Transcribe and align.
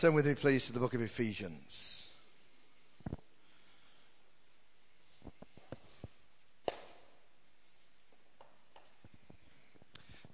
Turn 0.00 0.14
with 0.14 0.24
me, 0.24 0.32
please, 0.32 0.64
to 0.64 0.72
the 0.72 0.80
book 0.80 0.94
of 0.94 1.02
Ephesians. 1.02 2.12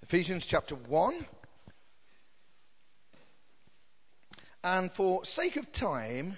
Ephesians 0.01 0.45
chapter 0.45 0.75
1. 0.75 1.25
And 4.63 4.89
for 4.89 5.25
sake 5.25 5.57
of 5.57 5.69
time, 5.73 6.37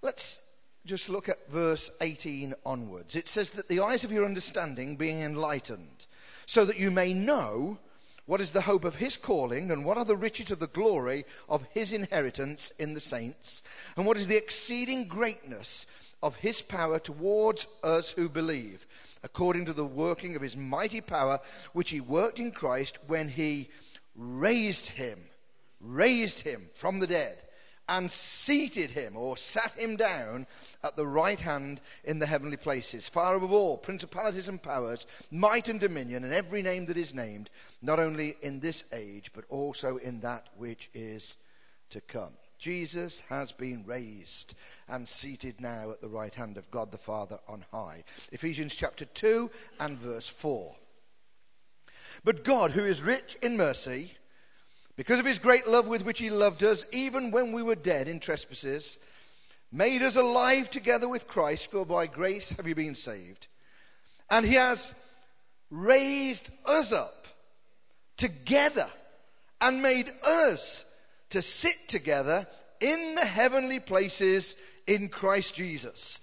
let's 0.00 0.40
just 0.86 1.10
look 1.10 1.28
at 1.28 1.50
verse 1.50 1.90
18 2.00 2.54
onwards. 2.64 3.14
It 3.14 3.28
says 3.28 3.50
that 3.50 3.68
the 3.68 3.80
eyes 3.80 4.04
of 4.04 4.10
your 4.10 4.24
understanding 4.24 4.96
being 4.96 5.20
enlightened, 5.20 6.06
so 6.46 6.64
that 6.64 6.78
you 6.78 6.90
may 6.90 7.12
know 7.12 7.78
what 8.26 8.40
is 8.40 8.52
the 8.52 8.62
hope 8.62 8.84
of 8.84 8.96
his 8.96 9.16
calling, 9.16 9.70
and 9.70 9.84
what 9.84 9.98
are 9.98 10.04
the 10.04 10.16
riches 10.16 10.50
of 10.50 10.58
the 10.58 10.66
glory 10.66 11.24
of 11.48 11.66
his 11.70 11.92
inheritance 11.92 12.72
in 12.78 12.94
the 12.94 13.00
saints? 13.00 13.62
And 13.96 14.06
what 14.06 14.16
is 14.16 14.26
the 14.26 14.36
exceeding 14.36 15.06
greatness 15.06 15.86
of 16.22 16.36
his 16.36 16.62
power 16.62 16.98
towards 16.98 17.66
us 17.82 18.08
who 18.10 18.28
believe, 18.30 18.86
according 19.22 19.66
to 19.66 19.74
the 19.74 19.84
working 19.84 20.36
of 20.36 20.42
his 20.42 20.56
mighty 20.56 21.02
power, 21.02 21.38
which 21.74 21.90
he 21.90 22.00
worked 22.00 22.38
in 22.38 22.50
Christ 22.50 22.98
when 23.06 23.28
he 23.28 23.68
raised 24.16 24.88
him, 24.88 25.18
raised 25.80 26.40
him 26.40 26.70
from 26.74 27.00
the 27.00 27.06
dead 27.06 27.43
and 27.88 28.10
seated 28.10 28.90
him 28.90 29.16
or 29.16 29.36
sat 29.36 29.72
him 29.72 29.96
down 29.96 30.46
at 30.82 30.96
the 30.96 31.06
right 31.06 31.40
hand 31.40 31.80
in 32.04 32.18
the 32.18 32.26
heavenly 32.26 32.56
places, 32.56 33.08
far 33.08 33.36
above 33.36 33.52
all 33.52 33.76
principalities 33.76 34.48
and 34.48 34.62
powers, 34.62 35.06
might 35.30 35.68
and 35.68 35.80
dominion, 35.80 36.24
and 36.24 36.32
every 36.32 36.62
name 36.62 36.86
that 36.86 36.96
is 36.96 37.14
named, 37.14 37.50
not 37.82 37.98
only 37.98 38.36
in 38.42 38.60
this 38.60 38.84
age, 38.92 39.30
but 39.34 39.44
also 39.48 39.98
in 39.98 40.20
that 40.20 40.48
which 40.56 40.90
is 40.94 41.36
to 41.90 42.00
come. 42.00 42.32
Jesus 42.58 43.20
has 43.28 43.52
been 43.52 43.84
raised 43.84 44.54
and 44.88 45.06
seated 45.06 45.60
now 45.60 45.90
at 45.90 46.00
the 46.00 46.08
right 46.08 46.34
hand 46.34 46.56
of 46.56 46.70
God 46.70 46.90
the 46.90 46.98
Father 46.98 47.38
on 47.46 47.64
high. 47.70 48.04
Ephesians 48.32 48.74
chapter 48.74 49.04
2 49.04 49.50
and 49.80 49.98
verse 49.98 50.26
4. 50.26 50.74
But 52.22 52.44
God, 52.44 52.70
who 52.70 52.84
is 52.84 53.02
rich 53.02 53.36
in 53.42 53.56
mercy, 53.56 54.14
because 54.96 55.18
of 55.18 55.26
his 55.26 55.38
great 55.38 55.66
love 55.66 55.88
with 55.88 56.04
which 56.04 56.18
he 56.18 56.30
loved 56.30 56.62
us, 56.62 56.84
even 56.92 57.30
when 57.30 57.52
we 57.52 57.62
were 57.62 57.74
dead 57.74 58.08
in 58.08 58.20
trespasses, 58.20 58.98
made 59.72 60.02
us 60.02 60.16
alive 60.16 60.70
together 60.70 61.08
with 61.08 61.26
Christ, 61.26 61.70
for 61.70 61.84
by 61.84 62.06
grace 62.06 62.50
have 62.52 62.66
you 62.68 62.74
been 62.74 62.94
saved. 62.94 63.48
And 64.30 64.46
he 64.46 64.54
has 64.54 64.92
raised 65.70 66.50
us 66.64 66.92
up 66.92 67.26
together 68.16 68.88
and 69.60 69.82
made 69.82 70.10
us 70.24 70.84
to 71.30 71.42
sit 71.42 71.76
together 71.88 72.46
in 72.80 73.16
the 73.16 73.24
heavenly 73.24 73.80
places 73.80 74.54
in 74.86 75.08
Christ 75.08 75.54
Jesus 75.54 76.20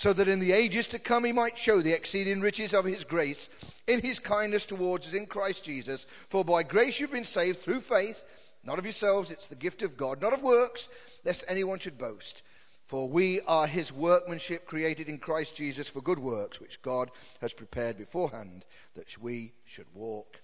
so 0.00 0.14
that 0.14 0.28
in 0.28 0.40
the 0.40 0.52
ages 0.52 0.86
to 0.86 0.98
come 0.98 1.24
he 1.24 1.32
might 1.32 1.58
show 1.58 1.82
the 1.82 1.92
exceeding 1.92 2.40
riches 2.40 2.72
of 2.72 2.86
his 2.86 3.04
grace 3.04 3.50
in 3.86 4.00
his 4.00 4.18
kindness 4.18 4.64
towards 4.64 5.06
us 5.06 5.12
in 5.12 5.26
Christ 5.26 5.62
Jesus. 5.62 6.06
For 6.30 6.42
by 6.42 6.62
grace 6.62 6.98
you've 6.98 7.12
been 7.12 7.22
saved 7.22 7.60
through 7.60 7.82
faith, 7.82 8.24
not 8.64 8.78
of 8.78 8.86
yourselves, 8.86 9.30
it's 9.30 9.44
the 9.44 9.54
gift 9.54 9.82
of 9.82 9.98
God, 9.98 10.22
not 10.22 10.32
of 10.32 10.42
works, 10.42 10.88
lest 11.22 11.44
anyone 11.46 11.78
should 11.78 11.98
boast. 11.98 12.40
For 12.86 13.10
we 13.10 13.42
are 13.42 13.66
his 13.66 13.92
workmanship 13.92 14.64
created 14.64 15.10
in 15.10 15.18
Christ 15.18 15.54
Jesus 15.54 15.86
for 15.86 16.00
good 16.00 16.18
works, 16.18 16.62
which 16.62 16.80
God 16.80 17.10
has 17.42 17.52
prepared 17.52 17.98
beforehand 17.98 18.64
that 18.94 19.18
we 19.20 19.52
should 19.66 19.88
walk 19.92 20.40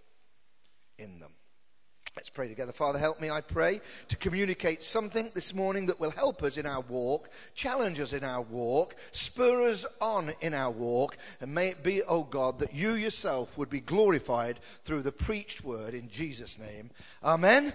in 0.99 1.19
them. 1.19 1.33
Let's 2.17 2.31
pray 2.31 2.49
together. 2.49 2.73
Father, 2.73 2.99
help 2.99 3.21
me, 3.21 3.29
I 3.29 3.43
pray, 3.43 3.83
to 4.09 4.17
communicate 4.17 4.83
something 4.83 5.31
this 5.35 5.53
morning 5.53 5.85
that 5.87 6.01
will 6.01 6.11
help 6.11 6.43
us 6.43 6.57
in 6.57 6.65
our 6.65 6.81
walk, 6.81 7.29
challenge 7.55 8.01
us 8.01 8.15
in 8.15 8.25
our 8.25 8.41
walk, 8.41 8.97
spur 9.13 9.69
us 9.69 9.85
on 10.01 10.33
in 10.41 10.55
our 10.55 10.71
walk, 10.71 11.19
and 11.43 11.55
may 11.55 11.69
it 11.69 11.83
be, 11.83 12.03
O 12.03 12.07
oh 12.09 12.23
God, 12.23 12.61
that 12.61 12.73
you 12.73 12.95
yourself 12.95 13.59
would 13.59 13.69
be 13.69 13.81
glorified 13.81 14.61
through 14.85 15.03
the 15.03 15.13
preached 15.13 15.63
word 15.63 15.93
in 15.93 16.09
Jesus' 16.09 16.59
name. 16.59 16.89
Amen. 17.23 17.75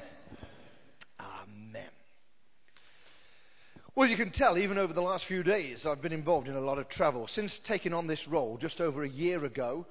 Amen. 1.20 1.90
Well, 3.94 4.10
you 4.10 4.18
can 4.18 4.32
tell, 4.32 4.58
even 4.58 4.80
over 4.80 4.92
the 4.92 5.04
last 5.04 5.26
few 5.26 5.44
days, 5.44 5.86
I've 5.86 6.02
been 6.02 6.12
involved 6.12 6.48
in 6.48 6.56
a 6.56 6.62
lot 6.62 6.80
of 6.80 6.90
travel. 6.90 7.28
Since 7.28 7.60
taking 7.60 7.94
on 7.94 8.08
this 8.08 8.28
role 8.28 8.58
just 8.58 8.82
over 8.82 9.04
a 9.04 9.10
year 9.10 9.46
ago, 9.46 9.86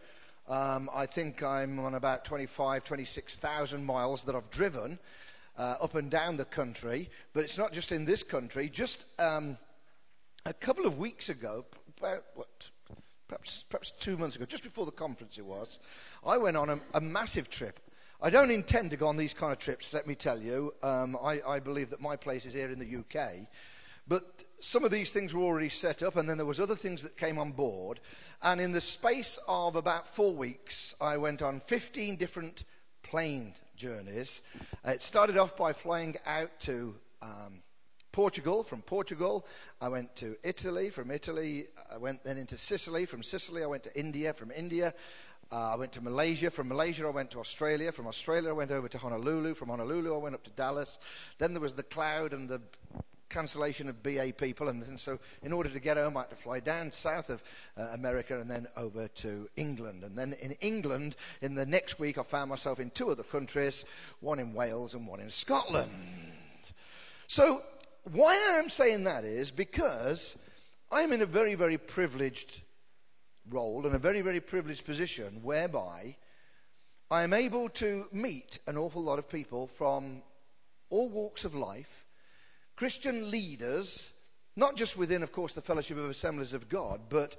um, 0.51 0.91
I 0.93 1.07
think 1.07 1.45
I'm 1.45 1.79
on 1.79 1.95
about 1.95 2.25
25, 2.25 2.83
26,000 2.83 3.85
miles 3.85 4.25
that 4.25 4.35
I've 4.35 4.51
driven 4.51 4.99
uh, 5.57 5.77
up 5.81 5.95
and 5.95 6.11
down 6.11 6.37
the 6.37 6.45
country. 6.45 7.09
But 7.33 7.45
it's 7.45 7.57
not 7.57 7.73
just 7.73 7.93
in 7.93 8.05
this 8.05 8.25
country. 8.25 8.69
Just 8.69 9.05
um, 9.21 9.57
a 10.45 10.53
couple 10.53 10.87
of 10.87 10.99
weeks 10.99 11.29
ago, 11.29 11.65
about 11.99 12.25
what, 12.35 12.71
perhaps, 13.29 13.65
perhaps 13.69 13.93
two 14.01 14.17
months 14.17 14.35
ago, 14.35 14.45
just 14.45 14.65
before 14.65 14.87
the 14.87 14.93
conference 14.93 15.39
it 15.39 15.45
was, 15.45 15.79
I 16.27 16.37
went 16.37 16.57
on 16.57 16.69
a, 16.69 16.81
a 16.95 17.01
massive 17.01 17.49
trip. 17.49 17.79
I 18.21 18.29
don't 18.29 18.51
intend 18.51 18.91
to 18.91 18.97
go 18.97 19.07
on 19.07 19.17
these 19.17 19.33
kind 19.33 19.53
of 19.53 19.59
trips, 19.59 19.93
let 19.93 20.07
me 20.09 20.17
tell 20.17 20.41
you. 20.41 20.75
Um, 20.83 21.17
I, 21.23 21.41
I, 21.47 21.61
believe 21.61 21.89
that 21.91 22.01
my 22.03 22.17
place 22.17 22.45
is 22.45 22.53
here 22.53 22.71
in 22.71 22.79
the 22.79 22.97
UK. 22.97 23.47
But 24.09 24.45
some 24.61 24.85
of 24.85 24.91
these 24.91 25.13
things 25.13 25.35
were 25.35 25.43
already 25.43 25.69
set 25.69 26.03
up, 26.03 26.17
and 26.17 26.29
then 26.29 26.37
there 26.37 26.47
was 26.47 26.61
other 26.61 26.77
things 26.77 27.03
that 27.03 27.17
came 27.17 27.39
on 27.39 27.53
board. 27.53 28.01
And 28.43 28.61
in 28.61 28.73
the 28.73 28.81
space 28.81 29.39
of 29.49 29.77
about 29.77 30.07
four 30.07 30.33
weeks, 30.33 30.95
I 31.01 31.17
went 31.17 31.43
on 31.43 31.61
15 31.61 32.17
different 32.17 32.65
plane 33.03 33.55
journeys. 33.77 34.43
It 34.85 35.03
started 35.03 35.37
off 35.37 35.57
by 35.57 35.73
flying 35.73 36.17
out 36.27 36.51
to 36.61 36.95
um, 37.23 37.63
Portugal. 38.13 38.63
From 38.63 38.83
Portugal, 38.83 39.47
I 39.81 39.89
went 39.89 40.15
to 40.17 40.37
Italy. 40.43 40.91
From 40.91 41.11
Italy, 41.11 41.67
I 41.93 41.97
went 41.97 42.23
then 42.25 42.37
into 42.37 42.59
Sicily. 42.59 43.07
From 43.07 43.23
Sicily, 43.23 43.63
I 43.63 43.67
went 43.67 43.85
to 43.85 43.99
India. 43.99 44.33
From 44.33 44.51
India, 44.51 44.95
uh, 45.53 45.73
I 45.73 45.77
went 45.77 45.93
to 45.93 46.01
Malaysia. 46.01 46.51
From 46.51 46.69
Malaysia, 46.69 47.07
I 47.07 47.11
went 47.11 47.31
to 47.33 47.41
Australia. 47.41 47.93
From 47.93 48.07
Australia, 48.07 48.51
I 48.51 48.53
went 48.53 48.71
over 48.71 48.89
to 48.89 48.99
Honolulu. 48.99 49.55
From 49.55 49.69
Honolulu, 49.69 50.15
I 50.15 50.19
went 50.19 50.35
up 50.35 50.45
to 50.45 50.51
Dallas. 50.51 50.99
Then 51.39 51.55
there 51.55 51.63
was 51.63 51.75
the 51.75 51.83
cloud 51.83 52.33
and 52.33 52.49
the 52.49 52.61
cancellation 53.31 53.89
of 53.89 54.03
BA 54.03 54.35
people. 54.37 54.69
And, 54.69 55.01
so, 55.01 55.19
in 55.43 55.53
order 55.53 55.71
to 55.71 55.81
get 55.81 55.97
home, 55.97 56.17
I 56.17 56.21
had 56.21 56.31
to 56.31 56.37
fly 56.37 56.61
down 56.61 56.93
south 56.93 57.31
of 57.31 57.43
uh, 57.79 57.83
America 57.93 58.39
and 58.39 58.51
then 58.51 58.67
over 58.77 59.09
to 59.09 59.49
England. 59.57 60.05
And 60.05 60.19
then 60.19 60.35
in 60.35 60.53
England, 60.61 61.17
in 61.41 61.55
the 61.55 61.65
next 61.65 61.99
week, 61.99 62.19
I 62.19 62.23
found 62.23 62.51
myself 62.51 62.81
in 62.81 62.91
two 62.91 63.11
other 63.11 63.23
countries 63.23 63.85
one 64.21 64.39
in 64.39 64.53
Wales 64.53 64.95
and 64.95 65.07
one 65.07 65.21
in 65.21 65.31
Scotland. 65.31 65.91
So, 67.29 67.63
why 68.13 68.33
I 68.35 68.59
am 68.59 68.69
saying 68.69 69.05
that 69.05 69.25
is 69.25 69.51
because 69.51 70.37
I'm 70.91 71.13
in 71.13 71.23
a 71.23 71.27
very, 71.27 71.55
very 71.55 71.79
privileged 71.79 72.61
role 73.49 73.87
and 73.87 73.95
a 73.95 73.99
very, 73.99 74.21
very 74.21 74.41
privileged 74.41 74.85
position 74.85 75.41
whereby 75.43 76.17
I 77.11 77.23
am 77.23 77.33
able 77.33 77.69
to 77.71 78.07
meet 78.13 78.59
an 78.67 78.77
awful 78.77 79.03
lot 79.03 79.19
of 79.19 79.29
people 79.29 79.67
from 79.67 80.23
all 80.91 81.09
walks 81.09 81.45
of 81.45 81.55
life 81.55 82.00
Christian 82.81 83.31
leaders, 83.31 84.11
not 84.57 84.75
just 84.75 84.97
within, 84.97 85.23
of 85.23 85.33
course, 85.33 85.53
the 85.53 85.61
fellowship 85.61 85.99
of 85.99 86.09
assemblies 86.09 86.55
of 86.55 86.71
God, 86.71 87.11
but 87.11 87.37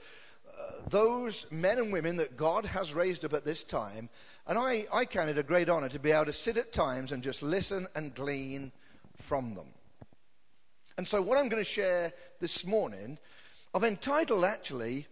uh, 0.48 0.88
those 0.88 1.48
men 1.50 1.80
and 1.80 1.92
women 1.92 2.18
that 2.18 2.38
God 2.38 2.64
has 2.64 2.94
raised 2.94 3.26
up 3.26 3.34
at 3.34 3.44
this 3.44 3.64
time. 3.64 4.08
And 4.46 4.60
I, 4.60 4.86
I 4.94 5.04
count 5.06 5.32
it 5.32 5.40
a 5.40 5.44
great 5.44 5.68
honor 5.68 5.90
to 5.90 5.98
be 5.98 6.12
able 6.12 6.26
to 6.26 6.32
sit 6.32 6.58
at 6.58 6.72
times 6.72 7.12
and 7.12 7.24
just 7.24 7.42
listen 7.42 7.88
and 7.96 8.14
glean 8.14 8.72
from 9.18 9.56
them. 9.56 9.70
And 11.00 11.08
so, 11.08 11.24
what 11.24 11.40
I'm 11.40 11.50
going 11.50 11.64
to 11.64 11.68
share 11.68 12.14
this 12.40 12.64
morning, 12.64 13.18
I've 13.74 13.84
entitled 13.84 14.46
actually 14.46 15.08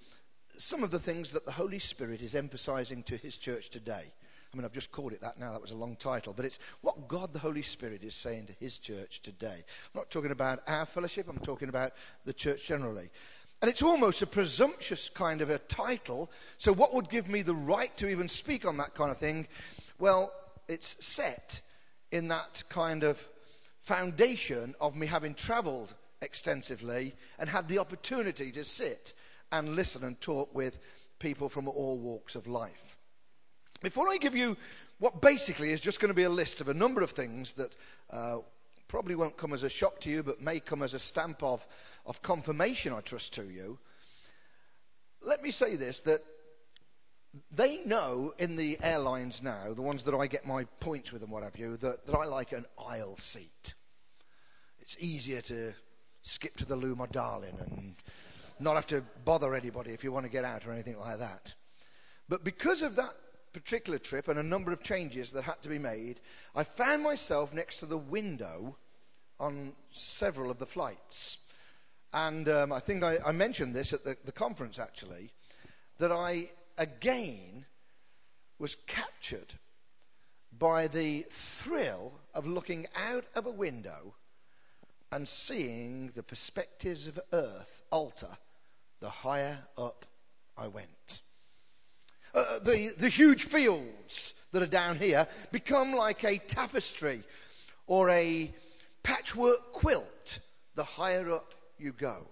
some 0.59 0.84
of 0.84 0.91
the 0.91 1.00
things 1.00 1.31
that 1.31 1.47
the 1.47 1.53
Holy 1.53 1.79
Spirit 1.79 2.22
is 2.22 2.35
emphasizing 2.35 3.01
to 3.01 3.17
his 3.17 3.35
church 3.35 3.72
today. 3.72 4.13
I 4.51 4.57
mean, 4.57 4.65
I've 4.65 4.73
just 4.73 4.91
called 4.91 5.13
it 5.13 5.21
that 5.21 5.39
now. 5.39 5.51
That 5.51 5.61
was 5.61 5.71
a 5.71 5.75
long 5.75 5.95
title. 5.95 6.33
But 6.33 6.45
it's 6.45 6.59
what 6.81 7.07
God 7.07 7.33
the 7.33 7.39
Holy 7.39 7.61
Spirit 7.61 8.03
is 8.03 8.15
saying 8.15 8.47
to 8.47 8.53
his 8.53 8.79
church 8.79 9.21
today. 9.21 9.63
I'm 9.93 9.99
not 9.99 10.09
talking 10.09 10.31
about 10.31 10.63
our 10.67 10.85
fellowship, 10.85 11.28
I'm 11.29 11.40
talking 11.40 11.69
about 11.69 11.93
the 12.25 12.34
church 12.34 12.66
generally. 12.66 13.09
And 13.61 13.69
it's 13.69 13.81
almost 13.81 14.22
a 14.22 14.28
presumptuous 14.28 15.09
kind 15.09 15.41
of 15.41 15.49
a 15.49 15.59
title. 15.59 16.31
So, 16.57 16.73
what 16.73 16.93
would 16.93 17.09
give 17.09 17.28
me 17.28 17.41
the 17.41 17.53
right 17.53 17.96
to 17.97 18.07
even 18.07 18.28
speak 18.28 18.66
on 18.66 18.78
that 18.78 18.96
kind 18.96 19.11
of 19.11 19.17
thing? 19.17 19.47
Well, 19.99 20.31
it's 20.67 20.95
set 21.05 21.59
in 22.11 22.29
that 22.29 22.63
kind 22.69 23.03
of 23.03 23.23
foundation 23.81 24.75
of 24.79 24.95
me 24.95 25.07
having 25.07 25.34
traveled 25.34 25.93
extensively 26.22 27.13
and 27.37 27.49
had 27.49 27.67
the 27.67 27.79
opportunity 27.79 28.52
to 28.53 28.63
sit 28.63 29.13
and 29.52 29.75
listen 29.75 30.03
and 30.03 30.19
talk 30.22 30.53
with 30.55 30.79
people 31.19 31.49
from 31.49 31.67
all 31.67 31.97
walks 31.97 32.35
of 32.35 32.47
life. 32.47 32.98
Before 33.81 34.09
I 34.09 34.17
give 34.17 34.35
you 34.35 34.58
what 34.99 35.22
basically 35.22 35.72
is 35.72 35.79
just 35.79 35.99
going 35.99 36.09
to 36.09 36.16
be 36.16 36.23
a 36.23 36.29
list 36.29 36.59
of 36.59 36.67
a 36.67 36.73
number 36.73 37.02
of 37.02 37.11
things 37.11 37.53
that 37.53 37.73
uh, 38.09 38.37
probably 38.87 39.16
won't 39.16 39.37
come 39.37 39.53
as 39.53 39.64
a 39.64 39.70
shock 39.70 39.99
to 40.02 40.09
you, 40.09 40.23
but 40.23 40.41
may 40.41 40.59
come 40.59 40.84
as 40.84 40.93
a 40.93 40.99
stamp 40.99 41.41
of, 41.41 41.66
of 42.05 42.22
confirmation, 42.22 42.91
I 42.91 43.02
trust, 43.02 43.34
to 43.35 43.43
you, 43.43 43.79
let 45.22 45.41
me 45.41 45.52
say 45.52 45.76
this 45.76 45.99
that 46.02 46.23
they 47.52 47.79
know 47.85 48.34
in 48.40 48.55
the 48.55 48.78
airlines 48.81 49.43
now, 49.43 49.73
the 49.73 49.81
ones 49.81 50.03
that 50.05 50.16
I 50.16 50.28
get 50.28 50.47
my 50.47 50.64
points 50.79 51.11
with 51.11 51.22
and 51.22 51.31
what 51.31 51.43
have 51.43 51.58
you, 51.58 51.78
that, 51.78 52.05
that 52.05 52.16
I 52.16 52.26
like 52.26 52.52
an 52.52 52.66
aisle 52.84 53.17
seat. 53.17 53.76
It's 54.79 54.97
easier 54.99 55.41
to 55.41 55.73
skip 56.23 56.58
to 56.58 56.66
the 56.66 56.76
loo, 56.76 56.96
my 56.96 57.05
darling, 57.05 57.55
and 57.59 57.96
not 58.59 58.76
have 58.76 58.87
to 58.87 59.03
bother 59.23 59.53
anybody 59.53 59.91
if 59.91 60.03
you 60.03 60.11
want 60.11 60.26
to 60.26 60.31
get 60.31 60.43
out 60.43 60.66
or 60.66 60.72
anything 60.72 60.99
like 60.99 61.20
that. 61.20 61.53
But 62.28 62.43
because 62.43 62.81
of 62.81 62.96
that 62.96 63.14
particular 63.53 63.99
trip 63.99 64.28
and 64.28 64.40
a 64.40 64.43
number 64.43 64.72
of 64.72 64.84
changes 64.84 65.31
that 65.31 65.43
had 65.43 65.61
to 65.63 65.69
be 65.69 65.79
made, 65.79 66.19
I 66.55 66.63
found 66.63 67.03
myself 67.03 67.53
next 67.53 67.79
to 67.79 67.85
the 67.85 67.97
window 67.97 68.78
on 69.40 69.73
several 69.91 70.51
of 70.51 70.59
the 70.59 70.66
flights. 70.66 71.37
And 72.13 72.49
um, 72.49 72.72
I 72.72 72.79
think 72.79 73.03
I, 73.03 73.17
I, 73.25 73.31
mentioned 73.31 73.75
this 73.75 73.93
at 73.93 74.03
the, 74.03 74.17
the 74.25 74.31
conference 74.31 74.79
actually, 74.79 75.31
that 75.99 76.11
I 76.11 76.49
again 76.78 77.66
was 78.57 78.75
captured 78.87 79.53
by 80.57 80.87
the 80.87 81.25
thrill 81.29 82.13
of 82.34 82.47
looking 82.47 82.87
out 82.95 83.25
of 83.35 83.45
a 83.45 83.52
window 83.52 84.16
and 85.11 85.28
seeing 85.28 86.11
the 86.16 86.23
perspectives 86.23 87.07
of 87.07 87.19
Earth 87.31 87.84
alter 87.91 88.37
the 88.99 89.09
higher 89.09 89.59
up 89.78 90.05
I 90.57 90.67
went. 90.67 91.22
Uh, 92.34 92.59
the, 92.59 92.93
the 92.97 93.09
huge 93.09 93.43
fields 93.43 94.34
that 94.52 94.64
are 94.64 94.67
down 94.67 94.97
here 94.97 95.28
become 95.52 95.93
like 95.93 96.23
a 96.23 96.37
tapestry 96.37 97.23
or 97.87 98.09
a 98.09 98.52
patchwork 99.03 99.72
quilt 99.73 100.40
the 100.76 100.84
higher 100.84 101.31
up 101.31 101.53
you 101.78 101.91
go. 101.91 102.28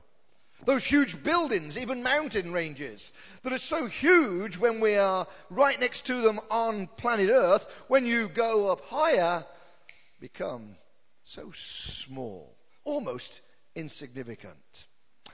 Those 0.66 0.84
huge 0.84 1.24
buildings, 1.24 1.78
even 1.78 2.02
mountain 2.02 2.52
ranges, 2.52 3.14
that 3.44 3.54
are 3.54 3.60
so 3.60 3.86
huge 3.86 4.58
when 4.58 4.80
we 4.80 4.96
are 4.96 5.28
right 5.50 5.80
next 5.80 6.06
to 6.08 6.22
them 6.22 6.40
on 6.50 6.88
planet 6.98 7.30
Earth, 7.30 7.72
when 7.88 8.06
you 8.06 8.28
go 8.28 8.72
up 8.72 8.82
higher, 8.86 9.46
become 10.20 10.76
so 11.24 11.52
small, 11.54 12.56
almost 12.84 13.42
insignificant. 13.76 14.86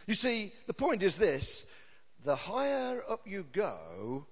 You 0.07 0.15
see, 0.15 0.51
the 0.67 0.73
point 0.73 1.03
is 1.03 1.17
this 1.17 1.65
the 2.25 2.35
higher 2.35 3.01
up 3.09 3.21
you 3.25 3.45
go, 3.51 4.27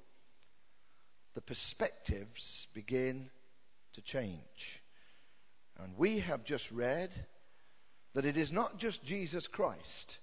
the 1.41 1.53
perspectives 1.53 2.67
begin 2.71 3.27
to 3.93 4.01
change. 4.01 4.83
And 5.81 5.97
we 5.97 6.19
have 6.19 6.43
just 6.43 6.69
read 6.71 7.09
that 8.13 8.25
it 8.25 8.37
is 8.37 8.51
not 8.51 8.77
just 8.77 9.03
Jesus 9.03 9.47
Christ, 9.47 10.19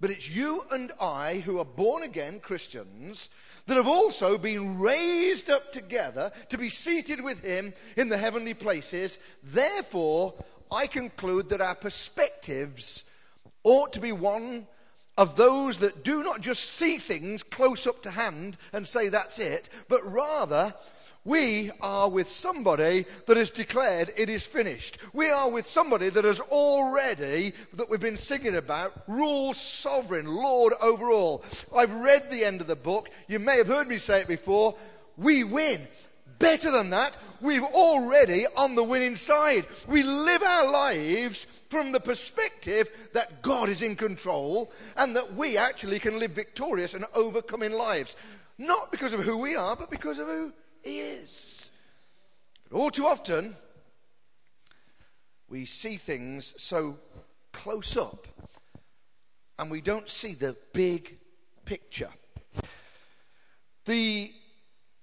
but 0.00 0.10
it's 0.10 0.30
you 0.30 0.64
and 0.70 0.92
I 0.98 1.40
who 1.40 1.58
are 1.58 1.64
born 1.66 2.04
again 2.04 2.40
Christians 2.40 3.28
that 3.66 3.76
have 3.76 3.86
also 3.86 4.38
been 4.38 4.78
raised 4.78 5.50
up 5.50 5.72
together 5.72 6.32
to 6.48 6.56
be 6.56 6.70
seated 6.70 7.20
with 7.20 7.44
Him 7.44 7.74
in 7.98 8.08
the 8.08 8.16
heavenly 8.16 8.54
places. 8.54 9.18
Therefore, 9.42 10.34
I 10.72 10.86
conclude 10.86 11.50
that 11.50 11.60
our 11.60 11.74
perspectives 11.74 13.04
ought 13.62 13.92
to 13.92 14.00
be 14.00 14.12
one 14.12 14.66
of 15.20 15.36
those 15.36 15.80
that 15.80 16.02
do 16.02 16.22
not 16.22 16.40
just 16.40 16.64
see 16.64 16.96
things 16.96 17.42
close 17.42 17.86
up 17.86 18.02
to 18.02 18.10
hand 18.10 18.56
and 18.72 18.86
say 18.86 19.10
that's 19.10 19.38
it, 19.38 19.68
but 19.86 20.00
rather 20.10 20.72
we 21.26 21.70
are 21.82 22.08
with 22.08 22.26
somebody 22.26 23.04
that 23.26 23.36
has 23.36 23.50
declared 23.50 24.10
it 24.16 24.30
is 24.30 24.46
finished. 24.46 24.96
We 25.12 25.28
are 25.28 25.50
with 25.50 25.66
somebody 25.66 26.08
that 26.08 26.24
has 26.24 26.40
already, 26.40 27.52
that 27.74 27.90
we've 27.90 28.00
been 28.00 28.16
singing 28.16 28.56
about, 28.56 28.94
ruled 29.06 29.56
sovereign, 29.56 30.24
Lord 30.26 30.72
over 30.80 31.10
all. 31.10 31.44
I've 31.76 31.92
read 31.92 32.30
the 32.30 32.46
end 32.46 32.62
of 32.62 32.66
the 32.66 32.74
book. 32.74 33.10
You 33.28 33.40
may 33.40 33.58
have 33.58 33.66
heard 33.66 33.88
me 33.88 33.98
say 33.98 34.22
it 34.22 34.26
before. 34.26 34.74
We 35.18 35.44
win. 35.44 35.86
Better 36.40 36.70
than 36.70 36.88
that, 36.90 37.16
we've 37.42 37.62
already 37.62 38.46
on 38.56 38.74
the 38.74 38.82
winning 38.82 39.14
side. 39.14 39.66
We 39.86 40.02
live 40.02 40.42
our 40.42 40.72
lives 40.72 41.46
from 41.68 41.92
the 41.92 42.00
perspective 42.00 42.90
that 43.12 43.42
God 43.42 43.68
is 43.68 43.82
in 43.82 43.94
control 43.94 44.72
and 44.96 45.14
that 45.16 45.34
we 45.34 45.58
actually 45.58 45.98
can 45.98 46.18
live 46.18 46.30
victorious 46.30 46.94
and 46.94 47.04
overcoming 47.14 47.72
lives. 47.72 48.16
Not 48.56 48.90
because 48.90 49.12
of 49.12 49.20
who 49.20 49.36
we 49.36 49.54
are, 49.54 49.76
but 49.76 49.90
because 49.90 50.18
of 50.18 50.28
who 50.28 50.52
He 50.82 51.00
is. 51.00 51.70
But 52.70 52.78
all 52.78 52.90
too 52.90 53.06
often, 53.06 53.54
we 55.46 55.66
see 55.66 55.98
things 55.98 56.54
so 56.56 56.96
close 57.52 57.98
up 57.98 58.26
and 59.58 59.70
we 59.70 59.82
don't 59.82 60.08
see 60.08 60.32
the 60.32 60.56
big 60.72 61.18
picture. 61.66 62.08
The 63.84 64.32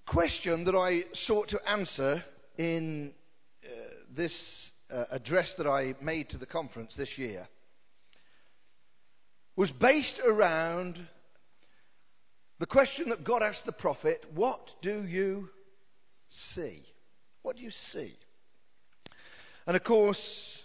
question 0.07 0.63
that 0.63 0.73
I 0.73 1.03
sought 1.13 1.49
to 1.49 1.69
answer 1.69 2.23
in 2.57 3.13
uh, 3.63 3.67
this 4.09 4.71
uh, 4.89 5.03
address 5.11 5.53
that 5.55 5.67
I 5.67 5.95
made 6.01 6.29
to 6.29 6.37
the 6.37 6.45
conference 6.45 6.95
this 6.95 7.17
year 7.17 7.49
was 9.57 9.69
based 9.69 10.19
around 10.25 11.07
the 12.59 12.65
question 12.65 13.09
that 13.09 13.25
God 13.25 13.43
asked 13.43 13.65
the 13.65 13.73
prophet 13.73 14.25
What 14.33 14.75
do 14.81 15.03
you 15.03 15.49
see? 16.29 16.83
What 17.41 17.57
do 17.57 17.63
you 17.63 17.71
see? 17.71 18.15
And 19.67 19.75
of 19.75 19.83
course, 19.83 20.63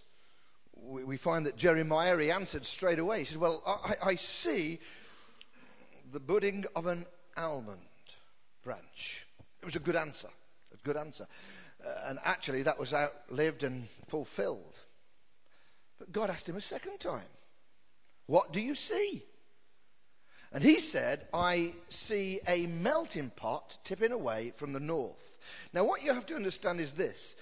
we, 0.80 1.16
find 1.16 1.46
that 1.46 1.56
Jeremiah, 1.56 2.16
he 2.18 2.30
answered 2.30 2.64
straight 2.64 3.00
away. 3.00 3.20
He 3.20 3.24
said, 3.24 3.38
Well, 3.38 3.60
I, 3.66 4.10
I 4.10 4.16
see 4.16 4.78
the 6.12 6.20
budding 6.20 6.64
of 6.76 6.86
an 6.86 7.06
almond 7.36 7.80
branch. 8.62 9.26
It 9.62 9.66
was 9.66 9.76
a 9.76 9.80
good 9.80 9.96
answer. 9.96 10.28
A 10.74 10.76
good 10.84 10.96
answer. 10.96 11.26
Uh, 11.84 11.94
and 12.06 12.18
actually, 12.24 12.62
that 12.62 12.78
was 12.78 12.92
outlived 12.92 13.62
and 13.62 13.88
fulfilled. 14.08 14.78
But 15.98 16.12
God 16.12 16.30
asked 16.30 16.48
him 16.48 16.56
a 16.56 16.60
second 16.60 16.98
time, 16.98 17.28
What 18.26 18.52
do 18.52 18.60
you 18.60 18.74
see? 18.74 19.24
And 20.52 20.62
he 20.62 20.80
said, 20.80 21.26
I 21.32 21.72
see 21.88 22.40
a 22.46 22.66
melting 22.66 23.30
pot 23.30 23.78
tipping 23.84 24.12
away 24.12 24.52
from 24.56 24.72
the 24.72 24.80
north. 24.80 25.38
Now, 25.72 25.84
what 25.84 26.02
you 26.02 26.12
have 26.12 26.26
to 26.26 26.36
understand 26.36 26.80
is 26.80 26.92
this 26.92 27.36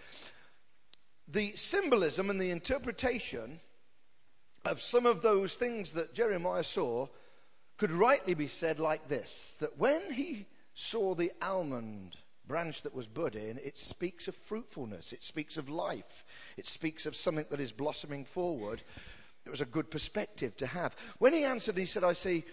the 1.26 1.54
symbolism 1.56 2.28
and 2.28 2.40
the 2.40 2.50
interpretation 2.50 3.60
of 4.64 4.80
some 4.80 5.06
of 5.06 5.22
those 5.22 5.54
things 5.54 5.92
that 5.92 6.14
Jeremiah 6.14 6.64
saw 6.64 7.06
could 7.78 7.92
rightly 7.92 8.34
be 8.34 8.48
said 8.48 8.78
like 8.78 9.08
this 9.08 9.54
that 9.60 9.78
when 9.78 10.12
he 10.12 10.46
saw 10.80 11.14
the 11.14 11.32
almond 11.42 12.16
branch 12.46 12.82
that 12.82 12.94
was 12.94 13.06
budding, 13.06 13.58
it 13.62 13.78
speaks 13.78 14.26
of 14.28 14.34
fruitfulness, 14.34 15.12
it 15.12 15.22
speaks 15.22 15.56
of 15.56 15.68
life, 15.68 16.24
it 16.56 16.66
speaks 16.66 17.06
of 17.06 17.14
something 17.14 17.44
that 17.50 17.60
is 17.60 17.70
blossoming 17.70 18.24
forward. 18.24 18.82
It 19.44 19.50
was 19.50 19.60
a 19.60 19.66
good 19.66 19.90
perspective 19.90 20.56
to 20.56 20.66
have. 20.66 20.96
When 21.18 21.32
he 21.32 21.44
answered, 21.44 21.76
he 21.76 21.86
said, 21.86 22.02
I 22.02 22.14
see 22.14 22.44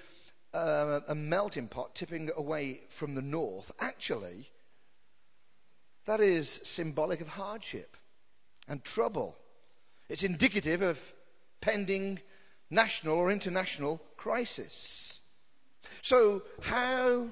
uh, 0.54 1.00
a 1.08 1.16
melting 1.16 1.68
pot 1.68 1.96
tipping 1.96 2.30
away 2.36 2.82
from 2.90 3.16
the 3.16 3.22
north. 3.22 3.72
Actually, 3.80 4.50
that 6.06 6.20
is 6.20 6.62
symbolic 6.64 7.22
of 7.22 7.28
hardship 7.30 7.98
and 8.68 8.84
trouble. 8.84 9.38
It's 10.10 10.24
indicative 10.24 10.82
of 10.82 11.14
pending 11.62 12.20
national 12.70 13.18
or 13.18 13.32
international 13.32 14.02
crisis. 14.16 15.20
So, 16.02 16.44
how 16.62 17.28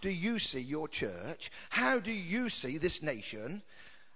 do 0.00 0.10
you 0.10 0.38
see 0.38 0.60
your 0.60 0.88
church? 0.88 1.50
How 1.70 1.98
do 1.98 2.12
you 2.12 2.48
see 2.48 2.78
this 2.78 3.02
nation? 3.02 3.62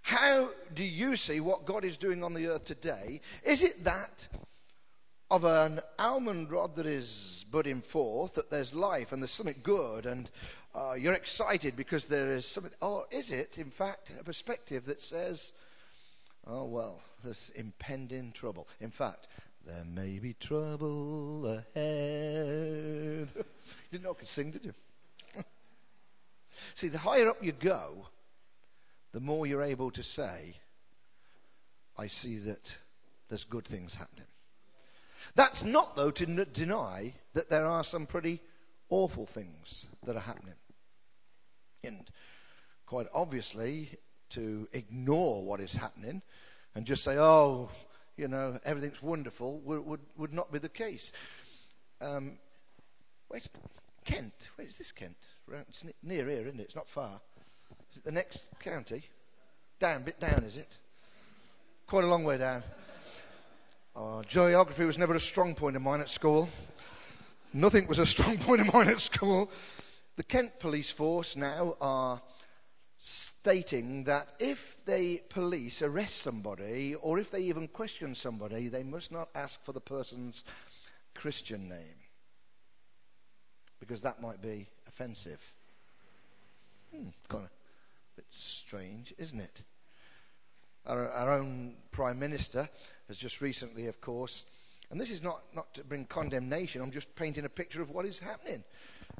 How 0.03 0.51
do 0.75 0.85
you 0.85 1.17
see 1.17 1.41
what 1.41 1.65
God 1.65 1.85
is 1.85 1.97
doing 1.97 2.23
on 2.23 2.35
the 2.35 2.49
earth 2.49 2.67
today? 2.67 3.21
Is 3.43 3.63
it 3.63 3.85
that 3.85 4.29
of 5.31 5.45
an 5.45 5.81
almond 5.99 6.51
rod 6.51 6.77
that 6.77 6.87
is 6.87 7.45
budding 7.51 7.81
forth, 7.81 8.35
that 8.35 8.51
there's 8.51 8.75
life 8.75 9.13
and 9.13 9.23
there's 9.23 9.31
something 9.31 9.61
good 9.63 10.07
and 10.07 10.31
uh, 10.75 10.93
you're 10.93 11.15
excited 11.15 11.77
because 11.77 12.05
there 12.07 12.33
is 12.33 12.47
something? 12.47 12.73
Or 12.83 13.07
is 13.11 13.31
it, 13.31 13.59
in 13.59 13.71
fact, 13.71 14.13
a 14.19 14.25
perspective 14.25 14.85
that 14.87 15.01
says, 15.01 15.53
oh, 16.47 16.65
well, 16.65 17.01
there's 17.23 17.51
impending 17.55 18.33
trouble? 18.33 18.69
In 18.81 18.91
fact, 18.91 19.29
there 19.67 19.85
may 19.85 20.19
be 20.19 20.35
trouble 20.35 21.47
ahead. 21.47 23.31
you 23.35 23.45
didn't 23.91 24.05
know 24.05 24.11
I 24.11 24.15
could 24.15 24.29
sing, 24.29 24.51
did 24.51 24.67
you? 24.67 24.75
See, 26.75 26.89
the 26.89 26.99
higher 26.99 27.29
up 27.29 27.45
you 27.45 27.53
go, 27.53 28.09
the 29.13 29.21
more 29.21 29.47
you're 29.47 29.63
able 29.63 29.91
to 29.93 30.03
say, 30.03 30.57
I 31.97 32.07
see 32.07 32.39
that 32.39 32.75
there's 33.29 33.45
good 33.45 33.67
things 33.67 33.95
happening. 33.95 34.27
That's 35.35 35.63
not, 35.63 35.97
though, 35.97 36.11
to 36.11 36.27
n- 36.27 36.47
deny 36.53 37.15
that 37.35 37.49
there 37.49 37.67
are 37.67 37.85
some 37.85 38.07
pretty 38.07 38.41
awful 38.89 39.27
things 39.27 39.87
that 40.05 40.17
are 40.17 40.21
happening. 40.21 40.55
And 41.83 42.09
quite 42.87 43.07
obviously, 43.15 43.91
to 44.31 44.69
ignore 44.73 45.45
what 45.45 45.61
is 45.61 45.73
happening 45.73 46.23
and 46.75 46.85
just 46.87 47.05
say, 47.05 47.17
oh, 47.19 47.71
you 48.17 48.29
know, 48.29 48.59
everything's 48.65 49.03
wonderful 49.03 49.61
would, 49.61 49.85
would, 49.87 50.01
would 50.17 50.33
not 50.33 50.53
be 50.53 50.59
the 50.59 50.69
case. 50.69 51.13
Um, 52.01 52.39
where's 53.29 53.49
Kent? 54.05 54.49
Where's 54.57 54.77
this 54.77 54.93
Kent? 54.93 55.17
It's 55.53 55.85
near 56.03 56.29
here, 56.29 56.47
isn't 56.47 56.61
it? 56.61 56.65
It's 56.65 56.77
not 56.77 56.89
far. 56.89 57.21
Is 57.93 57.99
it 57.99 58.05
the 58.05 58.13
next 58.13 58.45
county? 58.61 59.05
Down, 59.79 60.03
bit 60.03 60.19
down, 60.19 60.43
is 60.45 60.57
it? 60.57 60.69
Quite 61.87 62.05
a 62.05 62.07
long 62.07 62.25
way 62.25 62.39
down. 62.39 62.63
Uh, 63.95 64.23
geography 64.23 64.85
was 64.85 64.99
never 64.99 65.15
a 65.15 65.21
strong 65.21 65.55
point 65.55 65.77
of 65.77 65.83
mine 65.83 66.01
at 66.01 66.09
school. 66.09 66.49
Nothing 67.53 67.87
was 67.87 67.99
a 67.99 68.07
strong 68.07 68.39
point 68.47 68.61
of 68.61 68.73
mine 68.73 68.89
at 68.89 69.01
school. 69.01 69.51
The 70.17 70.25
Kent 70.25 70.59
Police 70.59 70.91
Force 70.91 71.37
now 71.37 71.77
are 71.81 72.21
stating 72.99 74.05
that 74.05 74.33
if 74.39 74.85
the 74.87 75.21
police 75.29 75.83
arrest 75.83 76.17
somebody 76.17 76.95
or 76.95 77.19
if 77.19 77.31
they 77.31 77.43
even 77.43 77.69
question 77.69 78.15
somebody, 78.15 78.69
they 78.69 78.83
must 78.83 79.13
not 79.13 79.29
ask 79.35 79.63
for 79.65 79.73
the 79.73 79.81
person's 79.81 80.43
Christian 81.15 81.69
name 81.69 82.01
because 83.79 84.01
that 84.03 84.23
might 84.23 84.41
be 84.41 84.67
offensive. 84.95 85.41
Hmm, 86.95 87.09
kind 87.29 87.45
of 87.45 87.51
a 87.51 88.17
bit 88.17 88.27
strange, 88.31 89.13
isn't 89.19 89.41
it? 89.41 89.63
Our, 90.87 91.09
our 91.11 91.33
own 91.33 91.75
Prime 91.91 92.19
Minister 92.19 92.69
has 93.09 93.17
just 93.17 93.41
recently, 93.41 93.87
of 93.89 94.01
course, 94.01 94.45
and 94.91 95.01
this 95.01 95.11
is 95.11 95.23
not, 95.23 95.43
not 95.55 95.73
to 95.75 95.85
bring 95.85 96.05
condemnation, 96.05 96.81
I'm 96.81 96.93
just 96.93 97.13
painting 97.17 97.45
a 97.45 97.49
picture 97.49 97.83
of 97.83 97.91
what 97.91 98.05
is 98.05 98.21
happening, 98.21 98.63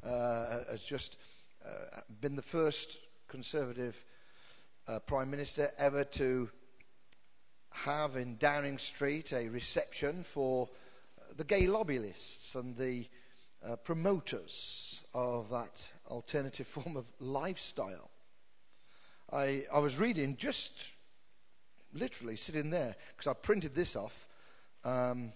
uh, 0.03 0.59
has 0.71 0.81
just 0.81 1.17
uh, 1.65 2.01
been 2.21 2.35
the 2.35 2.41
first 2.41 2.97
Conservative 3.27 4.01
uh, 4.87 4.99
Prime 4.99 5.29
Minister 5.29 5.71
ever 5.77 6.03
to 6.03 6.49
have 7.71 8.15
in 8.15 8.37
Downing 8.37 8.77
Street 8.77 9.33
a 9.33 9.49
reception 9.49 10.23
for 10.23 10.69
the 11.35 11.43
gay 11.43 11.67
lobbyists 11.67 12.55
and 12.55 12.77
the 12.77 13.07
uh, 13.67 13.75
promoters 13.77 14.94
of 15.15 15.49
that 15.49 15.81
alternative 16.09 16.67
form 16.67 16.97
of 16.97 17.05
lifestyle. 17.19 18.11
I, 19.31 19.63
I 19.73 19.79
was 19.79 19.97
reading 19.97 20.35
just 20.37 20.73
literally 21.93 22.35
sitting 22.35 22.69
there 22.69 22.95
because 23.15 23.27
I 23.31 23.33
printed 23.33 23.73
this 23.73 23.95
off 23.95 24.27
um, 24.83 25.31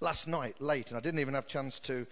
last 0.00 0.28
night 0.28 0.60
late 0.60 0.90
and 0.90 0.98
I 0.98 1.00
didn't 1.00 1.20
even 1.20 1.34
have 1.34 1.46
a 1.46 1.48
chance 1.48 1.80
to, 1.80 2.06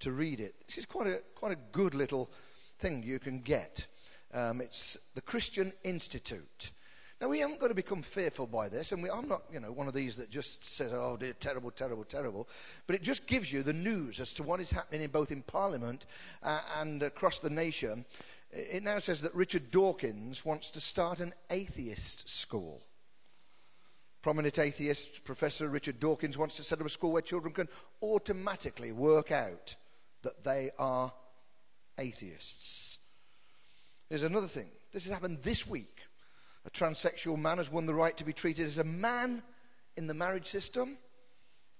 to 0.00 0.12
read 0.12 0.40
it. 0.40 0.54
This 0.66 0.78
is 0.78 0.86
quite 0.86 1.06
a, 1.06 1.20
quite 1.34 1.52
a 1.52 1.58
good 1.72 1.94
little 1.94 2.30
thing 2.78 3.02
you 3.02 3.18
can 3.18 3.40
get. 3.40 3.86
Um, 4.32 4.60
it's 4.60 4.98
the 5.14 5.22
Christian 5.22 5.72
Institute. 5.82 6.70
Now, 7.20 7.28
we 7.28 7.40
haven't 7.40 7.58
got 7.58 7.68
to 7.68 7.74
become 7.74 8.02
fearful 8.02 8.46
by 8.46 8.68
this, 8.68 8.92
and 8.92 9.02
we, 9.02 9.10
I'm 9.10 9.28
not, 9.28 9.42
you 9.52 9.58
know, 9.58 9.72
one 9.72 9.88
of 9.88 9.94
these 9.94 10.16
that 10.18 10.30
just 10.30 10.64
says, 10.64 10.92
oh, 10.92 11.16
dear, 11.18 11.32
terrible, 11.32 11.72
terrible, 11.72 12.04
terrible. 12.04 12.48
But 12.86 12.94
it 12.94 13.02
just 13.02 13.26
gives 13.26 13.52
you 13.52 13.64
the 13.64 13.72
news 13.72 14.20
as 14.20 14.32
to 14.34 14.44
what 14.44 14.60
is 14.60 14.70
happening 14.70 15.02
in 15.02 15.10
both 15.10 15.32
in 15.32 15.42
Parliament 15.42 16.06
uh, 16.44 16.60
and 16.78 17.02
across 17.02 17.40
the 17.40 17.50
nation. 17.50 18.04
It 18.52 18.84
now 18.84 19.00
says 19.00 19.20
that 19.22 19.34
Richard 19.34 19.72
Dawkins 19.72 20.44
wants 20.44 20.70
to 20.70 20.80
start 20.80 21.18
an 21.18 21.34
atheist 21.50 22.30
school. 22.30 22.80
Prominent 24.22 24.58
atheist 24.58 25.24
Professor 25.24 25.68
Richard 25.68 25.98
Dawkins 25.98 26.38
wants 26.38 26.56
to 26.56 26.64
set 26.64 26.80
up 26.80 26.86
a 26.86 26.90
school 26.90 27.12
where 27.12 27.22
children 27.22 27.52
can 27.52 27.68
automatically 28.00 28.92
work 28.92 29.32
out 29.32 29.74
that 30.22 30.44
they 30.44 30.70
are 30.78 31.12
atheists. 31.98 32.98
There's 34.08 34.22
another 34.22 34.46
thing. 34.46 34.68
This 34.92 35.04
has 35.04 35.12
happened 35.12 35.38
this 35.42 35.66
week. 35.66 35.97
A 36.68 36.70
transsexual 36.70 37.38
man 37.38 37.56
has 37.56 37.72
won 37.72 37.86
the 37.86 37.94
right 37.94 38.14
to 38.18 38.24
be 38.24 38.34
treated 38.34 38.66
as 38.66 38.76
a 38.76 38.84
man 38.84 39.42
in 39.96 40.06
the 40.06 40.12
marriage 40.12 40.48
system 40.48 40.98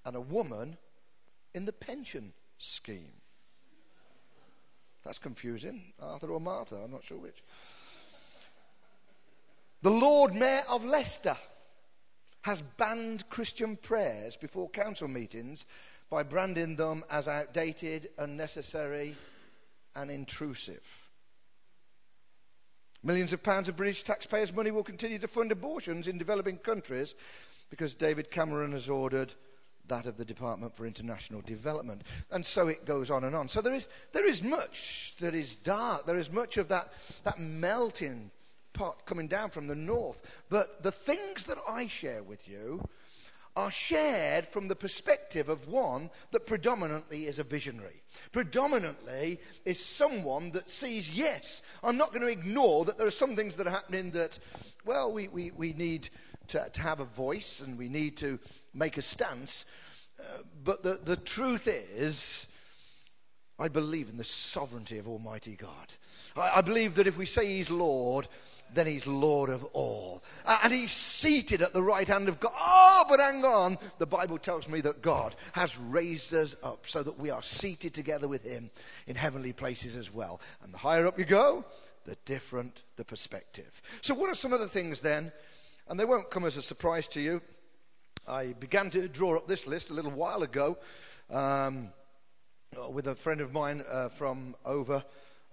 and 0.07 0.17
a 0.17 0.21
woman 0.21 0.79
in 1.53 1.67
the 1.67 1.75
pension 1.75 2.33
scheme. 2.57 3.13
That's 5.05 5.19
confusing. 5.19 5.93
Arthur 6.01 6.31
or 6.31 6.41
Martha, 6.41 6.77
I'm 6.77 6.91
not 6.91 7.05
sure 7.05 7.19
which. 7.19 7.43
The 9.83 9.91
Lord 9.91 10.35
Mayor 10.35 10.63
of 10.71 10.87
Leicester 10.87 11.37
has 12.41 12.63
banned 12.63 13.29
Christian 13.29 13.77
prayers 13.77 14.37
before 14.37 14.71
council 14.71 15.07
meetings 15.07 15.67
by 16.09 16.23
branding 16.23 16.77
them 16.77 17.05
as 17.11 17.29
outdated, 17.29 18.09
unnecessary, 18.17 19.17
and 19.95 20.11
intrusive. 20.11 21.08
Millions 23.03 23.33
of 23.33 23.43
pounds 23.43 23.69
of 23.69 23.77
British 23.77 24.03
taxpayers' 24.03 24.53
money 24.53 24.71
will 24.71 24.83
continue 24.83 25.19
to 25.19 25.29
fund 25.29 25.53
abortions 25.53 26.09
in 26.09 26.19
developing 26.19 26.59
countries 26.59 27.15
because 27.71 27.95
David 27.95 28.31
Cameron 28.31 28.73
has 28.73 28.89
ordered 28.89 29.35
that 29.87 30.07
of 30.07 30.17
the 30.17 30.25
Department 30.25 30.75
for 30.75 30.87
International 30.87 31.41
Development. 31.41 32.03
And 32.31 32.45
so 32.45 32.69
it 32.69 32.85
goes 32.85 33.11
on 33.11 33.25
and 33.25 33.35
on. 33.35 33.49
So 33.49 33.61
there 33.61 33.75
is, 33.75 33.89
there 34.13 34.27
is 34.27 34.43
much 34.43 35.15
that 35.21 35.35
is 35.35 35.55
dark. 35.55 36.07
There 36.07 36.19
is 36.19 36.31
much 36.31 36.57
of 36.57 36.69
that, 36.69 36.93
that 37.25 37.39
melting 37.39 38.31
pot 38.73 39.07
coming 39.07 39.29
down 39.29 39.51
from 39.51 39.67
the 39.67 39.75
north. 39.75 40.23
But 40.49 40.83
the 40.83 40.93
things 40.93 41.45
that 41.45 41.59
I 41.69 41.87
share 41.87 42.23
with 42.23 42.49
you 42.49 42.83
are 43.59 43.73
shared 43.73 44.47
from 44.47 44.69
the 44.69 44.77
perspective 44.77 45.49
of 45.49 45.67
one 45.67 46.09
that 46.31 46.47
predominantly 46.47 47.27
is 47.27 47.41
a 47.41 47.43
visionary. 47.43 48.05
Predominantly 48.31 49.41
is 49.65 49.85
someone 49.85 50.53
that 50.53 50.71
sees, 50.71 51.11
yes, 51.11 51.63
I'm 51.83 51.97
not 51.97 52.13
going 52.13 52.23
to 52.23 52.29
ignore 52.29 52.85
that 52.85 52.99
there 52.99 53.07
are 53.09 53.11
some 53.11 53.35
things 53.35 53.57
that 53.57 53.67
are 53.67 53.71
happening 53.71 54.13
that, 54.13 54.39
well, 54.85 55.13
we, 55.13 55.27
we, 55.27 55.51
we 55.51 55.73
need 55.73 56.09
to, 56.47 56.71
to 56.73 56.81
have 56.81 57.01
a 57.01 57.05
voice 57.05 57.61
and 57.61 57.77
we 57.77 57.89
need 57.89 58.17
to 58.19 58.39
make 58.75 58.97
a 58.97 59.03
stance. 59.03 59.65
Uh, 60.21 60.43
but 60.63 60.85
the, 60.85 61.01
the 61.05 61.17
truth 61.17 61.67
is, 61.67 62.47
I 63.59 63.67
believe 63.67 64.09
in 64.09 64.19
the 64.19 64.25
sovereignty 64.25 64.99
of 64.99 65.09
Almighty 65.09 65.57
God. 65.57 65.93
I, 66.37 66.59
I 66.59 66.61
believe 66.61 66.95
that 66.95 67.09
if 67.09 67.19
we 67.19 67.27
say 67.27 67.57
He's 67.57 67.71
Lord, 67.71 68.29
then 68.75 68.87
he's 68.87 69.07
Lord 69.07 69.51
of 69.51 69.65
all. 69.73 70.23
And 70.47 70.73
he's 70.73 70.93
seated 70.93 71.63
at 71.63 71.73
the 71.73 71.83
right 71.83 72.07
hand 72.07 72.29
of 72.29 72.41
God. 72.41 72.53
Oh, 72.59 73.05
but 73.09 73.21
hang 73.21 73.45
on. 73.45 73.79
The 73.99 74.07
Bible 74.07 74.39
tells 74.39 74.69
me 74.69 74.81
that 74.83 75.03
God 75.03 75.35
has 75.53 75.79
raised 75.79 76.35
us 76.35 76.55
up 76.63 76.85
so 76.87 77.03
that 77.03 77.19
we 77.19 77.31
are 77.31 77.43
seated 77.43 77.95
together 77.95 78.29
with 78.29 78.45
him 78.45 78.71
in 79.07 79.17
heavenly 79.17 79.53
places 79.53 79.97
as 79.97 80.13
well. 80.13 80.41
And 80.63 80.73
the 80.73 80.79
higher 80.79 81.07
up 81.07 81.19
you 81.19 81.25
go, 81.25 81.65
the 82.05 82.17
different 82.25 82.83
the 82.97 83.05
perspective. 83.05 83.83
So, 84.01 84.15
what 84.15 84.31
are 84.31 84.35
some 84.35 84.53
of 84.53 84.61
the 84.61 84.69
things 84.69 85.01
then? 85.01 85.33
And 85.89 85.99
they 85.99 86.05
won't 86.05 86.31
come 86.31 86.45
as 86.45 86.57
a 86.57 86.63
surprise 86.63 87.07
to 87.09 87.21
you. 87.21 87.43
I 88.27 88.49
began 88.49 88.91
to 88.91 89.09
draw 89.09 89.37
up 89.37 89.49
this 89.49 89.67
list 89.67 89.91
a 89.91 89.95
little 89.95 90.11
while 90.11 90.43
ago 90.43 90.79
um, 91.31 91.89
with 92.91 93.09
a 93.09 93.15
friend 93.15 93.41
of 93.41 93.53
mine 93.53 93.83
uh, 93.91 94.11
from 94.11 94.55
over 94.65 95.03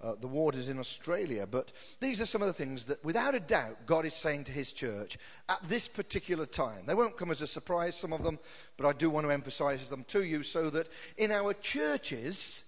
uh, 0.02 0.14
the 0.20 0.28
waters 0.28 0.70
in 0.70 0.80
Australia. 0.80 1.48
But 1.50 1.72
these 2.00 2.22
are 2.22 2.26
some 2.26 2.42
of 2.42 2.48
the 2.48 2.54
things 2.54 2.86
that, 2.86 3.04
without 3.04 3.36
a 3.36 3.40
doubt, 3.40 3.86
God 3.86 4.06
is 4.06 4.14
saying 4.14 4.46
to 4.46 4.52
his 4.52 4.72
church 4.72 5.18
at 5.50 5.60
this 5.68 5.88
particular 5.88 6.46
time. 6.46 6.86
They 6.86 6.94
won't 6.94 7.18
come 7.18 7.32
as 7.32 7.42
a 7.42 7.48
surprise, 7.48 7.96
some 7.96 8.14
of 8.14 8.24
them, 8.24 8.40
but 8.78 8.88
I 8.88 8.94
do 8.94 9.10
want 9.10 9.26
to 9.26 9.32
emphasize 9.32 9.88
them 9.90 10.06
to 10.10 10.24
you 10.24 10.44
so 10.44 10.70
that 10.70 10.90
in 11.18 11.32
our 11.32 11.54
churches 11.54 12.64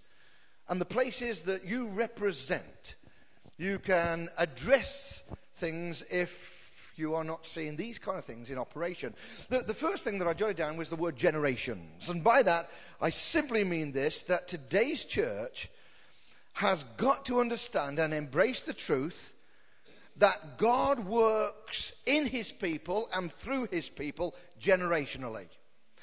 and 0.68 0.80
the 0.80 0.86
places 0.86 1.42
that 1.42 1.64
you 1.64 1.86
represent, 1.86 2.94
you 3.56 3.78
can 3.78 4.28
address 4.38 5.22
things 5.56 6.02
if 6.10 6.92
you 6.98 7.14
are 7.14 7.24
not 7.24 7.46
seeing 7.46 7.76
these 7.76 7.98
kind 7.98 8.18
of 8.18 8.24
things 8.24 8.50
in 8.50 8.58
operation. 8.58 9.14
The, 9.48 9.60
the, 9.60 9.74
first 9.74 10.02
thing 10.02 10.18
that 10.18 10.26
I 10.26 10.32
jotted 10.32 10.56
down 10.56 10.76
was 10.76 10.90
the 10.90 10.96
word 10.96 11.16
generations. 11.16 12.08
And 12.08 12.24
by 12.24 12.42
that, 12.42 12.68
I 13.00 13.10
simply 13.10 13.62
mean 13.62 13.92
this 13.92 14.22
that 14.22 14.48
today's 14.48 15.04
church 15.04 15.70
has 16.58 16.82
got 16.96 17.24
to 17.24 17.38
understand 17.38 18.00
and 18.00 18.12
embrace 18.12 18.62
the 18.62 18.72
truth 18.72 19.32
that 20.16 20.58
God 20.58 21.06
works 21.06 21.92
in 22.04 22.26
his 22.26 22.50
people 22.50 23.08
and 23.14 23.32
through 23.32 23.68
his 23.70 23.88
people 23.88 24.34
generationally. 24.60 25.46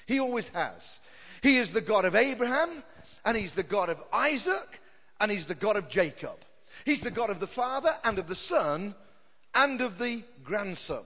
He 0.06 0.18
always 0.18 0.48
has. 0.50 1.02
He 1.44 1.58
is 1.58 1.74
the 1.74 1.82
God 1.82 2.06
of 2.06 2.16
Abraham, 2.16 2.84
and 3.26 3.36
he's 3.36 3.52
the 3.52 3.64
God 3.64 3.90
of 3.90 4.02
Isaac, 4.14 4.80
and 5.20 5.30
he's 5.30 5.46
the 5.46 5.56
God 5.56 5.76
of 5.76 5.90
Jacob. 5.90 6.38
He's 6.86 7.02
the 7.02 7.12
God 7.12 7.30
of 7.30 7.42
the 7.42 7.48
Father 7.48 7.94
and 8.06 8.18
of 8.18 8.30
the 8.30 8.34
Son 8.34 8.96
and 9.54 9.82
of 9.82 10.00
the 10.00 10.24
grandson. 10.46 11.04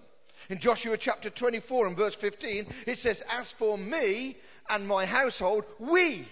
In 0.51 0.60
Joshua 0.60 0.96
chapter 0.96 1.32
24 1.32 1.88
and 1.88 1.98
verse 1.98 2.13
15, 2.13 2.68
it 2.86 3.00
says, 3.00 3.24
As 3.32 3.51
for 3.51 3.79
me 3.79 4.38
and 4.70 4.88
my 4.88 5.08
household, 5.08 5.65
we 5.79 6.27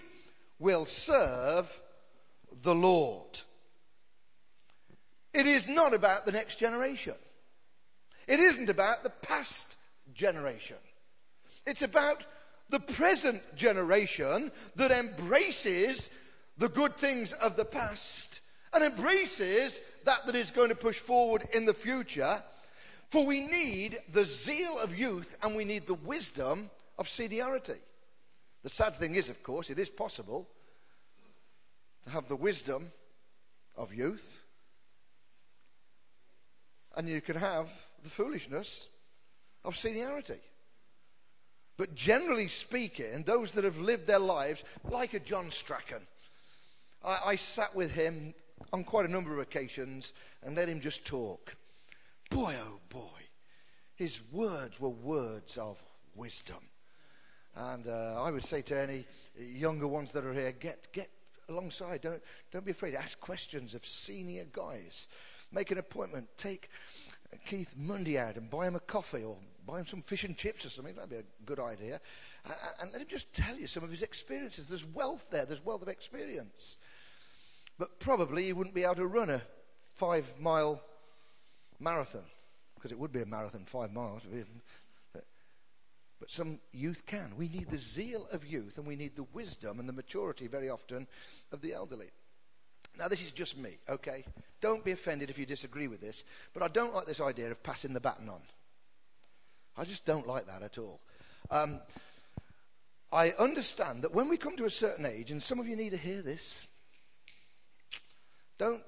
will 0.60 0.86
serve 0.86 1.80
the 2.62 2.74
Lord. 2.74 3.40
It 5.34 5.46
is 5.46 5.68
not 5.68 5.94
about 5.94 6.26
the 6.26 6.32
next 6.32 6.58
generation. 6.58 7.14
It 8.26 8.40
isn't 8.40 8.68
about 8.68 9.04
the 9.04 9.10
past 9.10 9.76
generation. 10.12 10.76
It's 11.66 11.82
about 11.82 12.24
the 12.70 12.80
present 12.80 13.42
generation 13.56 14.50
that 14.76 14.90
embraces 14.90 16.10
the 16.58 16.68
good 16.68 16.96
things 16.96 17.32
of 17.32 17.56
the 17.56 17.64
past 17.64 18.40
and 18.72 18.84
embraces 18.84 19.80
that 20.04 20.26
that 20.26 20.34
is 20.34 20.50
going 20.50 20.68
to 20.68 20.74
push 20.74 20.98
forward 20.98 21.44
in 21.54 21.64
the 21.64 21.74
future. 21.74 22.42
For 23.10 23.24
we 23.24 23.40
need 23.40 23.98
the 24.12 24.24
zeal 24.24 24.78
of 24.78 24.98
youth 24.98 25.36
and 25.42 25.56
we 25.56 25.64
need 25.64 25.86
the 25.86 25.94
wisdom 25.94 26.70
of 26.98 27.08
seniority. 27.08 27.80
The 28.62 28.68
sad 28.68 28.96
thing 28.96 29.14
is, 29.14 29.28
of 29.28 29.42
course, 29.42 29.70
it 29.70 29.78
is 29.78 29.88
possible 29.88 30.48
have 32.08 32.28
the 32.28 32.36
wisdom 32.36 32.90
of 33.76 33.94
youth, 33.94 34.42
and 36.96 37.08
you 37.08 37.20
can 37.20 37.36
have 37.36 37.68
the 38.02 38.10
foolishness 38.10 38.88
of 39.64 39.76
seniority. 39.76 40.40
But 41.76 41.94
generally 41.94 42.48
speaking, 42.48 43.22
those 43.22 43.52
that 43.52 43.64
have 43.64 43.78
lived 43.78 44.06
their 44.06 44.18
lives 44.18 44.64
like 44.84 45.14
a 45.14 45.20
John 45.20 45.50
Strachan. 45.50 46.02
I, 47.04 47.20
I 47.26 47.36
sat 47.36 47.74
with 47.74 47.92
him 47.92 48.34
on 48.72 48.82
quite 48.82 49.06
a 49.06 49.12
number 49.12 49.32
of 49.32 49.38
occasions 49.38 50.12
and 50.42 50.56
let 50.56 50.68
him 50.68 50.80
just 50.80 51.04
talk. 51.04 51.54
Boy, 52.30 52.54
oh 52.60 52.80
boy, 52.88 53.20
his 53.94 54.20
words 54.32 54.80
were 54.80 54.88
words 54.88 55.56
of 55.56 55.80
wisdom. 56.16 56.58
And 57.54 57.86
uh, 57.88 58.22
I 58.22 58.30
would 58.30 58.44
say 58.44 58.62
to 58.62 58.80
any 58.80 59.04
younger 59.38 59.86
ones 59.86 60.12
that 60.12 60.24
are 60.24 60.34
here, 60.34 60.52
get, 60.52 60.92
get 60.92 61.10
alongside. 61.48 62.00
Don't, 62.00 62.22
don't 62.52 62.64
be 62.64 62.70
afraid. 62.70 62.92
To 62.92 63.00
ask 63.00 63.18
questions 63.20 63.74
of 63.74 63.86
senior 63.86 64.46
guys. 64.52 65.06
Make 65.52 65.70
an 65.70 65.78
appointment. 65.78 66.28
Take 66.36 66.68
Keith 67.46 67.74
Mundy 67.76 68.18
out 68.18 68.36
and 68.36 68.50
buy 68.50 68.68
him 68.68 68.74
a 68.74 68.80
coffee 68.80 69.24
or 69.24 69.36
buy 69.66 69.80
him 69.80 69.86
some 69.86 70.02
fish 70.02 70.24
and 70.24 70.36
chips 70.36 70.64
or 70.64 70.70
something. 70.70 70.94
That'd 70.94 71.10
be 71.10 71.16
a 71.16 71.24
good 71.44 71.60
idea. 71.60 72.00
And, 72.44 72.54
and 72.82 72.92
let 72.92 73.00
him 73.00 73.08
just 73.08 73.32
tell 73.32 73.56
you 73.56 73.66
some 73.66 73.82
of 73.82 73.90
his 73.90 74.02
experiences. 74.02 74.68
There's 74.68 74.86
wealth 74.86 75.26
there. 75.30 75.44
There's 75.44 75.64
wealth 75.64 75.82
of 75.82 75.88
experience. 75.88 76.76
But 77.78 78.00
probably 78.00 78.44
he 78.44 78.52
wouldn't 78.52 78.74
be 78.74 78.84
able 78.84 78.96
to 78.96 79.06
run 79.06 79.30
a 79.30 79.42
five 79.94 80.32
mile 80.38 80.82
marathon 81.80 82.24
because 82.74 82.92
it 82.92 82.98
would 82.98 83.12
be 83.12 83.22
a 83.22 83.26
marathon, 83.26 83.64
five 83.66 83.92
miles. 83.92 84.22
But, 86.20 86.30
some 86.30 86.58
youth 86.72 87.06
can. 87.06 87.36
We 87.36 87.48
need 87.48 87.70
the 87.70 87.78
zeal 87.78 88.26
of 88.32 88.44
youth 88.44 88.76
and 88.76 88.86
we 88.86 88.96
need 88.96 89.14
the 89.14 89.26
wisdom 89.32 89.78
and 89.78 89.88
the 89.88 89.92
maturity 89.92 90.48
very 90.48 90.68
often 90.68 91.06
of 91.52 91.60
the 91.60 91.72
elderly. 91.72 92.10
Now, 92.98 93.06
this 93.06 93.22
is 93.22 93.30
just 93.30 93.56
me, 93.56 93.78
okay? 93.88 94.24
Don't 94.60 94.84
be 94.84 94.90
offended 94.90 95.30
if 95.30 95.38
you 95.38 95.46
disagree 95.46 95.86
with 95.86 96.00
this, 96.00 96.24
but 96.52 96.62
I 96.62 96.68
don't 96.68 96.94
like 96.94 97.06
this 97.06 97.20
idea 97.20 97.50
of 97.50 97.62
passing 97.62 97.92
the 97.92 98.00
baton 98.00 98.28
on. 98.28 98.40
I 99.76 99.84
just 99.84 100.04
don't 100.04 100.26
like 100.26 100.46
that 100.46 100.62
at 100.62 100.78
all. 100.78 101.00
Um, 101.50 101.80
I 103.12 103.30
understand 103.32 104.02
that 104.02 104.12
when 104.12 104.28
we 104.28 104.36
come 104.36 104.56
to 104.56 104.64
a 104.64 104.70
certain 104.70 105.06
age, 105.06 105.30
and 105.30 105.42
some 105.42 105.60
of 105.60 105.68
you 105.68 105.76
need 105.76 105.90
to 105.90 105.96
hear 105.96 106.20
this, 106.20 106.66
don't, 108.58 108.82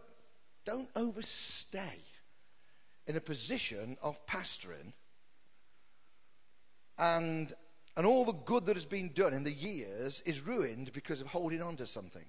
don't 0.66 0.88
overstay 0.96 2.00
in 3.06 3.16
a 3.16 3.20
position 3.20 3.96
of 4.02 4.26
pastoring 4.26 4.92
and, 7.00 7.52
and 7.97 8.07
all 8.07 8.25
the 8.25 8.33
good 8.33 8.66
that 8.66 8.76
has 8.76 8.85
been 8.85 9.11
done 9.14 9.33
in 9.33 9.42
the 9.42 9.52
years 9.52 10.23
is 10.26 10.47
ruined 10.47 10.92
because 10.92 11.21
of 11.21 11.26
holding 11.26 11.62
on 11.62 11.76
to 11.76 11.87
something. 11.87 12.26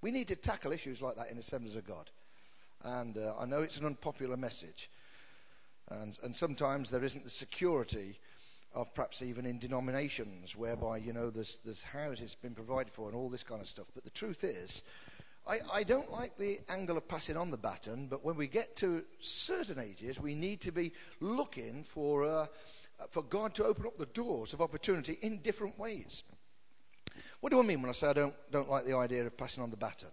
We 0.00 0.10
need 0.10 0.28
to 0.28 0.36
tackle 0.36 0.72
issues 0.72 1.00
like 1.02 1.16
that 1.16 1.30
in 1.30 1.38
Assemblies 1.38 1.76
of 1.76 1.86
God. 1.86 2.10
And 2.82 3.16
uh, 3.16 3.34
I 3.38 3.44
know 3.44 3.60
it's 3.60 3.76
an 3.76 3.86
unpopular 3.86 4.36
message. 4.36 4.90
And, 5.90 6.18
and 6.24 6.34
sometimes 6.34 6.90
there 6.90 7.04
isn't 7.04 7.22
the 7.22 7.30
security 7.30 8.18
of 8.74 8.92
perhaps 8.94 9.20
even 9.20 9.44
in 9.44 9.58
denominations 9.58 10.56
whereby, 10.56 10.96
you 10.96 11.12
know, 11.12 11.28
there's, 11.28 11.60
there's 11.64 11.82
houses 11.82 12.34
been 12.34 12.54
provided 12.54 12.92
for 12.92 13.08
and 13.08 13.16
all 13.16 13.28
this 13.28 13.42
kind 13.42 13.60
of 13.60 13.68
stuff. 13.68 13.86
But 13.94 14.04
the 14.04 14.10
truth 14.10 14.42
is, 14.42 14.82
I, 15.46 15.58
I 15.72 15.82
don't 15.82 16.10
like 16.10 16.38
the 16.38 16.60
angle 16.70 16.96
of 16.96 17.06
passing 17.06 17.36
on 17.36 17.50
the 17.50 17.58
baton, 17.58 18.06
but 18.06 18.24
when 18.24 18.36
we 18.36 18.46
get 18.46 18.74
to 18.76 19.04
certain 19.20 19.78
ages, 19.78 20.18
we 20.18 20.34
need 20.34 20.60
to 20.62 20.72
be 20.72 20.92
looking 21.20 21.84
for, 21.84 22.24
uh, 22.24 22.46
for 23.10 23.22
God 23.22 23.54
to 23.54 23.64
open 23.64 23.86
up 23.86 23.98
the 23.98 24.06
doors 24.06 24.52
of 24.52 24.60
opportunity 24.60 25.18
in 25.20 25.38
different 25.38 25.78
ways. 25.78 26.22
What 27.40 27.50
do 27.50 27.58
I 27.58 27.62
mean 27.62 27.82
when 27.82 27.90
I 27.90 27.92
say 27.92 28.08
I 28.08 28.12
don't, 28.12 28.34
don't 28.50 28.70
like 28.70 28.84
the 28.84 28.96
idea 28.96 29.26
of 29.26 29.36
passing 29.36 29.62
on 29.62 29.70
the 29.70 29.76
baton? 29.76 30.08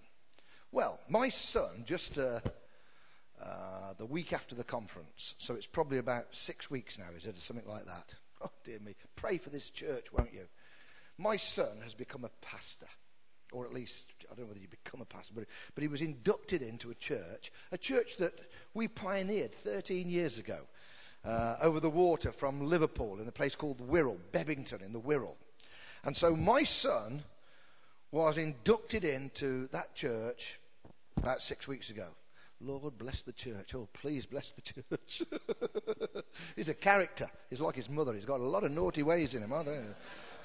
Well, 0.71 0.99
my 1.07 1.29
son, 1.29 1.83
just 1.85 2.17
uh, 2.17 2.39
uh, 3.41 3.93
the 3.97 4.05
week 4.05 4.33
after 4.33 4.55
the 4.55 4.63
conference, 4.63 5.35
so 5.37 5.55
it's 5.55 5.65
probably 5.65 5.97
about 5.97 6.27
six 6.31 6.69
weeks 6.69 6.97
now, 6.97 7.07
is 7.15 7.25
it, 7.25 7.37
or 7.37 7.39
something 7.39 7.67
like 7.67 7.85
that? 7.85 8.15
Oh, 8.41 8.51
dear 8.63 8.79
me. 8.79 8.95
Pray 9.15 9.37
for 9.37 9.49
this 9.49 9.69
church, 9.69 10.11
won't 10.11 10.33
you? 10.33 10.45
My 11.17 11.37
son 11.37 11.81
has 11.83 11.93
become 11.93 12.23
a 12.23 12.45
pastor 12.45 12.87
or 13.51 13.65
at 13.65 13.73
least, 13.73 14.13
I 14.25 14.35
don't 14.35 14.41
know 14.41 14.47
whether 14.47 14.59
you 14.59 14.67
become 14.67 15.01
a 15.01 15.05
pastor, 15.05 15.33
but, 15.35 15.45
but 15.73 15.81
he 15.81 15.87
was 15.87 16.01
inducted 16.01 16.61
into 16.61 16.91
a 16.91 16.95
church, 16.95 17.51
a 17.71 17.77
church 17.77 18.17
that 18.17 18.33
we 18.73 18.87
pioneered 18.87 19.53
13 19.53 20.09
years 20.09 20.37
ago 20.37 20.59
uh, 21.25 21.55
over 21.61 21.79
the 21.79 21.89
water 21.89 22.31
from 22.31 22.65
Liverpool 22.65 23.19
in 23.19 23.27
a 23.27 23.31
place 23.31 23.55
called 23.55 23.87
Wirral, 23.89 24.17
Bebington 24.31 24.81
in 24.83 24.93
the 24.93 25.01
Wirral. 25.01 25.35
And 26.03 26.15
so 26.15 26.35
my 26.35 26.63
son 26.63 27.23
was 28.11 28.37
inducted 28.37 29.03
into 29.03 29.67
that 29.67 29.95
church 29.95 30.59
about 31.17 31.41
six 31.41 31.67
weeks 31.67 31.89
ago. 31.89 32.07
Lord, 32.61 32.97
bless 32.97 33.21
the 33.21 33.31
church. 33.31 33.73
Oh, 33.73 33.87
please 33.93 34.25
bless 34.25 34.51
the 34.51 34.61
church. 34.61 35.23
He's 36.55 36.67
a 36.67 36.73
character. 36.73 37.29
He's 37.49 37.61
like 37.61 37.75
his 37.75 37.89
mother. 37.89 38.13
He's 38.13 38.25
got 38.25 38.41
a 38.41 38.45
lot 38.45 38.63
of 38.63 38.71
naughty 38.71 39.03
ways 39.03 39.33
in 39.33 39.41
him, 39.41 39.51
know. 39.51 39.63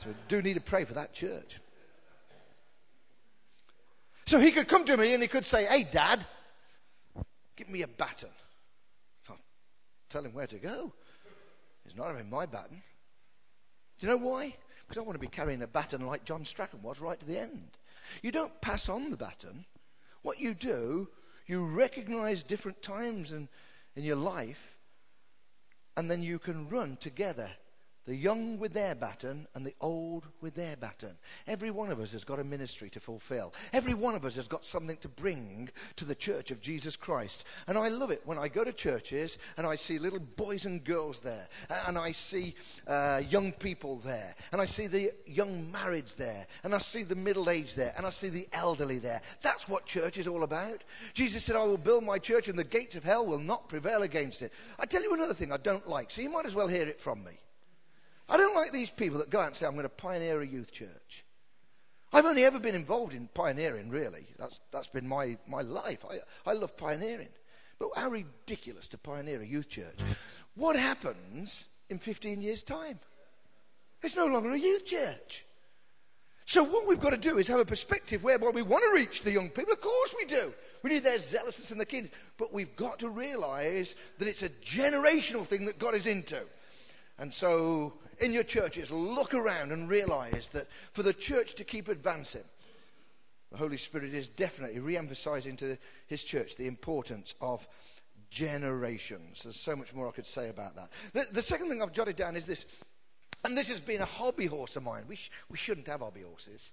So 0.00 0.08
we 0.08 0.14
do 0.28 0.40
need 0.40 0.54
to 0.54 0.60
pray 0.60 0.84
for 0.84 0.94
that 0.94 1.12
church. 1.12 1.58
So 4.26 4.38
he 4.38 4.52
could 4.52 4.68
come 4.68 4.84
to 4.84 4.96
me 4.96 5.12
and 5.12 5.22
he 5.22 5.28
could 5.28 5.44
say, 5.44 5.64
Hey, 5.64 5.84
Dad, 5.84 6.24
give 7.56 7.68
me 7.68 7.82
a 7.82 7.88
baton. 7.88 8.30
Tell 10.14 10.24
him 10.24 10.32
where 10.32 10.46
to 10.46 10.58
go. 10.60 10.92
He's 11.82 11.96
not 11.96 12.06
having 12.06 12.30
my 12.30 12.46
baton. 12.46 12.84
Do 13.98 14.06
you 14.06 14.12
know 14.12 14.24
why? 14.24 14.54
Because 14.86 14.96
I 14.96 15.04
want 15.04 15.16
to 15.16 15.18
be 15.18 15.26
carrying 15.26 15.60
a 15.60 15.66
baton 15.66 16.06
like 16.06 16.24
John 16.24 16.44
Strachan 16.44 16.80
was 16.82 17.00
right 17.00 17.18
to 17.18 17.26
the 17.26 17.40
end. 17.40 17.70
You 18.22 18.30
don't 18.30 18.60
pass 18.60 18.88
on 18.88 19.10
the 19.10 19.16
baton. 19.16 19.64
What 20.22 20.38
you 20.38 20.54
do, 20.54 21.08
you 21.48 21.64
recognize 21.64 22.44
different 22.44 22.80
times 22.80 23.32
in, 23.32 23.48
in 23.96 24.04
your 24.04 24.14
life, 24.14 24.78
and 25.96 26.08
then 26.08 26.22
you 26.22 26.38
can 26.38 26.68
run 26.68 26.96
together 27.00 27.50
the 28.06 28.14
young 28.14 28.58
with 28.58 28.72
their 28.72 28.94
baton 28.94 29.46
and 29.54 29.66
the 29.66 29.74
old 29.80 30.26
with 30.40 30.54
their 30.54 30.76
baton. 30.76 31.16
Every 31.46 31.70
one 31.70 31.90
of 31.90 32.00
us 32.00 32.12
has 32.12 32.24
got 32.24 32.38
a 32.38 32.44
ministry 32.44 32.90
to 32.90 33.00
fulfill. 33.00 33.52
Every 33.72 33.94
one 33.94 34.14
of 34.14 34.24
us 34.24 34.36
has 34.36 34.46
got 34.46 34.64
something 34.64 34.96
to 34.98 35.08
bring 35.08 35.70
to 35.96 36.04
the 36.04 36.14
church 36.14 36.50
of 36.50 36.60
Jesus 36.60 36.96
Christ. 36.96 37.44
And 37.66 37.78
I 37.78 37.88
love 37.88 38.10
it 38.10 38.22
when 38.24 38.38
I 38.38 38.48
go 38.48 38.64
to 38.64 38.72
churches 38.72 39.38
and 39.56 39.66
I 39.66 39.76
see 39.76 39.98
little 39.98 40.18
boys 40.18 40.66
and 40.66 40.84
girls 40.84 41.20
there, 41.20 41.48
and 41.86 41.96
I 41.96 42.12
see 42.12 42.54
uh, 42.86 43.22
young 43.28 43.52
people 43.52 43.96
there, 44.04 44.34
and 44.52 44.60
I 44.60 44.66
see 44.66 44.86
the 44.86 45.12
young 45.26 45.70
marrieds 45.72 46.16
there, 46.16 46.46
and 46.62 46.74
I 46.74 46.78
see 46.78 47.02
the 47.02 47.14
middle 47.14 47.48
aged 47.50 47.76
there, 47.76 47.94
and 47.96 48.06
I 48.06 48.10
see 48.10 48.28
the 48.28 48.48
elderly 48.52 48.98
there. 48.98 49.22
That's 49.42 49.68
what 49.68 49.86
church 49.86 50.18
is 50.18 50.28
all 50.28 50.42
about. 50.42 50.84
Jesus 51.14 51.44
said, 51.44 51.56
I 51.56 51.64
will 51.64 51.78
build 51.78 52.04
my 52.04 52.18
church, 52.18 52.48
and 52.48 52.58
the 52.58 52.64
gates 52.64 52.96
of 52.96 53.04
hell 53.04 53.24
will 53.24 53.38
not 53.38 53.68
prevail 53.68 54.02
against 54.02 54.42
it. 54.42 54.52
I 54.78 54.86
tell 54.86 55.02
you 55.02 55.14
another 55.14 55.34
thing 55.34 55.52
I 55.52 55.56
don't 55.56 55.88
like, 55.88 56.10
so 56.10 56.20
you 56.20 56.30
might 56.30 56.46
as 56.46 56.54
well 56.54 56.68
hear 56.68 56.86
it 56.86 57.00
from 57.00 57.24
me. 57.24 57.32
I 58.28 58.36
don't 58.36 58.54
like 58.54 58.72
these 58.72 58.90
people 58.90 59.18
that 59.18 59.30
go 59.30 59.40
out 59.40 59.48
and 59.48 59.56
say, 59.56 59.66
I'm 59.66 59.72
going 59.72 59.84
to 59.84 59.88
pioneer 59.88 60.40
a 60.40 60.46
youth 60.46 60.72
church. 60.72 61.24
I've 62.12 62.24
only 62.24 62.44
ever 62.44 62.58
been 62.58 62.74
involved 62.76 63.12
in 63.12 63.28
pioneering, 63.34 63.90
really. 63.90 64.26
That's, 64.38 64.60
that's 64.70 64.86
been 64.86 65.08
my, 65.08 65.36
my 65.48 65.62
life. 65.62 66.04
I, 66.08 66.50
I 66.50 66.54
love 66.54 66.76
pioneering. 66.76 67.28
But 67.78 67.88
how 67.96 68.08
ridiculous 68.08 68.86
to 68.88 68.98
pioneer 68.98 69.42
a 69.42 69.46
youth 69.46 69.68
church. 69.68 69.98
What 70.54 70.76
happens 70.76 71.64
in 71.90 71.98
15 71.98 72.40
years' 72.40 72.62
time? 72.62 73.00
It's 74.02 74.16
no 74.16 74.26
longer 74.26 74.52
a 74.52 74.58
youth 74.58 74.86
church. 74.86 75.44
So 76.46 76.62
what 76.62 76.86
we've 76.86 77.00
got 77.00 77.10
to 77.10 77.16
do 77.16 77.38
is 77.38 77.48
have 77.48 77.58
a 77.58 77.64
perspective 77.64 78.22
whereby 78.22 78.50
we 78.50 78.62
want 78.62 78.84
to 78.84 78.94
reach 78.94 79.22
the 79.22 79.32
young 79.32 79.48
people. 79.48 79.72
Of 79.72 79.80
course 79.80 80.14
we 80.16 80.26
do. 80.26 80.52
We 80.82 80.90
need 80.90 81.02
their 81.02 81.18
zealousness 81.18 81.72
in 81.72 81.78
the 81.78 81.86
kingdom. 81.86 82.12
But 82.36 82.52
we've 82.52 82.76
got 82.76 82.98
to 83.00 83.08
realize 83.08 83.94
that 84.18 84.28
it's 84.28 84.42
a 84.42 84.50
generational 84.50 85.46
thing 85.46 85.64
that 85.64 85.78
God 85.78 85.94
is 85.94 86.06
into. 86.06 86.40
And 87.18 87.32
so 87.32 87.94
in 88.20 88.32
your 88.32 88.44
churches, 88.44 88.90
look 88.90 89.34
around 89.34 89.72
and 89.72 89.88
realize 89.88 90.48
that 90.50 90.68
for 90.92 91.02
the 91.02 91.12
church 91.12 91.54
to 91.56 91.64
keep 91.64 91.88
advancing, 91.88 92.44
the 93.50 93.58
Holy 93.58 93.76
Spirit 93.76 94.12
is 94.14 94.28
definitely 94.28 94.80
re 94.80 94.96
emphasizing 94.96 95.56
to 95.58 95.78
his 96.06 96.24
church 96.24 96.56
the 96.56 96.66
importance 96.66 97.34
of 97.40 97.66
generations. 98.30 99.42
There's 99.44 99.60
so 99.60 99.76
much 99.76 99.94
more 99.94 100.08
I 100.08 100.10
could 100.10 100.26
say 100.26 100.48
about 100.48 100.74
that. 100.74 100.90
The, 101.12 101.26
the 101.32 101.42
second 101.42 101.68
thing 101.68 101.80
I've 101.80 101.92
jotted 101.92 102.16
down 102.16 102.34
is 102.34 102.46
this, 102.46 102.66
and 103.44 103.56
this 103.56 103.68
has 103.68 103.78
been 103.78 104.00
a 104.00 104.06
hobby 104.06 104.46
horse 104.46 104.74
of 104.74 104.82
mine. 104.82 105.04
We, 105.06 105.16
sh- 105.16 105.30
we 105.48 105.56
shouldn't 105.56 105.86
have 105.86 106.00
hobby 106.00 106.22
horses, 106.22 106.72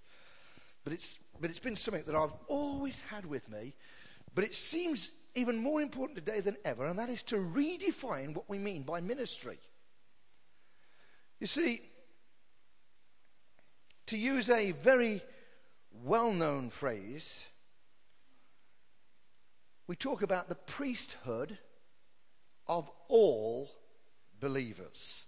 but 0.84 0.92
it's, 0.92 1.20
but 1.40 1.52
it's 1.52 1.60
been 1.60 1.76
something 1.76 2.04
that 2.08 2.16
I've 2.16 2.34
always 2.48 3.02
had 3.02 3.28
with 3.28 3.48
me, 3.50 3.76
but 4.34 4.44
it 4.44 4.56
seems 4.56 5.12
even 5.36 5.58
more 5.58 5.82
important 5.82 6.18
today 6.18 6.40
than 6.40 6.58
ever, 6.66 6.88
and 6.88 6.98
that 6.98 7.10
is 7.10 7.24
to 7.24 7.36
redefine 7.36 8.34
what 8.34 8.50
we 8.50 8.58
mean 8.58 8.82
by 8.82 9.00
ministry. 9.00 9.60
You 11.42 11.48
see, 11.48 11.82
to 14.06 14.16
use 14.16 14.48
a 14.52 14.74
very 14.74 15.24
well 15.92 16.32
known 16.32 16.70
phrase, 16.70 17.46
we 19.88 19.96
talk 19.96 20.22
about 20.22 20.50
the 20.50 20.56
priesthood 20.56 21.58
of 22.68 22.92
all 23.08 23.72
believers. 24.40 25.26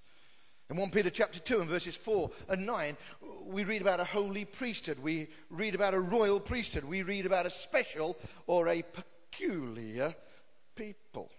In 0.69 0.77
1 0.77 0.91
Peter 0.91 1.09
chapter 1.09 1.39
2 1.39 1.61
and 1.61 1.69
verses 1.69 1.95
4 1.95 2.29
and 2.47 2.63
9, 2.63 2.95
we 3.47 3.63
read 3.63 3.81
about 3.81 3.99
a 3.99 4.05
holy 4.05 4.45
priesthood. 4.45 4.99
We 4.99 5.29
read 5.49 5.73
about 5.73 5.95
a 5.95 5.99
royal 5.99 6.39
priesthood. 6.39 6.85
We 6.85 7.01
read 7.01 7.25
about 7.25 7.47
a 7.47 7.49
special 7.49 8.17
or 8.45 8.67
a 8.67 8.83
peculiar 8.83 10.13
people. 10.75 11.31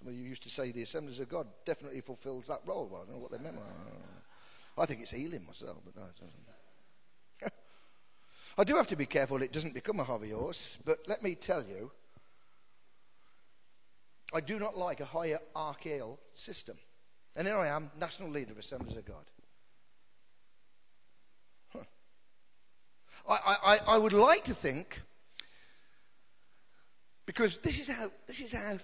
Some 0.00 0.08
of 0.08 0.14
you 0.14 0.24
used 0.24 0.42
to 0.44 0.50
say 0.50 0.72
the 0.72 0.82
Assemblies 0.82 1.20
of 1.20 1.28
God 1.28 1.46
definitely 1.66 2.00
fulfills 2.00 2.46
that 2.46 2.62
role. 2.64 2.88
Well, 2.90 3.02
I 3.02 3.04
don't 3.04 3.16
know 3.16 3.20
what 3.20 3.32
they 3.32 3.38
meant. 3.38 3.56
I 4.78 4.86
think 4.86 5.02
it's 5.02 5.10
healing 5.10 5.44
myself, 5.46 5.76
but 5.84 5.94
no, 5.94 6.04
it 6.04 6.14
doesn't. 6.18 7.52
I 8.58 8.64
do 8.64 8.76
have 8.76 8.86
to 8.86 8.96
be 8.96 9.04
careful 9.04 9.42
it 9.42 9.52
doesn't 9.52 9.74
become 9.74 10.00
a 10.00 10.04
hobby 10.04 10.30
horse, 10.30 10.78
but 10.86 11.00
let 11.06 11.22
me 11.22 11.34
tell 11.34 11.62
you, 11.62 11.90
I 14.32 14.40
do 14.40 14.58
not 14.58 14.78
like 14.78 15.00
a 15.00 15.04
higher 15.04 15.38
hierarchical 15.54 16.18
system. 16.32 16.78
And 17.36 17.46
here 17.46 17.58
I 17.58 17.68
am, 17.68 17.90
national 18.00 18.30
leader 18.30 18.52
of 18.52 18.58
Assemblies 18.58 18.96
of 18.96 19.04
God. 19.04 19.24
I, 23.28 23.56
I, 23.62 23.78
I 23.86 23.98
would 23.98 24.14
like 24.14 24.44
to 24.44 24.54
think, 24.54 24.98
because 27.26 27.58
this 27.58 27.78
is 27.78 27.88
how, 27.88 28.10
this 28.26 28.40
is 28.40 28.52
how 28.52 28.78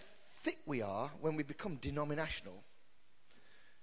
thick 0.47 0.59
we 0.65 0.81
are 0.81 1.11
when 1.21 1.35
we 1.35 1.43
become 1.43 1.75
denominational. 1.83 2.63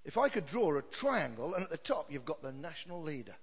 If 0.06 0.18
I 0.18 0.30
could 0.30 0.46
draw 0.46 0.78
a 0.78 0.82
triangle, 0.82 1.56
and 1.56 1.64
at 1.66 1.70
the 1.70 1.76
top 1.76 2.10
you've 2.10 2.24
got 2.24 2.42
the 2.42 2.54
national 2.54 3.04
leader, 3.04 3.36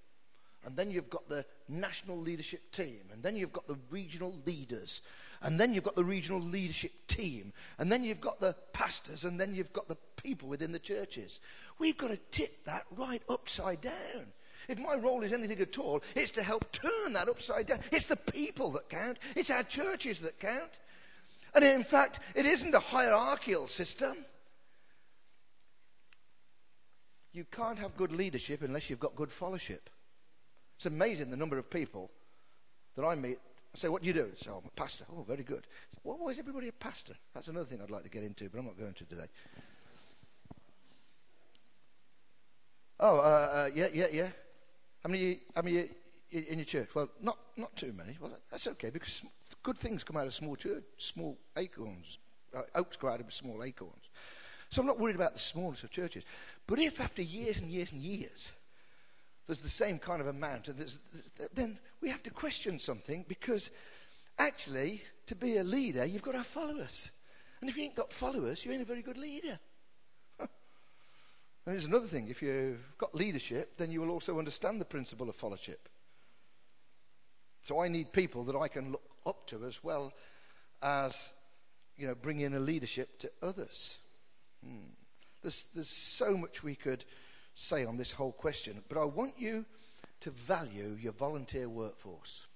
and 0.64 0.74
then 0.74 0.90
you've 0.90 1.11
got 1.11 1.28
the 1.28 1.44
national 1.68 2.18
leadership 2.18 2.72
team, 2.72 3.00
and 3.12 3.22
then 3.22 3.37
you've 3.37 3.52
got 3.52 3.66
the 3.66 3.76
regional 3.90 4.35
leaders, 4.46 5.02
and 5.42 5.61
then 5.61 5.74
you've 5.74 5.85
got 5.85 5.96
the 5.96 6.04
regional 6.04 6.40
leadership 6.40 6.92
team, 7.09 7.52
and 7.78 7.92
then 7.92 8.04
you've 8.04 8.22
got 8.22 8.40
the 8.40 8.56
pastors, 8.72 9.24
and 9.24 9.38
then 9.38 9.54
you've 9.54 9.72
got 9.74 9.87
the 9.87 9.98
people 10.16 10.48
within 10.48 10.72
the 10.72 10.78
churches. 10.78 11.40
We've 11.78 11.98
got 11.98 12.09
to 12.09 12.18
tip 12.30 12.64
that 12.64 12.87
right 12.96 13.22
upside 13.28 13.83
down. 13.83 14.33
If 14.66 14.78
my 14.78 14.94
role 14.94 15.24
is 15.24 15.35
anything 15.35 15.61
at 15.61 15.78
all, 15.78 16.02
it's 16.14 16.30
to 16.33 16.42
help 16.42 16.72
turn 16.72 17.12
that 17.12 17.28
upside 17.28 17.66
down. 17.66 17.80
It's 17.92 18.06
the 18.06 18.16
people 18.16 18.70
that 18.70 18.88
count, 18.88 19.18
it's 19.37 19.50
our 19.50 19.62
churches 19.62 20.20
that 20.20 20.40
count. 20.40 20.72
And 21.54 21.64
in 21.64 21.84
fact, 21.84 22.20
it 22.34 22.46
isn't 22.46 22.74
a 22.74 22.80
hierarchical 22.80 23.66
system. 23.66 24.16
You 27.32 27.44
can't 27.44 27.78
have 27.78 27.96
good 27.96 28.12
leadership 28.12 28.62
unless 28.62 28.90
you've 28.90 29.00
got 29.00 29.14
good 29.14 29.30
fellowship. 29.30 29.90
It's 30.76 30.86
amazing 30.86 31.30
the 31.30 31.36
number 31.36 31.58
of 31.58 31.70
people 31.70 32.10
that 32.96 33.04
I 33.04 33.14
meet. 33.14 33.38
I 33.74 33.78
say, 33.78 33.88
What 33.88 34.02
do 34.02 34.08
you 34.08 34.14
do? 34.14 34.30
So 34.42 34.54
I'm 34.62 34.66
a 34.66 34.80
pastor. 34.80 35.04
Oh, 35.12 35.22
very 35.22 35.44
good. 35.44 35.66
Well, 36.02 36.18
why 36.18 36.30
is 36.30 36.38
everybody 36.38 36.68
a 36.68 36.72
pastor? 36.72 37.14
That's 37.34 37.48
another 37.48 37.66
thing 37.66 37.80
I'd 37.82 37.90
like 37.90 38.04
to 38.04 38.10
get 38.10 38.24
into, 38.24 38.48
but 38.48 38.58
I'm 38.58 38.66
not 38.66 38.78
going 38.78 38.94
to 38.94 39.04
today. 39.04 39.26
Oh, 42.98 43.18
uh, 43.18 43.20
uh, 43.20 43.70
yeah, 43.74 43.88
yeah, 43.92 44.06
yeah. 44.12 44.28
How 45.02 45.08
many, 45.08 45.40
how 45.54 45.62
many 45.62 45.88
in 46.30 46.58
your 46.58 46.64
church? 46.64 46.88
Well, 46.94 47.08
not, 47.22 47.38
not 47.56 47.74
too 47.76 47.92
many. 47.96 48.18
Well, 48.20 48.32
that's 48.50 48.66
okay 48.66 48.90
because 48.90 49.22
good 49.62 49.79
things 49.79 50.05
come 50.05 50.16
out 50.16 50.27
of 50.27 50.35
small 50.35 50.57
church, 50.57 50.85
small 50.99 51.38
acorns. 51.57 52.18
Uh, 52.55 52.62
oaks 52.75 52.96
grow 52.96 53.12
out 53.12 53.20
of 53.20 53.33
small 53.33 53.62
acorns. 53.62 54.09
So 54.70 54.81
I'm 54.81 54.87
not 54.87 54.99
worried 54.99 55.16
about 55.16 55.35
the 55.35 55.40
smallness 55.40 55.83
of 55.83 55.90
churches. 55.90 56.25
But 56.66 56.79
if 56.79 57.01
after 57.01 57.23
years 57.23 57.59
and 57.59 57.70
years 57.70 57.92
and 57.92 58.01
years 58.01 58.51
there's 59.46 59.61
the 59.61 59.68
same 59.68 59.99
kind 59.99 60.20
of 60.20 60.29
amount, 60.29 60.68
then 61.55 61.79
we 62.01 62.09
have 62.09 62.23
to 62.23 62.31
question 62.31 62.79
something 62.79 63.25
because 63.27 63.70
actually, 64.38 65.03
to 65.27 65.35
be 65.35 65.57
a 65.57 65.64
leader, 65.64 66.05
you've 66.05 66.23
got 66.23 66.33
to 66.33 66.38
have 66.38 66.46
followers. 66.46 67.11
And 67.61 67.68
if 67.68 67.77
you 67.77 67.85
ain't 67.85 67.96
got 67.96 68.12
followers, 68.12 68.64
you 68.64 68.73
ain't 68.73 68.83
a 68.83 68.87
very 68.87 69.03
good 69.03 69.18
leader. 69.18 69.59
and 70.38 70.49
there's 71.66 71.85
another 71.85 72.07
thing 72.07 72.29
if 72.29 72.40
you've 72.42 72.96
got 72.96 73.14
leadership, 73.14 73.77
then 73.77 73.90
you 73.90 74.01
will 74.01 74.11
also 74.11 74.38
understand 74.38 74.81
the 74.81 74.85
principle 74.85 75.29
of 75.29 75.35
fellowship. 75.35 75.88
So 77.62 77.81
I 77.81 77.88
need 77.88 78.12
people 78.12 78.44
that 78.44 78.57
I 78.57 78.68
can 78.68 78.92
look 78.92 79.03
up 79.26 79.46
to 79.48 79.64
as 79.64 79.83
well 79.83 80.12
as, 80.83 81.30
you 81.96 82.06
know, 82.06 82.14
bring 82.14 82.40
in 82.40 82.54
a 82.54 82.61
leadership 82.61 83.18
to 83.18 83.30
others. 83.42 83.96
Hmm. 84.64 84.92
There's, 85.42 85.68
there's 85.74 85.88
so 85.90 86.37
much 86.37 86.62
we 86.62 86.74
could 86.74 87.04
say 87.54 87.85
on 87.85 87.96
this 87.96 88.12
whole 88.12 88.33
question, 88.33 88.83
but 88.88 88.98
I 88.98 89.04
want 89.04 89.35
you 89.38 89.64
to 90.20 90.30
value 90.30 90.96
your 91.00 91.12
volunteer 91.12 91.68
workforce. 91.68 92.46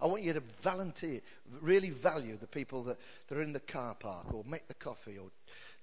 I 0.00 0.06
want 0.06 0.22
you 0.22 0.32
to 0.32 0.42
volunteer, 0.62 1.20
really 1.60 1.90
value 1.90 2.36
the 2.36 2.46
people 2.46 2.82
that, 2.84 2.98
that 3.26 3.38
are 3.38 3.42
in 3.42 3.52
the 3.52 3.60
car 3.60 3.94
park 3.94 4.32
or 4.32 4.44
make 4.44 4.68
the 4.68 4.74
coffee 4.74 5.18
or 5.18 5.30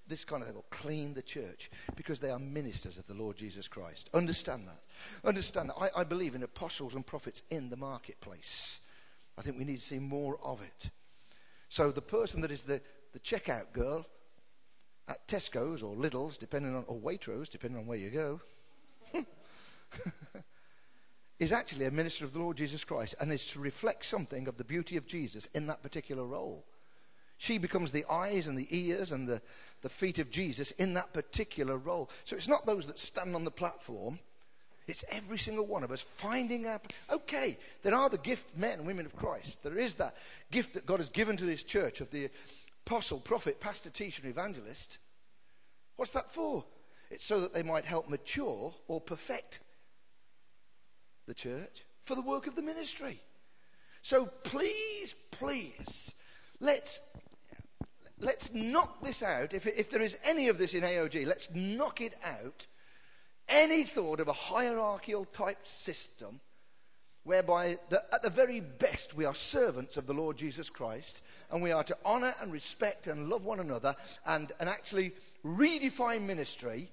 this 0.07 0.23
kind 0.23 0.41
of 0.41 0.47
thing, 0.47 0.57
or 0.57 0.63
clean 0.69 1.15
the 1.15 1.21
church, 1.21 1.71
because 1.95 2.19
they 2.19 2.29
are 2.29 2.37
ministers 2.37 2.99
of 2.99 3.07
the 3.07 3.13
Lord 3.15 3.35
Jesus 3.35 3.67
Christ. 3.67 4.07
Understand 4.13 4.67
that. 4.67 5.27
Understand 5.27 5.69
that. 5.69 5.77
I, 5.81 6.01
I 6.01 6.03
believe 6.03 6.35
in 6.35 6.43
apostles 6.43 6.93
and 6.93 7.03
prophets 7.03 7.41
in 7.49 7.71
the 7.71 7.77
marketplace. 7.77 8.81
I 9.37 9.41
think 9.41 9.57
we 9.57 9.65
need 9.65 9.79
to 9.79 9.85
see 9.85 9.99
more 9.99 10.37
of 10.43 10.61
it. 10.61 10.89
So 11.69 11.91
the 11.91 12.01
person 12.01 12.41
that 12.41 12.51
is 12.51 12.63
the, 12.63 12.81
the 13.13 13.19
checkout 13.19 13.73
girl 13.73 14.05
at 15.07 15.27
Tesco's 15.27 15.83
or 15.83 15.95
Lidl's, 15.95 16.37
depending 16.37 16.75
on, 16.75 16.83
or 16.87 16.97
Waitrose, 16.97 17.49
depending 17.49 17.79
on 17.79 17.85
where 17.85 17.97
you 17.97 18.09
go, 18.09 18.39
is 21.39 21.51
actually 21.51 21.85
a 21.85 21.91
minister 21.91 22.25
of 22.25 22.33
the 22.33 22.39
Lord 22.39 22.57
Jesus 22.57 22.83
Christ 22.83 23.15
and 23.19 23.31
is 23.31 23.45
to 23.47 23.59
reflect 23.59 24.05
something 24.05 24.47
of 24.47 24.57
the 24.57 24.63
beauty 24.63 24.97
of 24.97 25.05
Jesus 25.05 25.47
in 25.53 25.67
that 25.67 25.83
particular 25.83 26.23
role. 26.23 26.65
She 27.37 27.57
becomes 27.57 27.91
the 27.91 28.05
eyes 28.09 28.47
and 28.47 28.57
the 28.57 28.67
ears 28.69 29.11
and 29.11 29.27
the, 29.27 29.41
the 29.81 29.89
feet 29.89 30.19
of 30.19 30.31
Jesus 30.31 30.71
in 30.71 30.93
that 30.93 31.13
particular 31.13 31.77
role. 31.77 32.09
So 32.23 32.37
it's 32.37 32.47
not 32.47 32.65
those 32.65 32.87
that 32.87 32.99
stand 32.99 33.35
on 33.35 33.43
the 33.43 33.51
platform. 33.51 34.19
It's 34.87 35.03
every 35.09 35.37
single 35.37 35.65
one 35.65 35.83
of 35.83 35.91
us 35.91 36.01
finding 36.01 36.67
out. 36.67 36.93
Okay, 37.11 37.57
there 37.81 37.95
are 37.95 38.09
the 38.09 38.17
gift 38.19 38.55
men 38.55 38.79
and 38.79 38.85
women 38.85 39.05
of 39.05 39.15
Christ. 39.15 39.63
There 39.63 39.77
is 39.77 39.95
that 39.95 40.15
gift 40.51 40.73
that 40.75 40.85
God 40.85 40.99
has 40.99 41.09
given 41.09 41.37
to 41.37 41.45
this 41.45 41.63
church 41.63 42.01
of 42.01 42.11
the 42.11 42.29
apostle, 42.85 43.19
prophet, 43.19 43.59
pastor, 43.59 43.89
teacher, 43.89 44.21
and 44.23 44.31
evangelist. 44.31 44.99
What's 45.95 46.11
that 46.11 46.31
for? 46.31 46.65
It's 47.09 47.25
so 47.25 47.39
that 47.39 47.53
they 47.53 47.63
might 47.63 47.85
help 47.85 48.09
mature 48.09 48.73
or 48.87 49.01
perfect 49.01 49.59
the 51.27 51.33
church 51.33 51.83
for 52.03 52.15
the 52.15 52.21
work 52.21 52.45
of 52.45 52.55
the 52.55 52.61
ministry. 52.61 53.19
So 54.03 54.27
please, 54.43 55.15
please, 55.31 56.11
let's 56.59 56.99
let's 58.19 58.53
knock 58.53 59.03
this 59.03 59.23
out. 59.23 59.53
If, 59.53 59.65
if 59.65 59.89
there 59.89 60.01
is 60.01 60.17
any 60.23 60.47
of 60.47 60.57
this 60.57 60.73
in 60.73 60.83
AOG, 60.83 61.25
let's 61.25 61.49
knock 61.53 62.01
it 62.01 62.13
out. 62.23 62.67
Any 63.47 63.83
thought 63.83 64.19
of 64.19 64.27
a 64.27 64.33
hierarchical 64.33 65.25
type 65.25 65.67
system 65.67 66.39
whereby 67.23 67.77
the, 67.89 68.03
at 68.13 68.21
the 68.21 68.29
very 68.29 68.59
best 68.59 69.15
we 69.15 69.25
are 69.25 69.33
servants 69.33 69.97
of 69.97 70.07
the 70.07 70.13
Lord 70.13 70.37
Jesus 70.37 70.69
Christ 70.69 71.21
and 71.51 71.61
we 71.61 71.71
are 71.71 71.83
to 71.83 71.97
honor 72.05 72.33
and 72.39 72.51
respect 72.51 73.07
and 73.07 73.29
love 73.29 73.43
one 73.43 73.59
another 73.59 73.95
and, 74.25 74.51
and 74.59 74.69
actually 74.69 75.11
redefine 75.43 76.21
ministry 76.21 76.91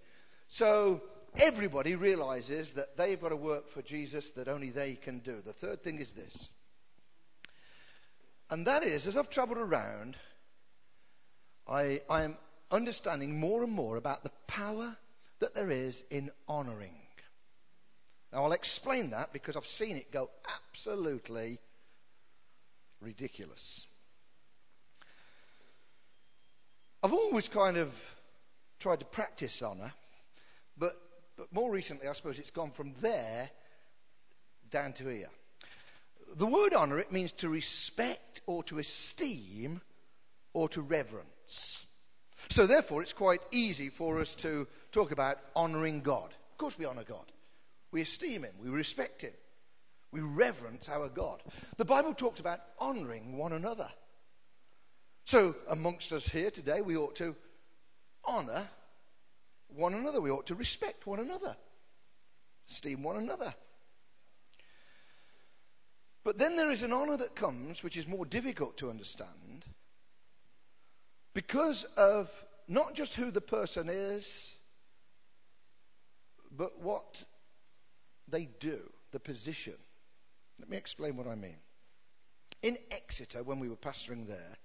so 0.48 1.02
everybody 1.36 1.94
realizes 1.94 2.72
that 2.72 2.96
they've 2.96 3.20
got 3.20 3.30
to 3.30 3.36
work 3.36 3.68
for 3.68 3.82
Jesus 3.82 4.30
that 4.30 4.48
only 4.48 4.70
they 4.70 4.94
can 4.94 5.18
do. 5.20 5.40
The 5.44 5.52
third 5.52 5.82
thing 5.82 5.98
is 5.98 6.12
this. 6.12 6.50
And 8.50 8.66
that 8.66 8.82
is, 8.82 9.06
as 9.06 9.16
I've 9.16 9.30
traveled 9.30 9.58
around, 9.58 10.16
I, 11.66 12.02
I 12.10 12.22
am 12.22 12.36
understanding 12.70 13.38
more 13.38 13.62
and 13.62 13.72
more 13.72 13.96
about 13.96 14.24
the 14.24 14.32
power 14.46 14.96
that 15.42 15.54
there 15.54 15.72
is 15.72 16.04
in 16.08 16.30
honoring. 16.46 16.94
Now, 18.32 18.44
I'll 18.44 18.52
explain 18.52 19.10
that 19.10 19.32
because 19.32 19.56
I've 19.56 19.66
seen 19.66 19.96
it 19.96 20.12
go 20.12 20.30
absolutely 20.48 21.58
ridiculous. 23.00 23.88
I've 27.02 27.12
always 27.12 27.48
kind 27.48 27.76
of 27.76 28.14
tried 28.78 29.00
to 29.00 29.04
practice 29.04 29.60
honour, 29.64 29.92
but, 30.78 30.92
but 31.36 31.52
more 31.52 31.72
recently, 31.72 32.06
I 32.06 32.12
suppose 32.12 32.38
it's 32.38 32.52
gone 32.52 32.70
from 32.70 32.94
there 33.00 33.50
down 34.70 34.92
to 34.92 35.08
here. 35.08 35.30
The 36.36 36.46
word 36.46 36.72
honour, 36.72 37.00
it 37.00 37.10
means 37.10 37.32
to 37.32 37.48
respect 37.48 38.42
or 38.46 38.62
to 38.64 38.78
esteem 38.78 39.80
or 40.52 40.68
to 40.68 40.82
reverence. 40.82 41.84
So, 42.50 42.66
therefore, 42.66 43.02
it's 43.02 43.12
quite 43.12 43.42
easy 43.50 43.88
for 43.88 44.20
us 44.20 44.34
to 44.36 44.66
talk 44.90 45.12
about 45.12 45.38
honouring 45.56 46.00
God. 46.00 46.34
Of 46.52 46.58
course, 46.58 46.78
we 46.78 46.86
honour 46.86 47.04
God. 47.04 47.24
We 47.90 48.02
esteem 48.02 48.42
Him. 48.44 48.54
We 48.62 48.68
respect 48.68 49.22
Him. 49.22 49.32
We 50.10 50.20
reverence 50.20 50.88
our 50.88 51.08
God. 51.08 51.42
The 51.78 51.84
Bible 51.84 52.12
talks 52.12 52.40
about 52.40 52.60
honouring 52.80 53.36
one 53.38 53.52
another. 53.52 53.88
So, 55.24 55.54
amongst 55.68 56.12
us 56.12 56.26
here 56.28 56.50
today, 56.50 56.82
we 56.82 56.96
ought 56.96 57.16
to 57.16 57.34
honor 58.24 58.68
one 59.68 59.94
another. 59.94 60.20
We 60.20 60.30
ought 60.30 60.46
to 60.46 60.54
respect 60.54 61.06
one 61.06 61.20
another, 61.20 61.56
esteem 62.68 63.02
one 63.02 63.16
another. 63.16 63.54
But 66.24 66.38
then 66.38 66.56
there 66.56 66.70
is 66.70 66.82
an 66.82 66.92
honor 66.92 67.16
that 67.16 67.34
comes, 67.34 67.82
which 67.82 67.96
is 67.96 68.06
more 68.06 68.24
difficult 68.24 68.76
to 68.78 68.90
understand, 68.90 69.64
because 71.34 71.84
of 71.96 72.30
not 72.68 72.94
just 72.94 73.14
who 73.14 73.30
the 73.30 73.40
person 73.40 73.88
is, 73.88 74.54
but 76.50 76.80
what 76.80 77.24
they 78.28 78.48
do, 78.60 78.80
the 79.10 79.20
position. 79.20 79.74
Let 80.58 80.68
me 80.68 80.76
explain 80.76 81.16
what 81.16 81.26
I 81.26 81.34
mean. 81.34 81.56
In 82.62 82.78
Exeter, 82.90 83.42
when 83.42 83.58
we 83.58 83.68
were 83.68 83.76
pastoring 83.76 84.26
there, 84.26 84.56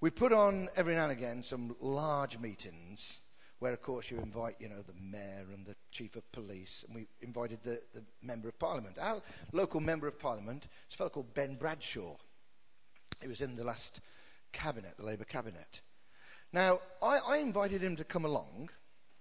we 0.00 0.10
put 0.10 0.32
on 0.32 0.68
every 0.76 0.94
now 0.94 1.04
and 1.04 1.12
again 1.12 1.42
some 1.42 1.74
large 1.80 2.38
meetings 2.38 3.18
where, 3.58 3.72
of 3.72 3.80
course, 3.80 4.10
you 4.10 4.18
invite, 4.18 4.56
you 4.60 4.68
know, 4.68 4.82
the 4.86 4.94
mayor 5.00 5.46
and 5.52 5.64
the 5.64 5.74
chief 5.90 6.14
of 6.16 6.30
police, 6.30 6.84
and 6.86 6.94
we 6.94 7.06
invited 7.22 7.58
the, 7.62 7.80
the 7.94 8.04
member 8.22 8.48
of 8.48 8.58
parliament. 8.58 8.98
Our 9.00 9.22
local 9.52 9.80
member 9.80 10.06
of 10.06 10.18
parliament 10.18 10.68
is 10.88 10.94
a 10.94 10.98
fellow 10.98 11.10
called 11.10 11.32
Ben 11.32 11.54
Bradshaw. 11.54 12.16
He 13.22 13.28
was 13.28 13.40
in 13.40 13.56
the 13.56 13.64
last 13.64 14.00
cabinet, 14.56 14.94
the 14.96 15.04
Labour 15.04 15.24
cabinet. 15.24 15.82
Now, 16.52 16.80
I, 17.02 17.18
I 17.28 17.36
invited 17.38 17.82
him 17.82 17.96
to 17.96 18.04
come 18.04 18.24
along. 18.24 18.70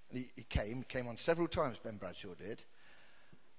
He, 0.09 0.31
he, 0.35 0.43
came, 0.43 0.77
he 0.77 0.83
came 0.83 1.07
on 1.07 1.17
several 1.17 1.47
times, 1.47 1.77
Ben 1.83 1.97
Bradshaw 1.97 2.35
did. 2.35 2.63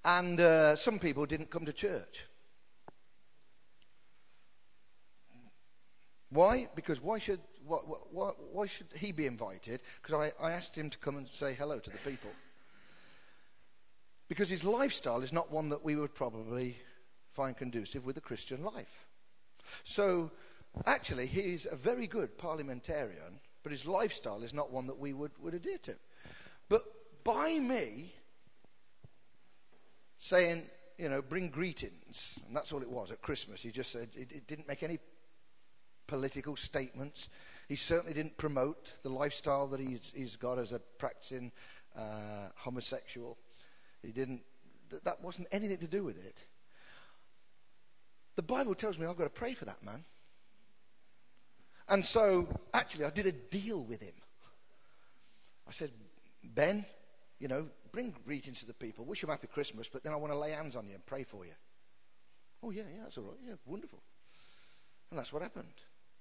And 0.04 0.40
uh, 0.40 0.76
some 0.76 0.98
people 0.98 1.26
didn't 1.26 1.50
come 1.50 1.66
to 1.66 1.72
church. 1.72 2.26
Why? 6.30 6.68
Because 6.74 7.02
why 7.02 7.18
should, 7.18 7.40
why, 7.66 7.78
why, 8.10 8.30
why 8.52 8.66
should 8.66 8.88
he 8.96 9.12
be 9.12 9.26
invited? 9.26 9.80
Because 10.02 10.32
I, 10.40 10.44
I 10.44 10.52
asked 10.52 10.76
him 10.76 10.90
to 10.90 10.98
come 10.98 11.16
and 11.16 11.28
say 11.28 11.54
hello 11.54 11.78
to 11.78 11.90
the 11.90 11.98
people. 11.98 12.30
Because 14.28 14.48
his 14.48 14.64
lifestyle 14.64 15.22
is 15.22 15.32
not 15.32 15.52
one 15.52 15.68
that 15.68 15.84
we 15.84 15.96
would 15.96 16.14
probably 16.14 16.78
find 17.32 17.56
conducive 17.56 18.04
with 18.04 18.16
a 18.16 18.20
Christian 18.20 18.62
life. 18.62 19.06
So, 19.84 20.30
actually, 20.84 21.26
he's 21.26 21.66
a 21.70 21.76
very 21.76 22.06
good 22.06 22.36
parliamentarian, 22.36 23.40
but 23.62 23.72
his 23.72 23.86
lifestyle 23.86 24.42
is 24.42 24.52
not 24.52 24.70
one 24.70 24.86
that 24.86 24.98
we 24.98 25.12
would, 25.12 25.32
would 25.40 25.54
adhere 25.54 25.78
to. 25.78 25.94
But 26.68 26.82
by 27.24 27.58
me 27.58 28.12
saying, 30.18 30.64
you 30.98 31.08
know, 31.08 31.22
bring 31.22 31.50
greetings, 31.50 32.38
and 32.46 32.56
that's 32.56 32.72
all 32.72 32.82
it 32.82 32.90
was 32.90 33.10
at 33.10 33.22
Christmas, 33.22 33.60
he 33.60 33.70
just 33.70 33.92
said, 33.92 34.08
it, 34.14 34.32
it 34.32 34.46
didn't 34.46 34.68
make 34.68 34.82
any 34.82 34.98
political 36.06 36.56
statements. 36.56 37.28
He 37.68 37.76
certainly 37.76 38.14
didn't 38.14 38.36
promote 38.36 38.92
the 39.02 39.08
lifestyle 39.08 39.66
that 39.68 39.80
he's, 39.80 40.12
he's 40.14 40.36
got 40.36 40.58
as 40.58 40.72
a 40.72 40.78
practicing 40.98 41.52
uh, 41.96 42.48
homosexual. 42.56 43.38
He 44.02 44.12
didn't, 44.12 44.42
that 45.04 45.20
wasn't 45.22 45.48
anything 45.50 45.78
to 45.78 45.88
do 45.88 46.04
with 46.04 46.16
it. 46.24 46.38
The 48.36 48.42
Bible 48.42 48.74
tells 48.74 48.98
me 48.98 49.06
I've 49.06 49.16
got 49.16 49.24
to 49.24 49.30
pray 49.30 49.54
for 49.54 49.64
that 49.64 49.82
man. 49.82 50.04
And 51.88 52.04
so, 52.04 52.48
actually, 52.74 53.04
I 53.04 53.10
did 53.10 53.26
a 53.26 53.32
deal 53.32 53.82
with 53.82 54.00
him. 54.00 54.14
I 55.68 55.72
said, 55.72 55.90
Ben, 56.42 56.84
you 57.38 57.48
know, 57.48 57.66
bring 57.92 58.14
greetings 58.24 58.60
to 58.60 58.66
the 58.66 58.74
people, 58.74 59.04
wish 59.04 59.20
them 59.20 59.30
happy 59.30 59.46
Christmas, 59.46 59.88
but 59.88 60.02
then 60.02 60.12
I 60.12 60.16
want 60.16 60.32
to 60.32 60.38
lay 60.38 60.50
hands 60.50 60.76
on 60.76 60.86
you 60.86 60.94
and 60.94 61.06
pray 61.06 61.24
for 61.24 61.44
you. 61.44 61.52
Oh, 62.62 62.70
yeah, 62.70 62.82
yeah, 62.92 63.02
that's 63.04 63.18
all 63.18 63.24
right. 63.24 63.38
Yeah, 63.46 63.54
wonderful. 63.64 64.02
And 65.10 65.18
that's 65.18 65.32
what 65.32 65.42
happened. 65.42 65.74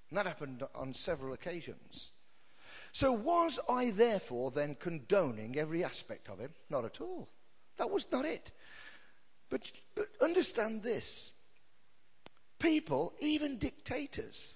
And 0.09 0.17
that 0.17 0.27
happened 0.27 0.63
on 0.75 0.93
several 0.93 1.33
occasions. 1.33 2.11
So, 2.91 3.11
was 3.11 3.59
I 3.67 3.89
therefore 3.89 4.51
then 4.51 4.75
condoning 4.79 5.57
every 5.57 5.83
aspect 5.83 6.29
of 6.29 6.39
him? 6.39 6.53
Not 6.69 6.85
at 6.85 7.01
all. 7.01 7.29
That 7.77 7.89
was 7.89 8.07
not 8.11 8.25
it. 8.25 8.51
But, 9.49 9.71
but 9.95 10.07
understand 10.21 10.83
this 10.83 11.31
people, 12.59 13.13
even 13.19 13.57
dictators, 13.57 14.53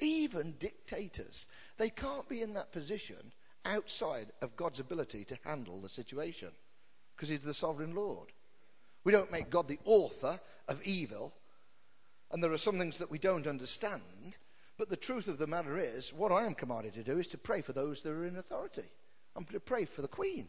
even 0.00 0.54
dictators, 0.58 1.46
they 1.76 1.90
can't 1.90 2.28
be 2.28 2.42
in 2.42 2.54
that 2.54 2.72
position 2.72 3.32
outside 3.64 4.32
of 4.42 4.56
God's 4.56 4.80
ability 4.80 5.24
to 5.24 5.38
handle 5.44 5.80
the 5.80 5.88
situation 5.88 6.50
because 7.14 7.28
He's 7.28 7.44
the 7.44 7.54
sovereign 7.54 7.94
Lord. 7.94 8.32
We 9.04 9.12
don't 9.12 9.32
make 9.32 9.50
God 9.50 9.68
the 9.68 9.78
author 9.84 10.38
of 10.68 10.82
evil, 10.82 11.32
and 12.30 12.42
there 12.42 12.52
are 12.52 12.58
some 12.58 12.78
things 12.78 12.98
that 12.98 13.10
we 13.10 13.18
don't 13.18 13.46
understand. 13.46 14.36
But 14.76 14.90
the 14.90 14.96
truth 14.96 15.26
of 15.26 15.38
the 15.38 15.46
matter 15.46 15.78
is, 15.78 16.12
what 16.12 16.30
I 16.30 16.44
am 16.44 16.54
commanded 16.54 16.94
to 16.94 17.02
do 17.02 17.18
is 17.18 17.26
to 17.28 17.38
pray 17.38 17.62
for 17.62 17.72
those 17.72 18.02
that 18.02 18.10
are 18.10 18.26
in 18.26 18.36
authority. 18.36 18.84
I'm 19.34 19.44
to 19.46 19.60
pray 19.60 19.84
for 19.84 20.02
the 20.02 20.08
Queen. 20.08 20.48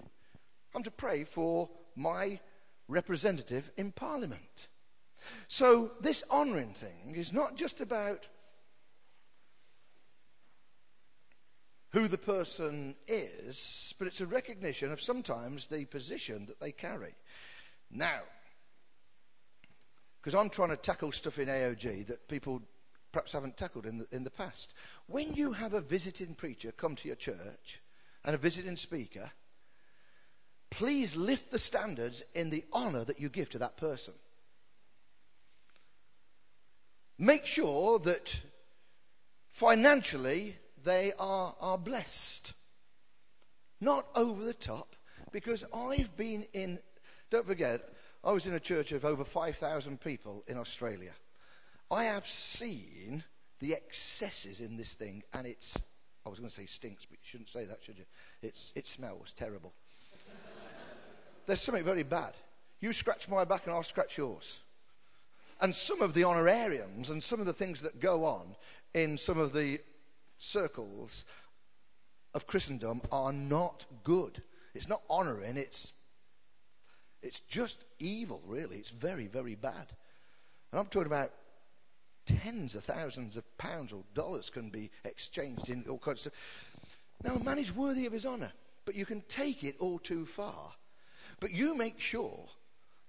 I'm 0.76 0.84
to 0.84 0.92
pray 0.92 1.24
for 1.24 1.70
my 1.96 2.40
representative 2.88 3.72
in 3.78 3.92
Parliament. 3.92 4.68
So, 5.48 5.92
this 6.00 6.24
honouring 6.30 6.74
thing 6.74 7.16
is 7.16 7.34
not 7.34 7.56
just 7.56 7.82
about 7.82 8.28
who 11.92 12.08
the 12.08 12.18
person 12.18 12.96
is, 13.08 13.94
but 13.98 14.08
it's 14.08 14.22
a 14.22 14.26
recognition 14.26 14.92
of 14.92 15.02
sometimes 15.02 15.68
the 15.68 15.86
position 15.86 16.46
that 16.46 16.60
they 16.60 16.72
carry. 16.72 17.16
Now, 17.90 18.22
because 20.22 20.36
I'm 20.36 20.50
trying 20.50 20.70
to 20.70 20.78
tackle 20.78 21.12
stuff 21.12 21.40
in 21.40 21.48
AOG 21.48 22.08
that 22.08 22.28
people 22.28 22.62
perhaps 23.12 23.32
haven't 23.32 23.58
tackled 23.58 23.86
in 23.86 24.00
the, 24.00 24.08
in 24.12 24.24
the 24.24 24.30
past. 24.30 24.74
When 25.08 25.34
you 25.34 25.54
have 25.54 25.74
a 25.74 25.82
visiting 25.82 26.36
preacher 26.36 26.72
come 26.72 26.96
to 26.98 27.08
your 27.08 27.16
church 27.16 27.82
and 28.24 28.36
a 28.36 28.38
visiting 28.38 28.76
speaker, 28.76 29.32
please 30.70 31.16
lift 31.16 31.52
the 31.52 31.58
standards 31.58 32.24
in 32.36 32.52
the 32.52 32.66
honor 32.72 33.04
that 33.04 33.20
you 33.20 33.30
give 33.30 33.50
to 33.50 33.60
that 33.60 33.78
person. 33.78 34.14
Make 37.18 37.46
sure 37.46 38.00
that 38.00 38.40
financially 39.52 40.56
they 40.84 41.14
are, 41.20 41.56
are 41.60 41.78
blessed. 41.78 42.54
Not 43.82 44.08
over 44.16 44.44
the 44.44 44.54
top, 44.54 44.96
because 45.32 45.64
I've 45.74 46.16
been 46.18 46.46
in, 46.54 46.80
don't 47.30 47.46
forget, 47.46 47.82
I 48.24 48.32
was 48.32 48.46
in 48.46 48.54
a 48.54 48.60
church 48.60 48.92
of 48.92 49.06
over 49.06 49.24
5,000 49.24 50.02
people 50.02 50.44
in 50.48 50.58
Australia. 50.58 51.14
I 51.90 52.06
have 52.06 52.28
seen 52.28 53.24
the 53.60 53.74
excesses 53.74 54.60
in 54.60 54.78
this 54.78 54.94
thing, 54.96 55.24
and 55.34 55.48
it's, 55.48 55.78
I 56.26 56.30
was 56.30 56.40
going 56.40 56.50
to 56.50 56.56
say 56.56 56.66
stinks, 56.66 57.06
but 57.06 57.18
you 57.22 57.24
shouldn't 57.24 57.50
say 57.50 57.66
that, 57.66 57.80
should 57.84 57.98
you? 57.98 58.06
It's, 58.42 58.72
it 58.76 58.88
smells 58.88 59.34
terrible. 59.34 59.74
There's 61.46 61.62
something 61.62 61.84
very 61.84 62.04
bad. 62.04 62.34
You 62.82 62.94
scratch 62.94 63.28
my 63.28 63.46
back, 63.46 63.66
and 63.66 63.74
I'll 63.74 63.84
scratch 63.84 64.18
yours. 64.18 64.58
And 65.62 65.76
some 65.76 66.02
of 66.02 66.14
the 66.14 66.24
honorariums 66.24 67.10
and 67.10 67.22
some 67.22 67.40
of 67.40 67.46
the 67.46 67.54
things 67.54 67.82
that 67.82 68.00
go 68.00 68.24
on 68.24 68.56
in 68.94 69.18
some 69.18 69.38
of 69.38 69.52
the 69.52 69.80
circles 70.40 71.26
of 72.34 72.48
Christendom 72.48 73.02
are 73.12 73.32
not 73.32 73.86
good. 74.04 74.42
It's 74.74 74.88
not 74.88 75.02
honoring, 75.10 75.58
it's, 75.58 75.94
it's 77.22 77.42
just 77.42 77.78
evil, 78.00 78.42
really. 78.48 78.78
It's 78.78 78.90
very, 78.90 79.28
very 79.28 79.56
bad. 79.56 79.94
And 80.72 80.80
I'm 80.80 80.86
talking 80.86 81.08
about 81.08 81.32
tens 82.26 82.76
of 82.76 82.84
thousands 82.84 83.38
of 83.38 83.58
pounds 83.58 83.92
or 83.92 84.04
dollars 84.14 84.50
can 84.50 84.70
be 84.70 84.90
exchanged 85.04 85.70
in 85.70 85.86
all 85.90 86.00
kinds 86.00 86.26
of. 86.26 86.34
Now, 87.24 87.36
a 87.36 87.44
man 87.44 87.58
is 87.58 87.76
worthy 87.76 88.06
of 88.06 88.14
his 88.14 88.26
honor, 88.26 88.52
but 88.86 88.96
you 88.96 89.06
can 89.06 89.22
take 89.28 89.64
it 89.64 89.76
all 89.80 90.00
too 90.00 90.26
far. 90.26 90.72
But 91.40 91.52
you 91.52 91.76
make 91.76 92.00
sure 92.00 92.46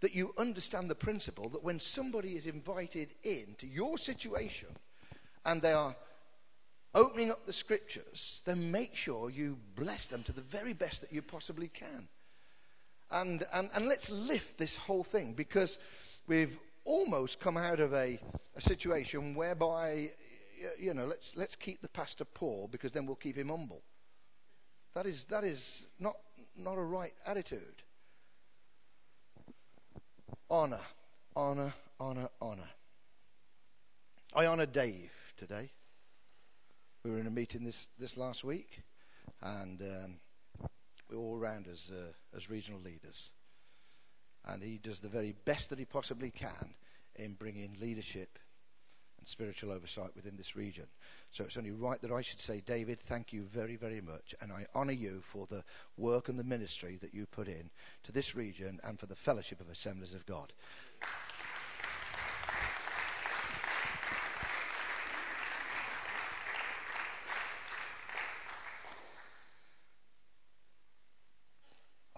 that 0.00 0.14
you 0.14 0.34
understand 0.38 0.88
the 0.88 0.94
principle 0.94 1.48
that 1.50 1.62
when 1.62 1.78
somebody 1.78 2.34
is 2.34 2.46
invited 2.46 3.14
into 3.22 3.66
your 3.66 3.98
situation 3.98 4.68
and 5.44 5.60
they 5.60 5.72
are 5.72 5.94
opening 6.94 7.30
up 7.30 7.46
the 7.46 7.52
scriptures, 7.52 8.42
then 8.44 8.70
make 8.70 8.96
sure 8.96 9.30
you 9.30 9.58
bless 9.76 10.06
them 10.06 10.22
to 10.24 10.32
the 10.32 10.40
very 10.40 10.72
best 10.72 11.00
that 11.00 11.12
you 11.12 11.22
possibly 11.22 11.68
can. 11.68 12.08
And, 13.10 13.44
and, 13.52 13.70
and 13.74 13.86
let's 13.86 14.10
lift 14.10 14.58
this 14.58 14.76
whole 14.76 15.04
thing 15.04 15.32
because 15.32 15.78
we've 16.26 16.58
almost 16.84 17.40
come 17.40 17.56
out 17.56 17.80
of 17.80 17.92
a, 17.92 18.18
a 18.56 18.60
situation 18.60 19.34
whereby, 19.34 20.10
you 20.78 20.94
know, 20.94 21.06
let's, 21.06 21.36
let's 21.36 21.56
keep 21.56 21.82
the 21.82 21.88
pastor 21.88 22.24
poor 22.24 22.68
because 22.68 22.92
then 22.92 23.06
we'll 23.06 23.16
keep 23.16 23.36
him 23.36 23.48
humble. 23.48 23.82
That 24.94 25.06
is, 25.06 25.24
that 25.24 25.44
is 25.44 25.84
not, 25.98 26.16
not 26.56 26.76
a 26.76 26.82
right 26.82 27.12
attitude. 27.26 27.82
Honor, 30.48 30.80
honor, 31.36 31.72
honor, 32.00 32.28
honor. 32.40 32.68
I 34.34 34.46
honor 34.46 34.66
Dave 34.66 35.12
today. 35.36 35.70
We 37.02 37.10
were 37.10 37.18
in 37.18 37.26
a 37.26 37.30
meeting 37.30 37.64
this, 37.64 37.88
this 37.98 38.18
last 38.18 38.44
week, 38.44 38.82
and 39.40 39.80
um, 39.80 40.16
we're 41.10 41.16
all 41.16 41.38
around 41.38 41.66
as, 41.66 41.90
uh, 41.90 42.12
as 42.36 42.50
regional 42.50 42.78
leaders. 42.80 43.30
And 44.44 44.62
he 44.62 44.76
does 44.76 45.00
the 45.00 45.08
very 45.08 45.34
best 45.46 45.70
that 45.70 45.78
he 45.78 45.86
possibly 45.86 46.30
can 46.30 46.74
in 47.16 47.34
bringing 47.34 47.74
leadership 47.80 48.38
and 49.18 49.26
spiritual 49.26 49.72
oversight 49.72 50.10
within 50.14 50.36
this 50.36 50.54
region. 50.54 50.88
So 51.30 51.44
it's 51.44 51.56
only 51.56 51.70
right 51.70 52.00
that 52.02 52.12
I 52.12 52.20
should 52.20 52.40
say, 52.40 52.60
David, 52.60 53.00
thank 53.00 53.32
you 53.32 53.44
very, 53.44 53.76
very 53.76 54.02
much. 54.02 54.34
And 54.42 54.52
I 54.52 54.66
honour 54.74 54.92
you 54.92 55.22
for 55.22 55.46
the 55.46 55.64
work 55.96 56.28
and 56.28 56.38
the 56.38 56.44
ministry 56.44 56.98
that 57.00 57.14
you 57.14 57.24
put 57.24 57.48
in 57.48 57.70
to 58.02 58.12
this 58.12 58.34
region 58.34 58.78
and 58.84 59.00
for 59.00 59.06
the 59.06 59.16
fellowship 59.16 59.62
of 59.62 59.70
assemblies 59.70 60.12
of 60.12 60.26
God. 60.26 60.52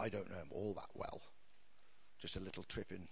I 0.03 0.09
don't 0.09 0.29
know 0.29 0.37
him 0.37 0.49
all 0.63 0.75
that 0.75 0.91
well. 0.95 1.21
Just 2.21 2.37
a 2.37 2.41
little 2.41 2.63
trip 2.63 2.93
in 2.93 3.09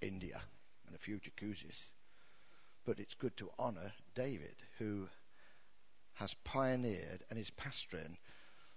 India 0.00 0.40
and 0.86 0.94
a 0.94 0.98
few 0.98 1.18
jacuzzis. 1.18 1.88
But 2.86 3.00
it's 3.00 3.14
good 3.14 3.36
to 3.38 3.50
honour 3.58 3.92
David, 4.14 4.62
who 4.78 5.08
has 6.14 6.34
pioneered 6.44 7.24
and 7.28 7.38
is 7.38 7.50
pastoring 7.50 8.16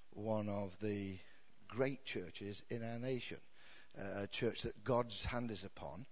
one 0.10 0.50
of 0.50 0.76
the 0.82 1.20
great 1.68 2.06
churches 2.06 2.64
in 2.70 2.84
our 2.84 3.00
nation, 3.00 3.38
uh, 3.98 4.24
a 4.24 4.28
church 4.28 4.64
that 4.64 4.84
God's 4.84 5.24
hand 5.24 5.52
is 5.52 5.64
upon, 5.64 6.06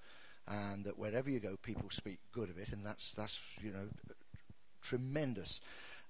and 0.47 0.85
that 0.85 0.97
wherever 0.97 1.29
you 1.29 1.39
go, 1.39 1.57
people 1.61 1.89
speak 1.89 2.19
good 2.31 2.49
of 2.49 2.57
it, 2.57 2.69
and 2.71 2.85
that's 2.85 3.13
that's 3.13 3.39
you 3.61 3.71
know 3.71 3.89
tremendous. 4.81 5.59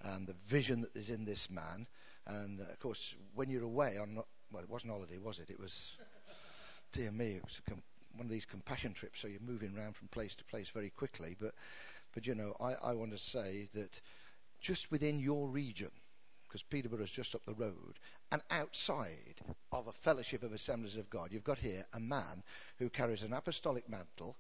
And 0.02 0.28
the 0.28 0.36
vision 0.46 0.82
that 0.82 0.96
is 0.96 1.10
in 1.10 1.26
this 1.26 1.50
man, 1.50 1.88
and 2.28 2.62
uh, 2.62 2.66
of 2.72 2.80
course, 2.80 3.16
when 3.34 3.50
you're 3.50 3.64
away 3.64 3.98
on 3.98 4.20
well, 4.52 4.64
it 4.64 4.70
wasn't 4.70 4.92
holiday, 4.92 5.18
was 5.18 5.40
it? 5.40 5.50
It 5.50 5.60
was, 5.60 5.98
dear 6.92 7.12
me, 7.12 7.34
it 7.34 7.44
was 7.44 7.62
com- 7.68 7.84
one 8.16 8.26
of 8.26 8.32
these 8.32 8.46
compassion 8.46 8.94
trips. 8.94 9.22
So 9.22 9.28
you're 9.28 9.40
moving 9.42 9.78
around 9.78 9.96
from 9.96 10.08
place 10.08 10.36
to 10.36 10.44
place 10.44 10.70
very 10.70 10.90
quickly. 10.90 11.36
But, 11.40 11.54
but 12.14 12.26
you 12.26 12.36
know, 12.36 12.56
I, 12.60 12.74
I 12.84 12.94
want 12.94 13.12
to 13.12 13.18
say 13.18 13.70
that 13.74 14.02
just 14.60 14.92
within 14.92 15.20
your 15.20 15.48
region, 15.48 15.92
because 16.48 16.64
Peterborough 16.64 17.04
is 17.04 17.12
just 17.12 17.36
up 17.36 17.46
the 17.46 17.54
road, 17.54 18.00
and 18.32 18.42
outside 18.50 19.36
of 19.72 19.88
a 19.88 19.92
fellowship 19.92 20.42
of 20.42 20.52
assemblies 20.52 20.98
of 20.98 21.10
God, 21.10 21.32
you've 21.32 21.44
got 21.44 21.60
here 21.60 21.86
a 21.94 22.00
man 22.00 22.44
who 22.78 22.90
carries 22.90 23.22
an 23.22 23.34
apostolic 23.34 23.88
mantle, 23.88 24.36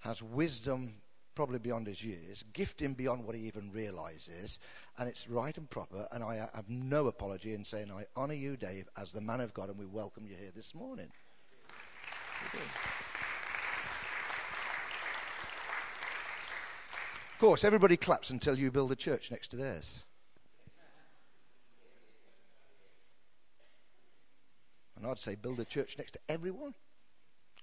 has 0.00 0.22
wisdom 0.22 0.94
probably 1.36 1.60
beyond 1.60 1.86
his 1.86 2.02
years, 2.02 2.42
gifting 2.52 2.94
beyond 2.94 3.24
what 3.24 3.36
he 3.36 3.42
even 3.42 3.70
realizes, 3.70 4.58
and 4.98 5.08
it's 5.08 5.28
right 5.28 5.56
and 5.56 5.70
proper. 5.70 6.08
And 6.10 6.24
I 6.24 6.48
have 6.54 6.68
no 6.68 7.06
apology 7.06 7.54
in 7.54 7.64
saying 7.64 7.92
I 7.92 8.06
honor 8.16 8.34
you, 8.34 8.56
Dave, 8.56 8.88
as 8.96 9.12
the 9.12 9.20
man 9.20 9.40
of 9.40 9.54
God, 9.54 9.68
and 9.68 9.78
we 9.78 9.86
welcome 9.86 10.26
you 10.26 10.34
here 10.34 10.50
this 10.56 10.74
morning. 10.74 11.12
Of 17.34 17.40
course, 17.40 17.62
everybody 17.64 17.98
claps 17.98 18.30
until 18.30 18.58
you 18.58 18.70
build 18.70 18.90
a 18.90 18.96
church 18.96 19.30
next 19.30 19.48
to 19.48 19.56
theirs. 19.56 20.00
And 24.96 25.06
I'd 25.06 25.18
say 25.18 25.34
build 25.34 25.60
a 25.60 25.66
church 25.66 25.96
next 25.98 26.12
to 26.12 26.18
everyone. 26.30 26.72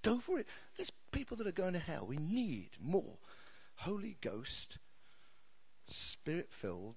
Go 0.03 0.19
for 0.19 0.37
it. 0.37 0.45
There's 0.77 0.91
people 1.11 1.37
that 1.37 1.47
are 1.47 1.51
going 1.51 1.73
to 1.73 1.79
hell. 1.79 2.05
We 2.05 2.17
need 2.17 2.69
more 2.79 3.17
Holy 3.75 4.17
Ghost, 4.21 4.77
spirit 5.87 6.49
filled, 6.51 6.95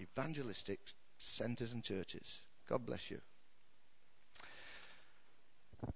evangelistic 0.00 0.80
centers 1.18 1.72
and 1.72 1.82
churches. 1.82 2.40
God 2.68 2.84
bless 2.86 3.10
you. 3.10 3.20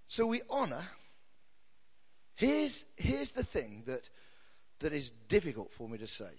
So 0.09 0.27
we 0.27 0.43
honor. 0.49 0.85
Here's, 2.35 2.87
here's 2.97 3.33
the 3.33 3.45
thing 3.45 3.83
that, 3.87 4.09
that 4.81 4.93
is 4.93 5.11
difficult 5.29 5.73
for 5.73 5.89
me 5.89 5.99
to 5.99 6.07
say 6.07 6.31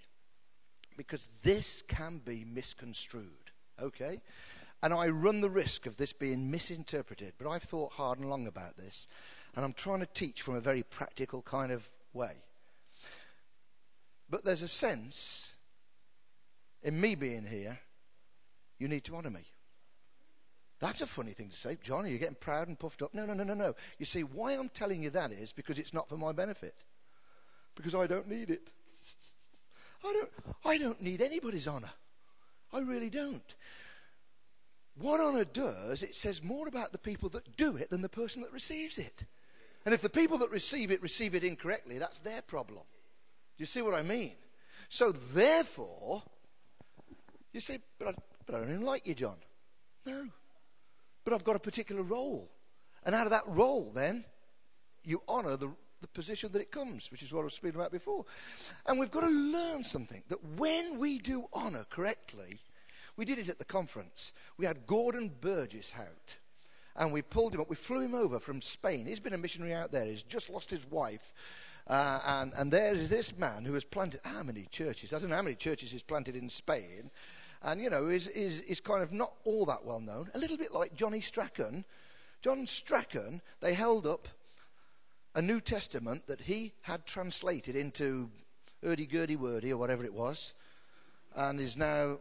because 0.98 1.30
this 1.42 1.84
can 1.88 2.20
be 2.24 2.46
misconstrued, 2.46 3.52
okay? 3.82 4.22
And 4.82 4.94
I 4.94 5.08
run 5.08 5.42
the 5.42 5.50
risk 5.50 5.86
of 5.86 5.98
this 5.98 6.14
being 6.14 6.52
misinterpreted, 6.52 7.34
but 7.38 7.50
I've 7.50 7.64
thought 7.64 7.94
hard 7.94 8.20
and 8.20 8.30
long 8.30 8.48
about 8.48 8.78
this, 8.78 9.08
and 9.56 9.64
I'm 9.64 9.74
trying 9.74 10.02
to 10.02 10.06
teach 10.06 10.42
from 10.42 10.56
a 10.56 10.62
very 10.62 10.84
practical 10.84 11.42
kind 11.42 11.72
of 11.72 11.90
way. 12.14 12.44
But 14.34 14.44
there's 14.44 14.64
a 14.64 14.68
sense 14.68 15.52
in 16.82 17.00
me 17.00 17.14
being 17.14 17.46
here, 17.46 17.78
you 18.80 18.88
need 18.88 19.04
to 19.04 19.16
honor 19.16 19.30
me. 19.30 19.46
That's 20.80 21.02
a 21.02 21.06
funny 21.06 21.34
thing 21.34 21.50
to 21.50 21.56
say. 21.56 21.78
John, 21.84 22.06
are 22.06 22.08
you 22.08 22.18
getting 22.18 22.38
proud 22.40 22.68
and 22.68 22.80
puffed 22.80 23.04
up? 23.04 23.14
No, 23.14 23.28
no, 23.28 23.36
no, 23.36 23.44
no, 23.44 23.54
no. 23.54 23.76
You 24.00 24.08
see, 24.08 24.24
why 24.24 24.54
I'm 24.54 24.70
telling 24.70 25.04
you 25.04 25.12
that 25.12 25.32
is 25.32 25.54
because 25.54 25.78
it's 25.78 25.94
not 25.94 26.10
for 26.10 26.18
my 26.18 26.32
benefit. 26.32 26.74
Because 27.76 27.94
I 27.94 28.08
don't 28.08 28.28
need 28.28 28.50
it. 28.50 28.72
I 30.04 30.12
don't, 30.12 30.30
I 30.66 30.78
don't 30.80 31.00
need 31.00 31.22
anybody's 31.22 31.68
honor. 31.68 31.92
I 32.74 32.80
really 32.80 33.12
don't. 33.12 33.54
What 34.96 35.22
honor 35.22 35.46
does, 35.46 36.02
it 36.02 36.16
says 36.16 36.44
more 36.44 36.68
about 36.68 36.92
the 36.92 36.98
people 36.98 37.30
that 37.30 37.56
do 37.56 37.78
it 37.78 37.92
than 37.92 38.02
the 38.02 38.10
person 38.10 38.42
that 38.42 38.52
receives 38.52 38.98
it. 38.98 39.26
And 39.86 39.94
if 39.94 40.02
the 40.02 40.10
people 40.10 40.40
that 40.40 40.50
receive 40.50 40.90
it 40.90 41.04
receive 41.04 41.36
it 41.36 41.44
incorrectly, 41.44 42.00
that's 42.00 42.18
their 42.18 42.42
problem. 42.42 42.82
You 43.58 43.66
see 43.66 43.82
what 43.82 43.94
I 43.94 44.02
mean? 44.02 44.34
So 44.90 45.12
therefore, 45.12 46.24
you 47.52 47.60
say, 47.60 47.80
but 48.00 48.10
I, 48.10 48.14
but 48.46 48.56
I 48.56 48.60
don't 48.60 48.70
even 48.70 48.86
like 48.86 49.08
you, 49.08 49.14
John. 49.14 49.38
No. 50.06 50.28
But 51.24 51.34
I've 51.34 51.44
got 51.44 51.56
a 51.56 51.60
particular 51.60 52.02
role. 52.02 52.50
And 53.06 53.16
out 53.16 53.28
of 53.28 53.32
that 53.32 53.48
role, 53.48 53.92
then, 53.94 54.26
you 55.04 55.22
honor 55.28 55.58
the, 55.58 55.70
the 56.02 56.08
position 56.08 56.52
that 56.52 56.62
it 56.62 56.72
comes, 56.72 57.12
which 57.12 57.22
is 57.22 57.32
what 57.32 57.42
I 57.42 57.46
was 57.46 57.54
speaking 57.54 57.80
about 57.80 57.92
before. 57.92 58.26
And 58.86 59.00
we've 59.00 59.12
got 59.12 59.22
to 59.22 59.30
learn 59.30 59.84
something 59.84 60.24
that 60.30 60.44
when 60.58 61.00
we 61.00 61.18
do 61.20 61.46
honor 61.54 61.86
correctly, 61.90 62.60
we 63.16 63.26
did 63.26 63.40
it 63.40 63.50
at 63.50 63.60
the 63.60 63.66
conference. 63.66 64.34
We 64.58 64.66
had 64.66 64.88
Gordon 64.88 65.32
Burgess 65.40 65.94
out. 65.98 66.38
And 66.96 67.12
we 67.12 67.22
pulled 67.22 67.56
him 67.56 67.62
up. 67.62 67.70
We 67.70 67.76
flew 67.76 68.02
him 68.02 68.14
over 68.14 68.40
from 68.40 68.62
Spain. 68.62 69.08
He's 69.08 69.20
been 69.20 69.34
a 69.34 69.38
missionary 69.38 69.74
out 69.74 69.92
there. 69.92 70.06
He's 70.06 70.24
just 70.24 70.50
lost 70.50 70.70
his 70.70 70.86
wife. 70.90 71.34
Uh, 71.88 72.20
and, 72.26 72.54
and 72.56 72.72
there 72.72 72.94
is 72.94 73.10
this 73.10 73.38
man 73.38 73.66
who 73.66 73.74
has 73.74 73.84
planted 73.84 74.22
how 74.24 74.44
many 74.44 74.68
churches? 74.72 75.12
I 75.12 75.20
don't 75.20 75.30
know 75.30 75.36
how 75.36 75.42
many 75.42 75.56
churches 75.56 75.92
he's 75.92 76.04
planted 76.04 76.36
in 76.36 76.50
Spain. 76.50 77.12
And, 77.62 77.82
you 77.82 77.90
know, 77.90 78.08
is, 78.08 78.28
is, 78.28 78.60
is 78.62 78.80
kind 78.80 79.04
of 79.04 79.12
not 79.12 79.34
all 79.46 79.66
that 79.66 79.86
well 79.86 80.00
known. 80.00 80.30
A 80.34 80.40
little 80.40 80.58
bit 80.58 80.74
like 80.74 80.96
Johnny 80.96 81.22
Strachan. 81.22 81.86
John 82.42 82.68
Strachan, 82.68 83.42
they 83.62 83.74
held 83.74 84.06
up 84.06 84.28
a 85.36 85.42
New 85.42 85.62
Testament 85.62 86.28
that 86.28 86.42
he 86.42 86.74
had 86.82 87.06
translated 87.06 87.76
into 87.76 88.30
urdy-gurdy-wordy 88.84 89.72
or 89.72 89.78
whatever 89.78 90.04
it 90.04 90.14
was. 90.14 90.54
And 91.36 91.60
is 91.60 91.78
now 91.78 92.20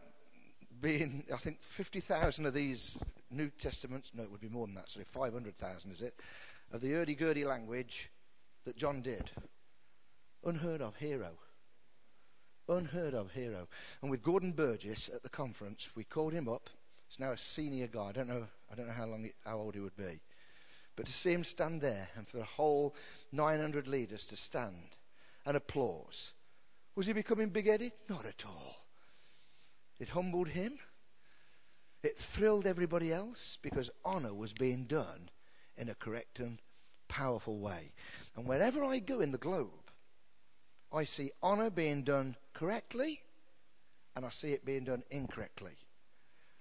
being, 0.81 1.23
I 1.33 1.37
think, 1.37 1.61
50,000 1.61 2.45
of 2.45 2.53
these 2.53 2.97
New 3.29 3.49
Testaments, 3.49 4.11
no, 4.13 4.23
it 4.23 4.31
would 4.31 4.41
be 4.41 4.49
more 4.49 4.65
than 4.65 4.75
that, 4.75 4.89
sorry, 4.89 5.05
500,000 5.05 5.91
is 5.91 6.01
it, 6.01 6.19
of 6.71 6.81
the 6.81 6.91
urdy-gurdy 6.93 7.45
language 7.45 8.09
that 8.65 8.77
John 8.77 9.01
did. 9.01 9.29
Unheard 10.43 10.81
of 10.81 10.95
hero. 10.97 11.31
Unheard 12.67 13.13
of 13.13 13.31
hero. 13.31 13.67
And 14.01 14.09
with 14.09 14.23
Gordon 14.23 14.51
Burgess 14.51 15.09
at 15.13 15.23
the 15.23 15.29
conference, 15.29 15.89
we 15.95 16.03
called 16.03 16.33
him 16.33 16.47
up. 16.47 16.69
He's 17.07 17.19
now 17.19 17.31
a 17.31 17.37
senior 17.37 17.87
guy. 17.87 18.09
I 18.09 18.11
don't 18.11 18.27
know, 18.27 18.47
I 18.71 18.75
don't 18.75 18.87
know 18.87 18.93
how, 18.93 19.05
long 19.05 19.29
how 19.45 19.59
old 19.59 19.75
he 19.75 19.81
would 19.81 19.95
be. 19.95 20.21
But 20.95 21.05
to 21.05 21.11
see 21.11 21.31
him 21.31 21.43
stand 21.43 21.81
there 21.81 22.09
and 22.15 22.27
for 22.27 22.37
the 22.37 22.43
whole 22.43 22.95
900 23.31 23.87
leaders 23.87 24.25
to 24.25 24.35
stand 24.35 24.97
and 25.45 25.57
applause, 25.57 26.33
was 26.95 27.07
he 27.07 27.13
becoming 27.13 27.49
big 27.49 27.67
headed? 27.67 27.93
Not 28.09 28.25
at 28.25 28.43
all. 28.45 28.75
It 29.99 30.09
humbled 30.09 30.49
him. 30.49 30.77
It 32.03 32.17
thrilled 32.17 32.67
everybody 32.67 33.11
else 33.13 33.57
because 33.61 33.89
honor 34.03 34.33
was 34.33 34.53
being 34.53 34.83
done 34.83 35.29
in 35.77 35.89
a 35.89 35.95
correct 35.95 36.39
and 36.39 36.59
powerful 37.07 37.59
way. 37.59 37.93
And 38.35 38.45
wherever 38.45 38.83
I 38.83 38.99
go 38.99 39.21
in 39.21 39.31
the 39.31 39.37
globe, 39.37 39.82
I 40.93 41.05
see 41.05 41.31
honor 41.41 41.71
being 41.71 42.03
done 42.03 42.35
correctly 42.53 43.21
and 44.15 44.25
I 44.25 44.29
see 44.29 44.49
it 44.49 44.63
being 44.63 44.83
done 44.83 45.03
incorrectly. 45.09 45.73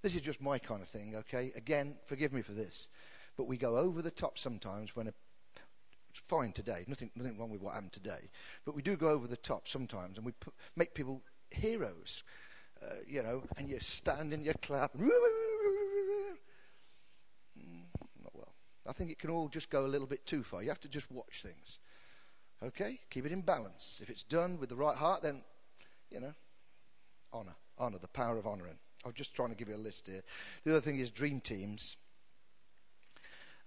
This 0.02 0.14
is 0.14 0.22
just 0.22 0.40
my 0.40 0.58
kind 0.58 0.80
of 0.82 0.88
thing, 0.88 1.14
okay? 1.16 1.52
Again, 1.54 1.96
forgive 2.06 2.32
me 2.32 2.40
for 2.40 2.52
this. 2.52 2.88
But 3.36 3.44
we 3.44 3.58
go 3.58 3.76
over 3.76 4.00
the 4.00 4.10
top 4.10 4.38
sometimes 4.38 4.96
when 4.96 5.08
a, 5.08 5.12
it's 6.10 6.22
fine 6.28 6.52
today, 6.52 6.84
nothing, 6.88 7.10
nothing 7.14 7.36
wrong 7.38 7.50
with 7.50 7.60
what 7.60 7.74
happened 7.74 7.92
today. 7.92 8.30
But 8.64 8.74
we 8.74 8.82
do 8.82 8.96
go 8.96 9.10
over 9.10 9.26
the 9.26 9.36
top 9.36 9.68
sometimes 9.68 10.16
and 10.16 10.24
we 10.26 10.32
make 10.76 10.94
people 10.94 11.22
heroes, 11.50 12.24
uh, 12.82 12.96
you 13.06 13.22
know, 13.22 13.42
and 13.58 13.68
you 13.68 13.78
stand 13.80 14.32
and 14.32 14.46
you 14.46 14.54
clap. 14.62 14.94
Not 14.98 15.10
well. 18.34 18.54
I 18.88 18.92
think 18.92 19.10
it 19.10 19.18
can 19.18 19.30
all 19.30 19.48
just 19.48 19.68
go 19.68 19.84
a 19.84 19.88
little 19.88 20.06
bit 20.06 20.24
too 20.24 20.42
far. 20.42 20.62
You 20.62 20.70
have 20.70 20.80
to 20.80 20.88
just 20.88 21.10
watch 21.10 21.42
things. 21.42 21.78
Okay? 22.64 23.00
Keep 23.10 23.26
it 23.26 23.32
in 23.32 23.40
balance. 23.40 24.00
If 24.02 24.10
it's 24.10 24.22
done 24.22 24.58
with 24.58 24.68
the 24.68 24.76
right 24.76 24.96
heart, 24.96 25.22
then, 25.22 25.42
you 26.10 26.20
know, 26.20 26.34
honor. 27.32 27.54
Honor, 27.78 27.98
the 27.98 28.08
power 28.08 28.38
of 28.38 28.46
honoring. 28.46 28.78
I'm 29.04 29.12
just 29.14 29.34
trying 29.34 29.48
to 29.48 29.56
give 29.56 29.68
you 29.68 29.74
a 29.74 29.76
list 29.76 30.06
here. 30.06 30.22
The 30.64 30.72
other 30.72 30.80
thing 30.80 30.98
is 30.98 31.10
dream 31.10 31.40
teams. 31.40 31.96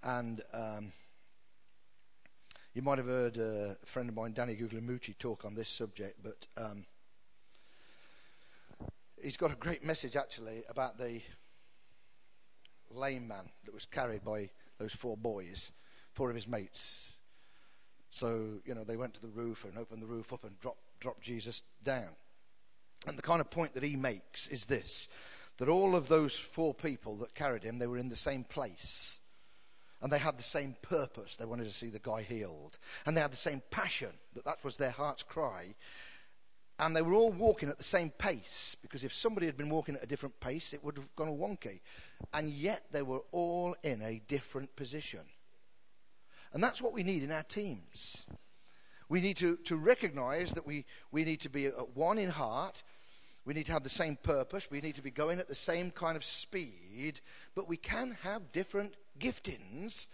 And 0.03 0.41
um, 0.53 0.93
you 2.73 2.81
might 2.81 2.97
have 2.97 3.07
heard 3.07 3.37
uh, 3.37 3.73
a 3.81 3.85
friend 3.85 4.07
of 4.07 4.15
mine, 4.15 4.33
Danny 4.33 4.55
Guglielmucci, 4.55 5.17
talk 5.17 5.45
on 5.45 5.55
this 5.55 5.69
subject, 5.69 6.19
but 6.23 6.47
um, 6.57 6.85
he's 9.21 9.37
got 9.37 9.51
a 9.51 9.55
great 9.55 9.83
message 9.83 10.15
actually 10.15 10.63
about 10.69 10.97
the 10.97 11.21
lame 12.91 13.27
man 13.27 13.49
that 13.65 13.73
was 13.73 13.85
carried 13.85 14.23
by 14.23 14.49
those 14.77 14.93
four 14.93 15.17
boys, 15.17 15.71
four 16.13 16.29
of 16.29 16.35
his 16.35 16.47
mates. 16.47 17.14
So, 18.15 18.61
you 18.63 18.73
know, 18.73 18.85
they 18.85 18.95
went 18.95 19.13
to 19.15 19.21
the 19.21 19.27
roof 19.27 19.65
and 19.65 19.77
opened 19.77 20.01
the 20.01 20.07
roof 20.07 20.31
up 20.31 20.45
and 20.45 20.57
dropped, 20.61 20.79
dropped 21.01 21.19
Jesus 21.19 21.63
down. 21.83 22.07
And 23.05 23.17
the 23.17 23.21
kind 23.21 23.41
of 23.41 23.51
point 23.51 23.73
that 23.73 23.83
he 23.83 23.97
makes 23.97 24.47
is 24.47 24.67
this 24.67 25.09
that 25.57 25.67
all 25.67 25.97
of 25.97 26.07
those 26.07 26.33
four 26.33 26.73
people 26.73 27.17
that 27.17 27.35
carried 27.35 27.63
him, 27.63 27.77
they 27.77 27.87
were 27.87 27.97
in 27.97 28.07
the 28.07 28.15
same 28.15 28.45
place. 28.45 29.17
And 30.01 30.09
they 30.09 30.17
had 30.17 30.37
the 30.37 30.43
same 30.43 30.77
purpose. 30.81 31.35
They 31.35 31.43
wanted 31.43 31.65
to 31.65 31.73
see 31.73 31.89
the 31.89 31.99
guy 31.99 32.21
healed. 32.21 32.77
And 33.05 33.17
they 33.17 33.21
had 33.21 33.33
the 33.33 33.37
same 33.37 33.61
passion 33.69 34.11
that 34.33 34.45
that 34.45 34.63
was 34.63 34.77
their 34.77 34.91
heart's 34.91 35.23
cry. 35.23 35.75
And 36.79 36.95
they 36.95 37.01
were 37.01 37.13
all 37.13 37.31
walking 37.31 37.67
at 37.67 37.77
the 37.77 37.83
same 37.83 38.11
pace, 38.11 38.77
because 38.81 39.03
if 39.03 39.13
somebody 39.13 39.45
had 39.45 39.57
been 39.57 39.69
walking 39.69 39.95
at 39.95 40.03
a 40.03 40.07
different 40.07 40.39
pace, 40.39 40.71
it 40.71 40.83
would 40.85 40.97
have 40.97 41.13
gone 41.17 41.37
wonky. 41.37 41.81
And 42.33 42.49
yet 42.49 42.83
they 42.91 43.01
were 43.01 43.23
all 43.33 43.75
in 43.83 44.01
a 44.01 44.21
different 44.27 44.73
position. 44.77 45.21
And 46.55 46.63
that's 46.63 46.81
what 46.81 46.93
we 46.93 47.03
need 47.03 47.21
in 47.21 47.33
our 47.33 47.43
teams. 47.43 48.25
We 49.09 49.19
need 49.19 49.35
to, 49.37 49.57
to 49.65 49.75
recognize 49.75 50.53
that 50.53 50.65
we, 50.65 50.85
we 51.11 51.25
need 51.25 51.41
to 51.41 51.49
be 51.49 51.65
one 51.65 52.17
in 52.17 52.29
heart. 52.29 52.81
We 53.43 53.53
need 53.53 53.65
to 53.65 53.73
have 53.73 53.83
the 53.83 53.89
same 53.89 54.17
purpose. 54.23 54.71
We 54.71 54.79
need 54.79 54.95
to 54.95 55.01
be 55.01 55.11
going 55.11 55.39
at 55.39 55.49
the 55.49 55.53
same 55.53 55.91
kind 55.91 56.15
of 56.15 56.23
speed. 56.23 57.19
But 57.55 57.67
we 57.67 57.75
can 57.75 58.15
have 58.23 58.53
different 58.53 58.95
giftings 59.19 60.07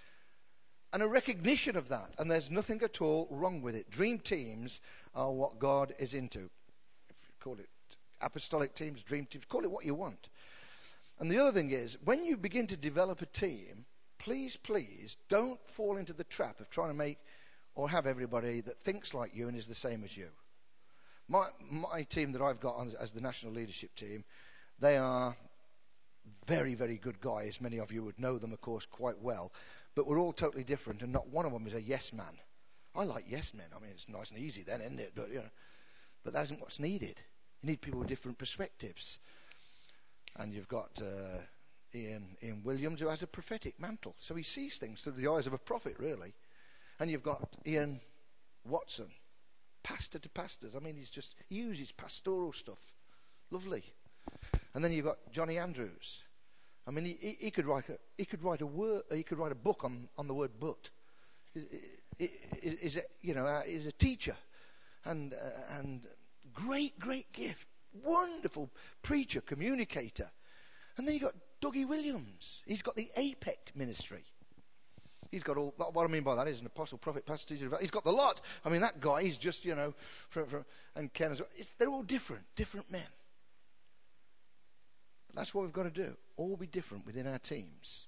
and 0.91 1.03
a 1.03 1.07
recognition 1.07 1.77
of 1.77 1.89
that. 1.89 2.15
And 2.17 2.29
there's 2.29 2.49
nothing 2.49 2.81
at 2.81 3.01
all 3.01 3.27
wrong 3.29 3.61
with 3.61 3.75
it. 3.75 3.91
Dream 3.91 4.17
teams 4.17 4.81
are 5.13 5.31
what 5.31 5.59
God 5.59 5.93
is 5.99 6.15
into. 6.15 6.39
If 6.39 7.27
you 7.27 7.35
call 7.39 7.59
it 7.59 7.69
apostolic 8.19 8.73
teams, 8.73 9.03
dream 9.03 9.27
teams, 9.27 9.45
call 9.47 9.63
it 9.63 9.69
what 9.69 9.85
you 9.85 9.93
want. 9.93 10.29
And 11.19 11.29
the 11.29 11.37
other 11.37 11.51
thing 11.51 11.69
is, 11.69 11.99
when 12.03 12.25
you 12.25 12.35
begin 12.35 12.65
to 12.65 12.75
develop 12.75 13.21
a 13.21 13.27
team, 13.27 13.85
please, 14.23 14.55
please 14.55 15.17
don't 15.29 15.59
fall 15.67 15.97
into 15.97 16.13
the 16.13 16.23
trap 16.23 16.59
of 16.59 16.69
trying 16.69 16.89
to 16.89 16.93
make 16.93 17.17
or 17.75 17.89
have 17.89 18.05
everybody 18.05 18.61
that 18.61 18.83
thinks 18.83 19.13
like 19.13 19.35
you 19.35 19.47
and 19.47 19.57
is 19.57 19.67
the 19.67 19.75
same 19.75 20.03
as 20.03 20.15
you. 20.15 20.27
My, 21.27 21.47
my 21.69 22.03
team 22.03 22.31
that 22.33 22.41
I've 22.41 22.59
got 22.59 22.75
on, 22.75 22.91
as 22.99 23.13
the 23.13 23.21
national 23.21 23.53
leadership 23.53 23.95
team, 23.95 24.23
they 24.79 24.97
are 24.97 25.35
very, 26.45 26.75
very 26.75 26.97
good 26.97 27.21
guys. 27.21 27.61
Many 27.61 27.79
of 27.79 27.91
you 27.91 28.03
would 28.03 28.19
know 28.19 28.37
them, 28.37 28.51
of 28.51 28.61
course, 28.61 28.85
quite 28.85 29.19
well 29.19 29.51
but 29.95 30.07
we're 30.07 30.19
all 30.19 30.33
totally 30.33 30.63
different, 30.63 31.01
and 31.01 31.11
not 31.11 31.27
one 31.27 31.45
of 31.45 31.51
them 31.51 31.67
is 31.67 31.73
a 31.73 31.81
yes 31.81 32.13
man. 32.13 32.39
I 32.95 33.03
like 33.03 33.25
yes 33.27 33.53
men. 33.53 33.67
I 33.75 33.79
mean, 33.79 33.91
it's 33.91 34.09
nice 34.09 34.29
and 34.29 34.39
easy 34.39 34.63
then, 34.63 34.81
isn't 34.81 34.99
it? 34.99 35.13
But, 35.15 35.29
you 35.29 35.35
know, 35.35 35.49
but 36.23 36.33
that 36.33 36.43
isn't 36.43 36.61
what's 36.61 36.79
needed. 36.79 37.21
You 37.61 37.69
need 37.69 37.81
people 37.81 37.99
with 37.99 38.09
different 38.09 38.37
perspectives. 38.37 39.19
And 40.37 40.53
you've 40.53 40.67
got 40.67 41.01
uh, 41.01 41.39
Ian, 41.93 42.37
Ian 42.43 42.61
Williams, 42.63 43.01
who 43.01 43.07
has 43.07 43.23
a 43.23 43.27
prophetic 43.27 43.79
mantle. 43.79 44.15
So 44.17 44.35
he 44.35 44.43
sees 44.43 44.77
things 44.77 45.03
through 45.03 45.13
the 45.13 45.31
eyes 45.31 45.47
of 45.47 45.53
a 45.53 45.57
prophet, 45.57 45.95
really. 45.99 46.33
And 46.99 47.09
you've 47.09 47.23
got 47.23 47.49
Ian 47.65 47.99
Watson, 48.65 49.07
pastor 49.83 50.19
to 50.19 50.29
pastors. 50.29 50.75
I 50.75 50.79
mean, 50.79 50.95
he's 50.95 51.09
just, 51.09 51.35
he 51.49 51.55
uses 51.55 51.91
pastoral 51.91 52.53
stuff. 52.53 52.93
Lovely. 53.49 53.83
And 54.73 54.83
then 54.83 54.91
you've 54.91 55.05
got 55.05 55.17
Johnny 55.31 55.57
Andrews, 55.57 56.21
I 56.87 56.91
mean, 56.91 57.05
he, 57.05 57.37
he, 57.39 57.51
could 57.51 57.65
write 57.65 57.89
a, 57.89 57.97
he 58.17 58.25
could 58.25 58.43
write 58.43 58.61
a 58.61 58.65
word, 58.65 59.03
he 59.13 59.23
could 59.23 59.37
write 59.37 59.51
a 59.51 59.55
book 59.55 59.83
on, 59.83 60.09
on 60.17 60.27
the 60.27 60.33
word 60.33 60.51
but. 60.59 60.89
Is 62.19 62.97
a, 62.97 63.01
you 63.21 63.33
know, 63.33 63.45
uh, 63.45 63.61
is 63.65 63.85
a 63.85 63.91
teacher 63.91 64.35
and, 65.05 65.33
uh, 65.33 65.77
and 65.77 66.01
great, 66.53 66.97
great 66.99 67.31
gift. 67.33 67.67
Wonderful 68.03 68.69
preacher, 69.01 69.41
communicator. 69.41 70.29
And 70.97 71.07
then 71.07 71.13
you've 71.13 71.23
got 71.23 71.35
Dougie 71.61 71.87
Williams. 71.87 72.61
He's 72.65 72.81
got 72.81 72.95
the 72.95 73.09
APEC 73.17 73.75
ministry. 73.75 74.23
He's 75.31 75.43
got 75.43 75.57
all, 75.57 75.73
what 75.77 76.03
I 76.03 76.07
mean 76.07 76.23
by 76.23 76.35
that 76.35 76.47
is 76.47 76.59
an 76.59 76.65
apostle, 76.65 76.97
prophet, 76.97 77.25
pastor, 77.25 77.55
teacher. 77.55 77.69
He's 77.79 77.91
got 77.91 78.03
the 78.03 78.11
lot. 78.11 78.41
I 78.65 78.69
mean, 78.69 78.81
that 78.81 78.99
guy, 78.99 79.23
he's 79.23 79.37
just, 79.37 79.63
you 79.63 79.75
know, 79.75 79.93
from, 80.29 80.47
from, 80.47 80.65
and 80.95 81.13
Ken 81.13 81.31
as 81.31 81.39
well. 81.39 81.49
It's, 81.55 81.69
they're 81.77 81.87
all 81.87 82.03
different, 82.03 82.43
different 82.55 82.91
men. 82.91 83.01
But 85.27 85.37
that's 85.37 85.53
what 85.53 85.61
we've 85.61 85.71
got 85.71 85.83
to 85.83 85.89
do. 85.89 86.17
All 86.35 86.57
be 86.57 86.67
different 86.67 87.05
within 87.05 87.27
our 87.27 87.39
teams. 87.39 88.07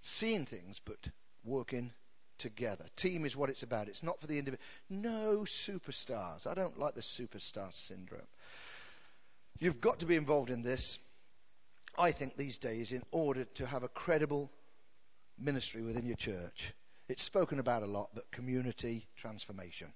Seeing 0.00 0.44
things, 0.44 0.80
but 0.84 1.08
working 1.44 1.92
together. 2.38 2.86
Team 2.96 3.24
is 3.24 3.36
what 3.36 3.48
it's 3.48 3.62
about. 3.62 3.88
It's 3.88 4.02
not 4.02 4.20
for 4.20 4.26
the 4.26 4.38
individual. 4.38 4.64
No 4.90 5.44
superstars. 5.46 6.48
I 6.48 6.54
don't 6.54 6.78
like 6.78 6.94
the 6.94 7.00
superstar 7.00 7.72
syndrome. 7.72 8.26
You've 9.60 9.80
got 9.80 10.00
to 10.00 10.06
be 10.06 10.16
involved 10.16 10.50
in 10.50 10.62
this, 10.62 10.98
I 11.98 12.10
think, 12.10 12.36
these 12.36 12.58
days 12.58 12.92
in 12.92 13.02
order 13.10 13.44
to 13.44 13.66
have 13.66 13.82
a 13.82 13.88
credible 13.88 14.50
ministry 15.38 15.82
within 15.82 16.06
your 16.06 16.16
church. 16.16 16.74
It's 17.08 17.22
spoken 17.22 17.58
about 17.58 17.82
a 17.82 17.86
lot, 17.86 18.10
but 18.14 18.30
community 18.30 19.06
transformation. 19.16 19.92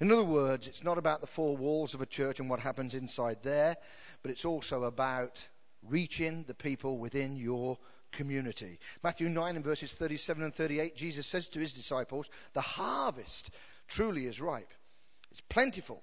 In 0.00 0.10
other 0.10 0.24
words, 0.24 0.66
it's 0.66 0.84
not 0.84 0.98
about 0.98 1.20
the 1.20 1.26
four 1.26 1.56
walls 1.56 1.94
of 1.94 2.00
a 2.00 2.06
church 2.06 2.40
and 2.40 2.50
what 2.50 2.60
happens 2.60 2.94
inside 2.94 3.38
there, 3.42 3.76
but 4.22 4.30
it's 4.30 4.44
also 4.44 4.84
about 4.84 5.40
reaching 5.82 6.44
the 6.46 6.54
people 6.54 6.98
within 6.98 7.36
your 7.36 7.78
community. 8.12 8.78
Matthew 9.02 9.28
9 9.28 9.56
and 9.56 9.64
verses 9.64 9.94
37 9.94 10.42
and 10.42 10.54
38, 10.54 10.96
Jesus 10.96 11.26
says 11.26 11.48
to 11.50 11.60
his 11.60 11.74
disciples, 11.74 12.28
The 12.54 12.60
harvest 12.60 13.50
truly 13.88 14.26
is 14.26 14.40
ripe. 14.40 14.72
It's 15.30 15.40
plentiful, 15.40 16.02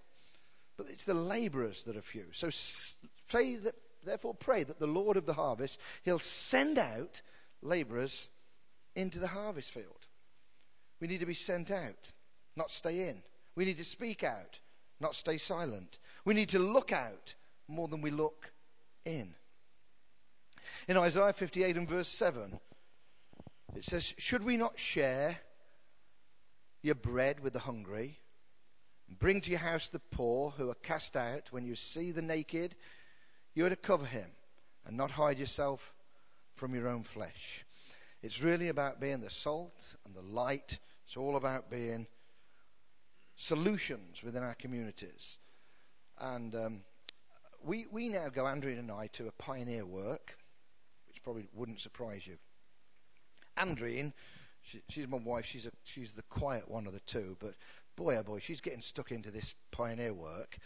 but 0.77 0.87
it's 0.89 1.05
the 1.05 1.13
laborers 1.13 1.83
that 1.83 1.95
are 1.95 2.01
few. 2.01 2.25
So 2.31 2.49
pray 3.29 3.55
that, 3.57 3.75
therefore 4.03 4.33
pray 4.33 4.63
that 4.63 4.79
the 4.79 4.87
Lord 4.87 5.17
of 5.17 5.25
the 5.25 5.33
harvest, 5.33 5.79
he'll 6.03 6.19
send 6.19 6.77
out 6.77 7.21
laborers 7.61 8.29
into 8.95 9.19
the 9.19 9.27
harvest 9.27 9.71
field. 9.71 10.07
We 10.99 11.07
need 11.07 11.19
to 11.19 11.25
be 11.25 11.33
sent 11.33 11.71
out, 11.71 12.11
not 12.55 12.71
stay 12.71 13.09
in. 13.09 13.21
We 13.55 13.65
need 13.65 13.77
to 13.77 13.83
speak 13.83 14.23
out, 14.23 14.59
not 14.99 15.15
stay 15.15 15.37
silent. 15.37 15.99
We 16.25 16.33
need 16.33 16.49
to 16.49 16.59
look 16.59 16.91
out 16.91 17.35
more 17.67 17.87
than 17.87 18.01
we 18.01 18.11
look 18.11 18.51
in. 19.05 19.33
In 20.87 20.97
Isaiah 20.97 21.33
58 21.33 21.77
and 21.77 21.89
verse 21.89 22.07
7, 22.07 22.59
it 23.75 23.83
says, 23.83 24.13
Should 24.17 24.43
we 24.43 24.57
not 24.57 24.77
share 24.77 25.37
your 26.81 26.95
bread 26.95 27.39
with 27.39 27.53
the 27.53 27.59
hungry, 27.59 28.19
bring 29.19 29.41
to 29.41 29.49
your 29.49 29.59
house 29.59 29.87
the 29.87 29.99
poor 29.99 30.51
who 30.51 30.69
are 30.69 30.75
cast 30.75 31.17
out? 31.17 31.51
When 31.51 31.65
you 31.65 31.75
see 31.75 32.11
the 32.11 32.21
naked, 32.21 32.75
you 33.53 33.65
are 33.65 33.69
to 33.69 33.75
cover 33.75 34.05
him 34.05 34.29
and 34.85 34.97
not 34.97 35.11
hide 35.11 35.39
yourself 35.39 35.93
from 36.55 36.73
your 36.75 36.87
own 36.87 37.03
flesh. 37.03 37.65
It's 38.21 38.41
really 38.41 38.67
about 38.67 38.99
being 38.99 39.21
the 39.21 39.29
salt 39.29 39.95
and 40.05 40.15
the 40.15 40.21
light. 40.21 40.79
It's 41.05 41.17
all 41.17 41.35
about 41.35 41.69
being 41.69 42.07
solutions 43.35 44.21
within 44.23 44.43
our 44.43 44.55
communities. 44.55 45.37
And 46.19 46.55
um, 46.55 46.81
we, 47.63 47.87
we 47.91 48.09
now 48.09 48.29
go, 48.29 48.43
Andreen 48.43 48.79
and 48.79 48.91
I, 48.91 49.07
to 49.13 49.27
a 49.27 49.31
pioneer 49.31 49.85
work 49.85 50.37
which 51.07 51.21
probably 51.23 51.47
wouldn't 51.53 51.81
surprise 51.81 52.25
you. 52.25 52.37
Andreen, 53.57 54.13
she, 54.61 54.81
she's 54.87 55.07
my 55.07 55.17
wife. 55.17 55.45
She's 55.45 55.65
a, 55.65 55.71
she's 55.83 56.13
the 56.13 56.23
quiet 56.23 56.69
one 56.69 56.87
of 56.87 56.93
the 56.93 57.01
two, 57.01 57.35
but 57.39 57.55
boy 57.95 58.15
oh 58.17 58.23
boy, 58.23 58.39
she's 58.39 58.61
getting 58.61 58.81
stuck 58.81 59.11
into 59.11 59.29
this 59.29 59.55
pioneer 59.71 60.13
work. 60.13 60.57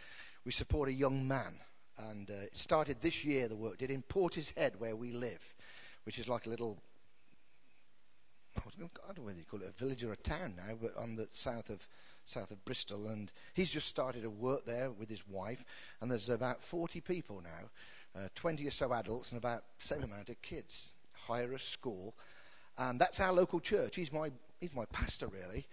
We 0.45 0.51
support 0.51 0.89
a 0.89 0.93
young 0.93 1.27
man, 1.27 1.59
and 1.97 2.29
uh, 2.29 2.45
it 2.45 2.57
started 2.57 2.97
this 3.01 3.23
year. 3.23 3.47
The 3.47 3.55
work 3.55 3.77
did 3.77 3.91
in 3.91 4.03
Portishead, 4.03 4.77
where 4.77 4.95
we 4.95 5.11
live, 5.11 5.41
which 6.03 6.19
is 6.19 6.27
like 6.27 6.45
a 6.45 6.49
little. 6.49 6.77
I 8.57 8.61
don't 8.77 9.17
know 9.17 9.23
whether 9.23 9.37
you 9.37 9.45
call 9.45 9.61
it 9.61 9.67
a 9.67 9.79
village 9.79 10.03
or 10.03 10.13
a 10.13 10.17
town 10.17 10.53
now, 10.55 10.75
but 10.81 10.95
on 10.97 11.15
the 11.15 11.27
south 11.31 11.69
of 11.69 11.85
south 12.25 12.51
of 12.51 12.63
Bristol, 12.65 13.07
and 13.07 13.31
he's 13.53 13.69
just 13.69 13.87
started 13.87 14.25
a 14.25 14.29
work 14.29 14.65
there 14.65 14.91
with 14.91 15.09
his 15.09 15.27
wife, 15.27 15.63
and 16.01 16.09
there's 16.09 16.29
about 16.29 16.61
40 16.61 17.01
people 17.01 17.41
now, 17.43 18.19
uh, 18.19 18.27
20 18.35 18.65
or 18.67 18.71
so 18.71 18.93
adults 18.93 19.31
and 19.31 19.37
about 19.37 19.63
the 19.79 19.85
same 19.85 20.03
amount 20.03 20.29
of 20.29 20.41
kids. 20.41 20.91
Hire 21.13 21.53
a 21.53 21.59
school. 21.59 22.15
And 22.77 22.99
that's 22.99 23.19
our 23.19 23.31
local 23.31 23.59
church. 23.59 23.95
He's 23.95 24.11
my, 24.11 24.31
he's 24.59 24.73
my 24.73 24.85
pastor, 24.85 25.27
really. 25.27 25.65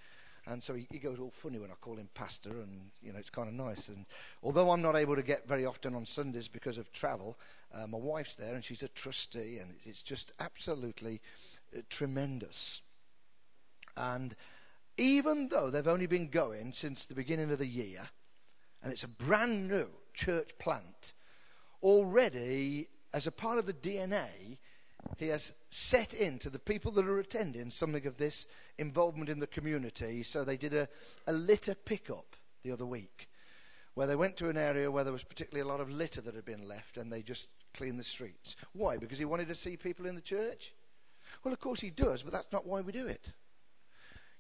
And 0.47 0.63
so 0.63 0.75
he, 0.75 0.89
he, 0.91 0.99
goes 0.99 1.21
all 1.21 1.31
funny 1.31 1.59
when 1.59 1.71
I 1.71 1.75
call 1.75 1.97
him 1.97 2.09
pastor, 2.15 2.51
and 2.51 2.91
you 3.01 3.13
know 3.13 3.19
it's 3.19 3.31
kind 3.31 3.49
of 3.49 3.55
nice. 3.55 3.89
And 3.89 4.07
although 4.43 4.71
I'm 4.71 4.83
not 4.83 4.97
able 4.97 5.15
to 5.15 5.23
get 5.23 5.47
very 5.47 5.65
often 5.65 5.95
on 5.95 6.05
Sundays 6.05 6.49
because 6.49 6.79
of 6.79 6.93
travel, 6.93 7.39
uh, 7.73 7.87
my 7.87 7.99
wife's 7.99 8.35
there, 8.35 8.55
and 8.55 8.65
she's 8.65 8.83
a 8.83 8.89
trustee, 8.89 9.59
and 9.59 9.75
it's 9.85 10.03
just 10.03 10.33
absolutely 10.41 11.21
uh, 11.77 11.83
tremendous. 11.89 12.83
And 13.97 14.35
even 14.97 15.49
though 15.49 15.71
they've 15.71 15.87
only 15.87 16.07
been 16.07 16.29
going 16.29 16.73
since 16.73 17.05
the 17.05 17.15
beginning 17.15 17.51
of 17.53 17.59
the 17.59 17.67
year, 17.67 18.09
and 18.83 18.93
it's 18.93 19.05
a 19.05 19.09
brand 19.09 19.69
new 19.69 19.89
church 20.13 20.51
plant, 20.59 21.13
already, 21.83 22.89
as 23.15 23.27
a 23.27 23.33
part 23.33 23.59
of 23.59 23.67
the 23.67 23.73
DNA, 23.73 24.59
he 25.19 25.29
has 25.29 25.53
set 25.71 26.15
into 26.15 26.51
the 26.51 26.59
people 26.59 26.93
that 26.93 27.07
are 27.07 27.19
attending 27.19 27.71
something 27.71 28.07
of 28.07 28.17
this 28.17 28.47
involvement 28.79 29.31
in 29.31 29.41
the 29.41 29.47
community. 29.47 30.23
So 30.23 30.45
they 30.45 30.57
did 30.57 30.75
a, 30.75 30.89
a 31.27 31.33
litter 31.33 31.75
pickup 31.75 32.37
the 32.63 32.73
other 32.73 32.87
week, 32.87 33.29
where 33.95 34.07
they 34.07 34.17
went 34.17 34.37
to 34.39 34.49
an 34.49 34.57
area 34.57 34.91
where 34.91 35.05
there 35.05 35.13
was 35.13 35.25
particularly 35.25 35.69
a 35.69 35.71
lot 35.71 35.81
of 35.81 35.91
litter 35.91 36.21
that 36.21 36.35
had 36.35 36.45
been 36.45 36.69
left, 36.69 36.97
and 36.97 37.13
they 37.13 37.23
just 37.23 37.49
cleaned 37.75 37.99
the 37.99 38.05
streets. 38.05 38.57
Why? 38.73 38.97
Because 38.97 39.19
he 39.19 39.25
wanted 39.25 39.49
to 39.49 39.55
see 39.55 39.77
people 39.77 40.07
in 40.07 40.15
the 40.15 40.21
church? 40.21 40.73
Well, 41.43 41.53
of 41.53 41.61
course 41.61 41.81
he 41.81 41.91
does, 41.91 42.23
but 42.23 42.33
that's 42.33 42.53
not 42.53 42.67
why 42.67 42.81
we 42.81 42.93
do 42.93 43.07
it. 43.07 43.33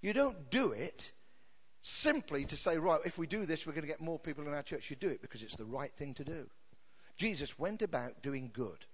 You 0.00 0.12
don't 0.12 0.50
do 0.50 0.72
it 0.72 1.12
simply 1.80 2.44
to 2.44 2.56
say, 2.56 2.78
right, 2.78 3.00
if 3.04 3.18
we 3.18 3.26
do 3.26 3.46
this, 3.46 3.66
we're 3.66 3.72
going 3.72 3.82
to 3.82 3.88
get 3.88 4.00
more 4.00 4.18
people 4.18 4.46
in 4.46 4.54
our 4.54 4.62
church. 4.62 4.90
You 4.90 4.96
do 4.96 5.08
it 5.08 5.22
because 5.22 5.42
it's 5.42 5.56
the 5.56 5.64
right 5.64 5.92
thing 5.96 6.14
to 6.14 6.24
do. 6.24 6.48
Jesus 7.16 7.58
went 7.58 7.82
about 7.82 8.22
doing 8.22 8.50
good. 8.52 8.86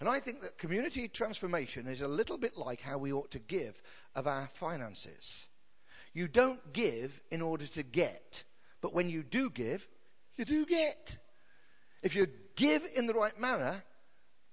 And 0.00 0.08
I 0.08 0.20
think 0.20 0.40
that 0.40 0.58
community 0.58 1.08
transformation 1.08 1.86
is 1.86 2.00
a 2.00 2.08
little 2.08 2.38
bit 2.38 2.56
like 2.56 2.80
how 2.80 2.98
we 2.98 3.12
ought 3.12 3.30
to 3.32 3.38
give 3.38 3.80
of 4.14 4.26
our 4.26 4.48
finances. 4.54 5.46
You 6.12 6.28
don't 6.28 6.72
give 6.72 7.20
in 7.30 7.40
order 7.42 7.66
to 7.68 7.82
get, 7.82 8.44
but 8.80 8.92
when 8.94 9.08
you 9.08 9.22
do 9.22 9.50
give, 9.50 9.86
you 10.36 10.44
do 10.44 10.66
get. 10.66 11.18
If 12.02 12.14
you 12.14 12.26
give 12.56 12.84
in 12.94 13.06
the 13.06 13.14
right 13.14 13.38
manner, 13.38 13.82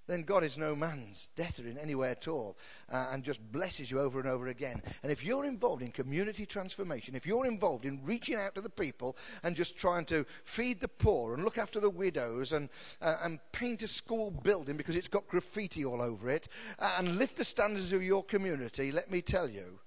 then 0.08 0.24
God 0.24 0.43
is 0.43 0.58
no 0.58 0.76
man's 0.76 1.30
debtor 1.36 1.68
in 1.68 1.78
any 1.78 1.95
way 1.95 2.12
at 2.12 2.28
all 2.28 2.58
uh, 2.91 3.10
and 3.12 3.24
just 3.24 3.39
blesses 3.51 3.91
you 3.91 3.99
over 3.99 4.20
and 4.20 4.28
over 4.28 4.47
again. 4.47 4.82
And 5.03 5.12
if 5.12 5.24
you're 5.24 5.45
involved 5.45 5.82
in 5.82 5.91
community 5.91 6.45
transformation, 6.45 7.16
if 7.16 7.26
you're 7.26 7.45
involved 7.45 7.86
in 7.86 8.03
reaching 8.03 8.36
out 8.36 8.55
to 8.55 8.62
the 8.62 8.70
people 8.70 9.18
and 9.43 9.55
just 9.55 9.78
trying 9.78 10.05
to 10.05 10.26
feed 10.43 10.80
the 10.80 10.88
poor 10.88 11.34
and 11.34 11.43
look 11.43 11.58
after 11.58 11.80
the 11.80 11.89
widows 11.89 12.53
and, 12.53 12.70
uh, 13.01 13.18
and 13.24 13.39
paint 13.51 13.84
a 13.84 13.88
school 13.88 14.32
building 14.32 14.78
because 14.78 14.95
it's 14.95 15.08
got 15.08 15.28
graffiti 15.28 15.86
all 15.86 16.01
over 16.01 16.30
it 16.30 16.47
uh, 16.80 16.95
and 16.97 17.18
lift 17.18 17.36
the 17.38 17.43
standards 17.43 17.93
of 17.93 18.01
your 18.01 18.24
community, 18.24 18.91
let 18.91 19.12
me 19.12 19.22
tell 19.22 19.49
you, 19.49 19.80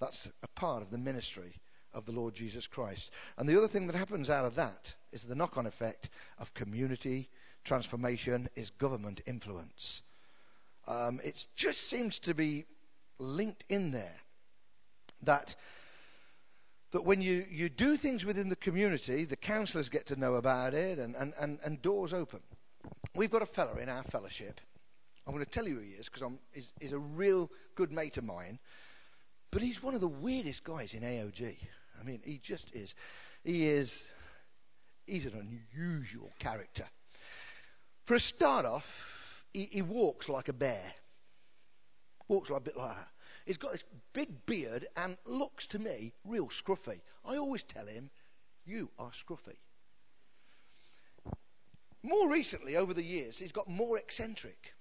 that's 0.00 0.28
a 0.42 0.48
part 0.48 0.82
of 0.82 0.90
the 0.90 0.98
ministry 0.98 1.56
of 1.92 2.04
the 2.04 2.12
Lord 2.12 2.34
Jesus 2.34 2.66
Christ. 2.66 3.10
And 3.36 3.48
the 3.48 3.56
other 3.56 3.68
thing 3.68 3.86
that 3.86 3.96
happens 3.96 4.30
out 4.30 4.44
of 4.44 4.54
that 4.54 4.94
is 5.12 5.22
the 5.22 5.34
knock 5.34 5.56
on 5.56 5.66
effect 5.66 6.10
of 6.38 6.54
community 6.54 7.28
transformation 7.68 8.48
is 8.56 8.70
government 8.70 9.20
influence. 9.26 10.02
Um, 10.86 11.20
it 11.22 11.46
just 11.54 11.82
seems 11.88 12.18
to 12.20 12.34
be 12.34 12.64
linked 13.18 13.64
in 13.68 13.90
there 13.92 14.16
that 15.22 15.54
that 16.92 17.04
when 17.04 17.20
you, 17.20 17.44
you 17.50 17.68
do 17.68 17.98
things 17.98 18.24
within 18.24 18.48
the 18.48 18.56
community, 18.56 19.26
the 19.26 19.36
councillors 19.36 19.90
get 19.90 20.06
to 20.06 20.16
know 20.16 20.36
about 20.36 20.72
it 20.72 20.98
and, 20.98 21.14
and, 21.16 21.34
and, 21.38 21.58
and 21.62 21.82
doors 21.82 22.14
open. 22.14 22.40
We've 23.14 23.30
got 23.30 23.42
a 23.42 23.46
fella 23.46 23.78
in 23.78 23.90
our 23.90 24.02
fellowship. 24.04 24.58
I'm 25.26 25.34
going 25.34 25.44
to 25.44 25.50
tell 25.50 25.68
you 25.68 25.74
who 25.74 25.80
he 25.82 25.90
is 25.90 26.08
because 26.08 26.26
he's, 26.54 26.72
he's 26.80 26.94
a 26.94 26.98
real 26.98 27.50
good 27.74 27.92
mate 27.92 28.16
of 28.16 28.24
mine. 28.24 28.58
But 29.50 29.60
he's 29.60 29.82
one 29.82 29.94
of 29.94 30.00
the 30.00 30.08
weirdest 30.08 30.64
guys 30.64 30.94
in 30.94 31.02
AOG. 31.02 31.56
I 32.00 32.04
mean, 32.04 32.22
he 32.24 32.38
just 32.42 32.74
is. 32.74 32.94
He 33.44 33.68
is. 33.68 34.06
He's 35.06 35.26
an 35.26 35.34
unusual 35.78 36.32
character. 36.38 36.84
For 38.08 38.14
a 38.14 38.20
start 38.20 38.64
off, 38.64 39.44
he, 39.52 39.68
he 39.70 39.82
walks 39.82 40.30
like 40.30 40.48
a 40.48 40.54
bear. 40.54 40.94
Walks 42.26 42.48
like 42.48 42.62
a 42.62 42.64
bit 42.64 42.76
like 42.78 42.96
that. 42.96 43.08
He's 43.44 43.58
got 43.58 43.72
this 43.72 43.84
big 44.14 44.46
beard 44.46 44.86
and 44.96 45.18
looks 45.26 45.66
to 45.66 45.78
me 45.78 46.14
real 46.24 46.46
scruffy. 46.46 47.00
I 47.22 47.36
always 47.36 47.64
tell 47.64 47.84
him, 47.84 48.08
You 48.64 48.88
are 48.98 49.10
scruffy. 49.10 49.56
More 52.02 52.32
recently, 52.32 52.78
over 52.78 52.94
the 52.94 53.04
years, 53.04 53.36
he's 53.36 53.52
got 53.52 53.68
more 53.68 53.98
eccentric. 53.98 54.72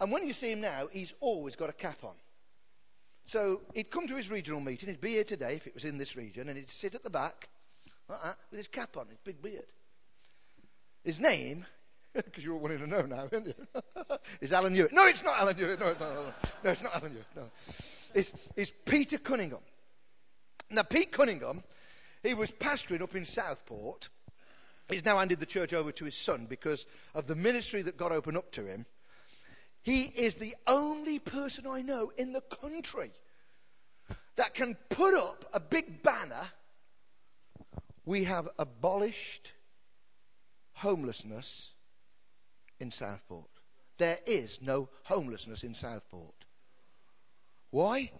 And 0.00 0.10
when 0.10 0.26
you 0.26 0.32
see 0.32 0.52
him 0.52 0.62
now, 0.62 0.88
he's 0.90 1.12
always 1.20 1.54
got 1.54 1.68
a 1.68 1.74
cap 1.74 2.02
on. 2.02 2.14
So 3.26 3.60
he'd 3.74 3.90
come 3.90 4.08
to 4.08 4.16
his 4.16 4.30
regional 4.30 4.60
meeting, 4.60 4.88
he'd 4.88 5.02
be 5.02 5.10
here 5.10 5.24
today 5.24 5.56
if 5.56 5.66
it 5.66 5.74
was 5.74 5.84
in 5.84 5.98
this 5.98 6.16
region, 6.16 6.48
and 6.48 6.56
he'd 6.56 6.70
sit 6.70 6.94
at 6.94 7.04
the 7.04 7.10
back 7.10 7.50
like 8.08 8.22
that, 8.22 8.38
with 8.50 8.56
his 8.56 8.68
cap 8.68 8.96
on, 8.96 9.08
his 9.08 9.18
big 9.22 9.42
beard. 9.42 9.66
His 11.04 11.20
name, 11.20 11.66
because 12.14 12.44
you're 12.44 12.54
all 12.54 12.60
wanting 12.60 12.78
to 12.78 12.86
know 12.86 13.02
now, 13.02 13.28
aren't 13.32 13.46
you? 13.46 13.54
is 14.40 14.52
Alan 14.52 14.74
Hewitt. 14.74 14.92
No, 14.92 15.06
it's 15.06 15.22
not 15.22 15.38
Alan 15.38 15.56
Hewitt. 15.56 15.80
No, 15.80 15.88
it's 15.88 16.00
not 16.00 16.12
Alan, 16.12 16.32
no, 16.64 16.70
it's 16.70 16.82
not 16.82 16.94
Alan 16.94 17.12
Hewitt. 17.12 17.26
No. 17.36 17.42
It's, 18.14 18.32
it's 18.56 18.72
Peter 18.84 19.18
Cunningham. 19.18 19.60
Now, 20.70 20.82
Pete 20.82 21.12
Cunningham, 21.12 21.62
he 22.22 22.34
was 22.34 22.50
pastoring 22.50 23.02
up 23.02 23.14
in 23.14 23.24
Southport. 23.24 24.08
He's 24.88 25.04
now 25.04 25.18
handed 25.18 25.40
the 25.40 25.46
church 25.46 25.72
over 25.72 25.92
to 25.92 26.04
his 26.04 26.16
son 26.16 26.46
because 26.48 26.86
of 27.14 27.26
the 27.26 27.34
ministry 27.34 27.82
that 27.82 27.96
God 27.96 28.12
opened 28.12 28.36
up 28.36 28.50
to 28.52 28.64
him. 28.66 28.86
He 29.82 30.02
is 30.02 30.36
the 30.36 30.54
only 30.66 31.18
person 31.18 31.66
I 31.66 31.82
know 31.82 32.12
in 32.16 32.32
the 32.32 32.40
country 32.40 33.12
that 34.36 34.54
can 34.54 34.76
put 34.90 35.14
up 35.14 35.44
a 35.52 35.60
big 35.60 36.02
banner. 36.02 36.48
We 38.04 38.24
have 38.24 38.48
abolished 38.58 39.52
homelessness 40.82 41.70
in 42.80 42.90
Southport. 42.90 43.48
There 43.98 44.18
is 44.26 44.60
no 44.60 44.88
homelessness 45.04 45.62
in 45.62 45.74
Southport. 45.74 46.34
Why? 47.70 48.10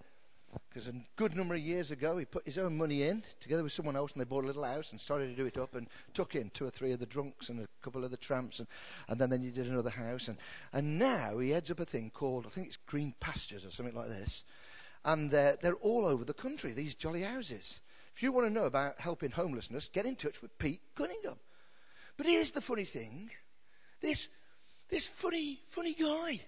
Because 0.68 0.86
a 0.86 0.94
good 1.16 1.34
number 1.34 1.54
of 1.54 1.60
years 1.60 1.90
ago, 1.90 2.16
he 2.18 2.24
put 2.24 2.46
his 2.46 2.58
own 2.58 2.76
money 2.76 3.02
in 3.02 3.24
together 3.40 3.64
with 3.64 3.72
someone 3.72 3.96
else, 3.96 4.12
and 4.12 4.20
they 4.20 4.24
bought 4.24 4.44
a 4.44 4.46
little 4.46 4.64
house 4.64 4.92
and 4.92 5.00
started 5.00 5.26
to 5.28 5.34
do 5.34 5.46
it 5.46 5.58
up 5.58 5.74
and 5.74 5.88
took 6.14 6.36
in 6.36 6.50
two 6.50 6.64
or 6.64 6.70
three 6.70 6.92
of 6.92 7.00
the 7.00 7.06
drunks 7.06 7.48
and 7.48 7.58
a 7.58 7.66
couple 7.82 8.04
of 8.04 8.12
the 8.12 8.16
tramps, 8.16 8.60
and, 8.60 8.68
and 9.08 9.20
then, 9.20 9.28
then 9.28 9.42
you 9.42 9.50
did 9.50 9.66
another 9.66 9.90
house. 9.90 10.28
And, 10.28 10.36
and 10.72 10.98
now 10.98 11.38
he 11.38 11.50
heads 11.50 11.70
up 11.70 11.80
a 11.80 11.84
thing 11.84 12.10
called, 12.14 12.46
I 12.46 12.50
think 12.50 12.68
it's 12.68 12.76
Green 12.76 13.12
Pastures 13.18 13.64
or 13.64 13.72
something 13.72 13.96
like 13.96 14.08
this. 14.08 14.44
And 15.04 15.32
they're, 15.32 15.56
they're 15.60 15.74
all 15.74 16.06
over 16.06 16.24
the 16.24 16.32
country, 16.32 16.72
these 16.72 16.94
jolly 16.94 17.22
houses. 17.22 17.80
If 18.14 18.22
you 18.22 18.30
want 18.30 18.46
to 18.46 18.52
know 18.52 18.66
about 18.66 19.00
helping 19.00 19.32
homelessness, 19.32 19.90
get 19.92 20.06
in 20.06 20.14
touch 20.14 20.42
with 20.42 20.56
Pete 20.58 20.82
Cunningham. 20.94 21.38
But 22.16 22.26
here's 22.26 22.50
the 22.50 22.60
funny 22.60 22.84
thing 22.84 23.30
this, 24.00 24.28
this 24.88 25.06
funny, 25.06 25.60
funny 25.70 25.94
guy 25.94 26.40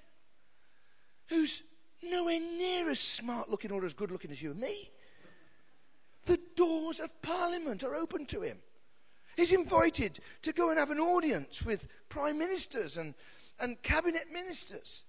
who's 1.29 1.62
nowhere 2.03 2.41
near 2.41 2.91
as 2.91 3.01
smart 3.01 3.49
looking 3.49 3.73
or 3.73 3.85
as 3.85 3.95
good 3.95 4.11
looking 4.11 4.31
as 4.31 4.43
you 4.43 4.51
and 4.51 4.61
me. 4.61 4.91
The 6.27 6.41
doors 6.57 7.01
of 7.01 7.23
Parliament 7.23 7.83
are 7.85 7.95
open 7.95 8.27
to 8.27 8.43
him. 8.43 8.59
He's 9.37 9.53
invited 9.53 10.21
to 10.43 10.53
go 10.53 10.71
and 10.71 10.79
have 10.79 10.91
an 10.91 11.01
audience 11.01 11.62
with 11.62 11.89
prime 12.09 12.39
ministers 12.39 12.97
and, 12.97 13.15
and 13.59 13.83
cabinet 13.83 14.27
ministers 14.33 15.03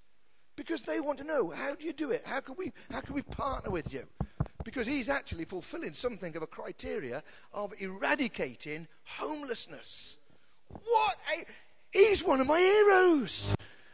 because 0.56 0.84
they 0.84 0.99
want 0.99 1.18
to 1.20 1.24
know 1.24 1.49
how 1.49 1.76
do 1.76 1.86
you 1.86 1.93
do 1.93 2.12
it? 2.12 2.24
How 2.26 2.39
can 2.39 2.56
we, 2.58 2.72
how 2.91 3.01
can 3.01 3.14
we 3.14 3.22
partner 3.22 3.70
with 3.72 3.93
you? 3.93 4.06
Because 4.64 4.88
he's 4.88 5.10
actually 5.10 5.45
fulfilling 5.45 5.93
something 5.93 6.36
of 6.36 6.41
a 6.41 6.47
criteria 6.47 7.22
of 7.53 7.74
eradicating 7.80 8.88
homelessness. 9.03 10.18
What? 10.70 11.18
A, 11.38 11.45
he's 11.91 12.24
one 12.24 12.41
of 12.41 12.47
my 12.47 12.59
heroes. 12.59 13.53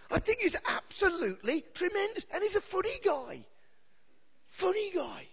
I 0.10 0.20
think 0.20 0.40
he's 0.40 0.58
absolutely 0.68 1.64
tremendous. 1.74 2.26
And 2.34 2.44
he's 2.44 2.56
a 2.56 2.62
funny 2.62 3.00
guy. 3.04 3.46
Funny 4.48 4.92
guy. 4.92 5.28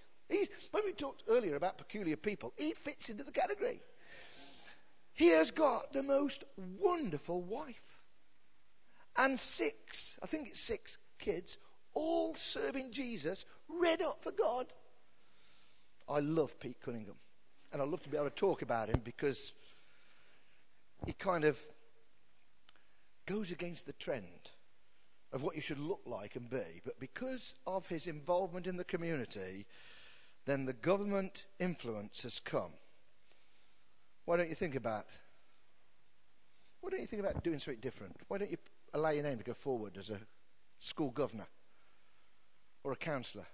When 0.71 0.85
we 0.85 0.93
talked 0.93 1.23
earlier 1.29 1.57
about 1.57 1.79
peculiar 1.79 2.17
people, 2.17 2.53
he 2.57 2.73
fits 2.75 3.09
into 3.09 3.25
the 3.25 3.33
category. 3.33 3.81
He 5.15 5.29
has 5.29 5.51
got 5.51 5.93
the 5.93 6.03
most 6.03 6.45
wonderful 6.79 7.43
wife. 7.43 7.99
And 9.17 9.41
six, 9.41 10.19
I 10.23 10.27
think 10.27 10.49
it's 10.49 10.61
six 10.61 10.99
kids, 11.19 11.57
all 11.95 12.35
serving 12.37 12.93
Jesus, 12.93 13.45
red 13.69 14.01
up 14.01 14.23
for 14.23 14.31
God. 14.31 14.67
I 16.09 16.21
love 16.21 16.61
Pete 16.61 16.81
Cunningham. 16.81 17.17
And 17.73 17.83
I 17.83 17.85
love 17.85 18.03
to 18.05 18.09
be 18.09 18.17
able 18.17 18.31
to 18.31 18.37
talk 18.37 18.63
about 18.63 18.89
him 18.89 19.01
because 19.03 19.53
he 21.07 21.13
kind 21.13 21.45
of 21.45 21.59
goes 23.27 23.51
against 23.51 23.87
the 23.87 23.93
trend 23.93 24.51
of 25.33 25.43
what 25.43 25.55
you 25.55 25.63
should 25.63 25.79
look 25.79 26.01
like 26.07 26.37
and 26.37 26.49
be. 26.49 26.81
But 26.85 26.99
because 26.99 27.55
of 27.67 27.87
his 27.87 28.07
involvement 28.07 28.67
in 28.67 28.77
the 28.77 28.85
community, 28.85 29.67
then 30.47 30.65
the 30.65 30.73
government 30.73 31.45
influence 31.61 32.23
has 32.23 32.41
come. 32.41 32.73
Why 34.25 34.37
don't 34.37 34.49
you 34.49 34.55
think 34.55 34.75
about 34.75 35.07
why 36.81 36.91
don't 36.91 37.01
you 37.01 37.07
think 37.07 37.23
about 37.23 37.43
doing 37.43 37.59
something 37.59 37.81
different? 37.81 38.17
Why 38.29 38.39
don't 38.39 38.51
you 38.51 38.57
allow 38.95 39.11
your 39.11 39.25
name 39.25 39.39
to 39.39 39.45
go 39.45 39.53
forward 39.53 39.97
as 39.99 40.11
a 40.11 40.21
school 40.79 41.11
governor 41.11 41.47
or 42.85 42.93
a 42.93 42.97
councillor? 42.97 43.47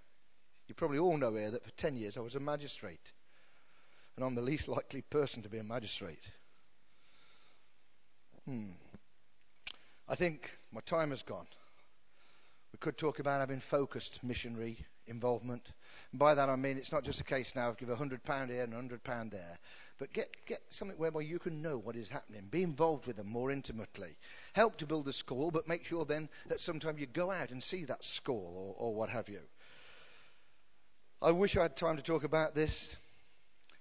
You 0.68 0.74
probably 0.74 0.98
all 0.98 1.16
know 1.16 1.34
here 1.34 1.50
that 1.50 1.64
for 1.64 1.70
10 1.72 1.96
years 1.96 2.16
I 2.16 2.20
was 2.20 2.34
a 2.34 2.40
magistrate. 2.40 3.12
And 4.16 4.24
I'm 4.24 4.34
the 4.34 4.42
least 4.42 4.68
likely 4.68 5.02
person 5.02 5.42
to 5.42 5.48
be 5.48 5.58
a 5.58 5.64
magistrate. 5.64 6.24
Hmm. 8.46 8.72
I 10.06 10.14
think 10.14 10.58
my 10.70 10.80
time 10.82 11.10
has 11.10 11.22
gone. 11.22 11.46
We 12.72 12.78
could 12.78 12.98
talk 12.98 13.18
about 13.18 13.40
having 13.40 13.60
focused 13.60 14.22
missionary 14.22 14.84
involvement. 15.06 15.68
And 16.12 16.18
by 16.18 16.34
that 16.34 16.48
I 16.48 16.56
mean 16.56 16.76
it's 16.76 16.92
not 16.92 17.04
just 17.04 17.20
a 17.20 17.24
case 17.24 17.54
now 17.54 17.70
of 17.70 17.76
give 17.76 17.88
a 17.88 17.96
hundred 17.96 18.22
pound 18.22 18.50
here 18.50 18.64
and 18.64 18.72
a 18.72 18.76
hundred 18.76 19.02
pound 19.04 19.30
there, 19.30 19.58
but 19.98 20.12
get, 20.12 20.34
get 20.46 20.62
something 20.70 20.98
whereby 20.98 21.20
you 21.20 21.38
can 21.38 21.62
know 21.62 21.78
what 21.78 21.96
is 21.96 22.08
happening. 22.08 22.48
Be 22.50 22.62
involved 22.62 23.06
with 23.06 23.16
them 23.16 23.28
more 23.28 23.50
intimately. 23.50 24.16
Help 24.54 24.76
to 24.78 24.86
build 24.86 25.08
a 25.08 25.12
school, 25.12 25.50
but 25.50 25.68
make 25.68 25.84
sure 25.84 26.04
then 26.04 26.28
that 26.48 26.60
sometime 26.60 26.98
you 26.98 27.06
go 27.06 27.30
out 27.30 27.50
and 27.50 27.62
see 27.62 27.84
that 27.84 28.04
school 28.04 28.76
or, 28.78 28.88
or 28.88 28.94
what 28.94 29.08
have 29.08 29.28
you. 29.28 29.40
I 31.22 31.30
wish 31.30 31.56
I 31.56 31.62
had 31.62 31.76
time 31.76 31.96
to 31.96 32.02
talk 32.02 32.24
about 32.24 32.54
this, 32.54 32.96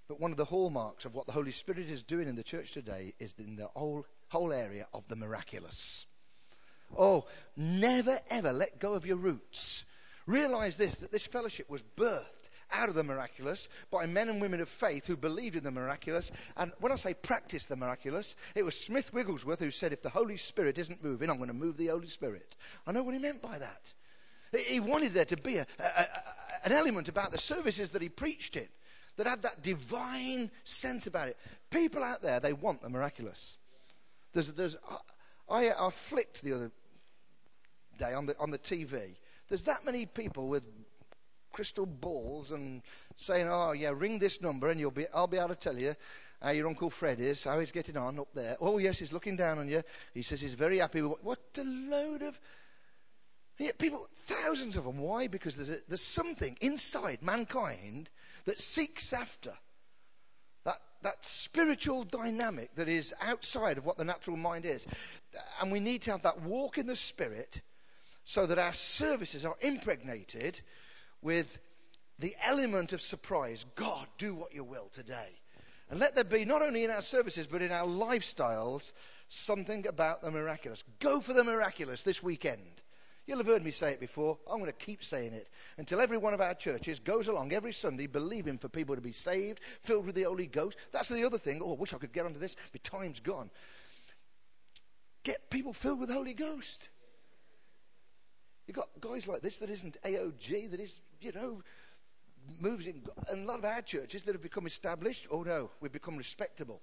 but 0.08 0.20
one 0.20 0.30
of 0.30 0.36
the 0.36 0.46
hallmarks 0.46 1.04
of 1.04 1.14
what 1.14 1.26
the 1.26 1.32
Holy 1.32 1.52
Spirit 1.52 1.90
is 1.90 2.02
doing 2.02 2.28
in 2.28 2.36
the 2.36 2.42
church 2.42 2.72
today 2.72 3.12
is 3.18 3.34
in 3.38 3.56
the 3.56 3.68
whole 3.74 4.06
whole 4.28 4.52
area 4.52 4.86
of 4.92 5.06
the 5.08 5.16
miraculous. 5.16 6.06
Oh, 6.96 7.26
never 7.56 8.20
ever 8.30 8.52
let 8.52 8.78
go 8.78 8.94
of 8.94 9.06
your 9.06 9.16
roots. 9.16 9.84
Realize 10.26 10.76
this 10.76 10.96
that 10.98 11.12
this 11.12 11.26
fellowship 11.26 11.68
was 11.68 11.82
birthed 11.96 12.44
out 12.72 12.88
of 12.88 12.94
the 12.94 13.04
miraculous 13.04 13.68
by 13.90 14.06
men 14.06 14.28
and 14.28 14.40
women 14.40 14.60
of 14.60 14.68
faith 14.68 15.06
who 15.06 15.16
believed 15.16 15.56
in 15.56 15.64
the 15.64 15.70
miraculous. 15.70 16.32
And 16.56 16.72
when 16.80 16.92
I 16.92 16.96
say 16.96 17.14
practice 17.14 17.66
the 17.66 17.76
miraculous, 17.76 18.36
it 18.54 18.62
was 18.62 18.78
Smith 18.78 19.12
Wigglesworth 19.12 19.60
who 19.60 19.70
said, 19.70 19.92
If 19.92 20.02
the 20.02 20.10
Holy 20.10 20.36
Spirit 20.36 20.78
isn't 20.78 21.04
moving, 21.04 21.30
I'm 21.30 21.36
going 21.36 21.48
to 21.48 21.54
move 21.54 21.76
the 21.76 21.88
Holy 21.88 22.08
Spirit. 22.08 22.56
I 22.86 22.92
know 22.92 23.02
what 23.02 23.14
he 23.14 23.20
meant 23.20 23.42
by 23.42 23.58
that. 23.58 23.92
He 24.66 24.80
wanted 24.80 25.12
there 25.12 25.24
to 25.24 25.36
be 25.36 25.56
a, 25.56 25.66
a, 25.78 25.82
a, 25.82 26.06
an 26.64 26.72
element 26.72 27.08
about 27.08 27.32
the 27.32 27.38
services 27.38 27.90
that 27.90 28.02
he 28.02 28.08
preached 28.08 28.56
in 28.56 28.68
that 29.16 29.26
had 29.26 29.42
that 29.42 29.62
divine 29.62 30.50
sense 30.64 31.06
about 31.06 31.28
it. 31.28 31.36
People 31.70 32.02
out 32.02 32.22
there, 32.22 32.40
they 32.40 32.52
want 32.52 32.82
the 32.82 32.90
miraculous. 32.90 33.56
There's, 34.34 34.48
there's, 34.48 34.76
I, 35.48 35.70
I 35.70 35.90
flicked 35.90 36.42
the 36.42 36.52
other 36.52 36.72
day 37.98 38.12
on 38.12 38.26
the, 38.26 38.36
on 38.38 38.50
the 38.50 38.58
TV. 38.58 39.16
There's 39.48 39.62
that 39.64 39.86
many 39.86 40.06
people 40.06 40.48
with 40.48 40.64
crystal 41.52 41.86
balls 41.86 42.50
and 42.50 42.82
saying, 43.16 43.48
oh, 43.48 43.72
yeah, 43.72 43.92
ring 43.94 44.18
this 44.18 44.42
number 44.42 44.68
and 44.68 44.78
you'll 44.78 44.90
be, 44.90 45.06
I'll 45.14 45.28
be 45.28 45.38
able 45.38 45.50
to 45.50 45.54
tell 45.54 45.78
you 45.78 45.94
how 46.42 46.50
your 46.50 46.66
Uncle 46.66 46.90
Fred 46.90 47.20
is, 47.20 47.44
how 47.44 47.58
he's 47.60 47.72
getting 47.72 47.96
on 47.96 48.18
up 48.18 48.28
there. 48.34 48.56
Oh, 48.60 48.78
yes, 48.78 48.98
he's 48.98 49.12
looking 49.12 49.36
down 49.36 49.58
on 49.58 49.68
you. 49.68 49.82
He 50.12 50.22
says 50.22 50.40
he's 50.40 50.54
very 50.54 50.78
happy. 50.78 51.00
What 51.00 51.38
a 51.56 51.64
load 51.64 52.22
of 52.22 52.38
yeah, 53.58 53.70
people, 53.78 54.08
thousands 54.16 54.76
of 54.76 54.84
them. 54.84 54.98
Why? 54.98 55.28
Because 55.28 55.54
there's, 55.54 55.68
a, 55.68 55.78
there's 55.86 56.02
something 56.02 56.58
inside 56.60 57.22
mankind 57.22 58.10
that 58.46 58.60
seeks 58.60 59.12
after 59.12 59.52
that, 61.04 61.24
spiritual 61.24 62.02
dynamic 62.02 62.74
that 62.74 62.88
is 62.88 63.14
outside 63.22 63.78
of 63.78 63.86
what 63.86 63.96
the 63.96 64.04
natural 64.04 64.36
mind 64.36 64.66
is. 64.66 64.86
And 65.60 65.70
we 65.70 65.80
need 65.80 66.02
to 66.02 66.10
have 66.10 66.22
that 66.22 66.42
walk 66.42 66.76
in 66.76 66.86
the 66.86 66.96
Spirit 66.96 67.62
so 68.24 68.46
that 68.46 68.58
our 68.58 68.72
services 68.72 69.44
are 69.44 69.56
impregnated 69.60 70.60
with 71.22 71.58
the 72.18 72.34
element 72.42 72.92
of 72.92 73.00
surprise. 73.00 73.64
God, 73.76 74.06
do 74.18 74.34
what 74.34 74.54
you 74.54 74.64
will 74.64 74.88
today. 74.92 75.40
And 75.90 76.00
let 76.00 76.14
there 76.14 76.24
be, 76.24 76.44
not 76.44 76.62
only 76.62 76.84
in 76.84 76.90
our 76.90 77.02
services, 77.02 77.46
but 77.46 77.62
in 77.62 77.70
our 77.70 77.86
lifestyles, 77.86 78.92
something 79.28 79.86
about 79.86 80.22
the 80.22 80.30
miraculous. 80.30 80.82
Go 80.98 81.20
for 81.20 81.34
the 81.34 81.44
miraculous 81.44 82.02
this 82.02 82.22
weekend. 82.22 82.82
You'll 83.26 83.38
have 83.38 83.46
heard 83.46 83.64
me 83.64 83.70
say 83.70 83.92
it 83.92 84.00
before. 84.00 84.38
I'm 84.50 84.58
going 84.58 84.70
to 84.70 84.72
keep 84.72 85.02
saying 85.02 85.32
it 85.32 85.48
until 85.78 86.00
every 86.00 86.18
one 86.18 86.34
of 86.34 86.42
our 86.42 86.54
churches 86.54 86.98
goes 86.98 87.26
along 87.26 87.52
every 87.52 87.72
Sunday 87.72 88.06
believing 88.06 88.58
for 88.58 88.68
people 88.68 88.94
to 88.94 89.00
be 89.00 89.12
saved, 89.12 89.60
filled 89.80 90.04
with 90.04 90.14
the 90.14 90.24
Holy 90.24 90.46
Ghost. 90.46 90.76
That's 90.92 91.08
the 91.08 91.24
other 91.24 91.38
thing. 91.38 91.62
Oh, 91.64 91.72
I 91.72 91.76
wish 91.76 91.94
I 91.94 91.98
could 91.98 92.12
get 92.12 92.26
onto 92.26 92.38
this. 92.38 92.54
My 92.74 92.80
time's 92.82 93.20
gone. 93.20 93.50
Get 95.22 95.48
people 95.48 95.72
filled 95.72 96.00
with 96.00 96.10
the 96.10 96.14
Holy 96.14 96.34
Ghost. 96.34 96.88
You've 98.66 98.76
got 98.76 98.88
guys 99.00 99.26
like 99.26 99.40
this 99.40 99.58
that 99.58 99.70
isn't 99.70 99.96
AOG, 100.04 100.70
that 100.70 100.80
is, 100.80 100.94
you 101.20 101.32
know, 101.32 101.62
moves 102.60 102.86
in. 102.86 103.02
And 103.30 103.44
a 103.44 103.46
lot 103.46 103.58
of 103.58 103.64
our 103.64 103.80
churches 103.80 104.22
that 104.24 104.34
have 104.34 104.42
become 104.42 104.66
established, 104.66 105.26
oh 105.30 105.42
no, 105.42 105.70
we've 105.80 105.92
become 105.92 106.16
respectable. 106.16 106.82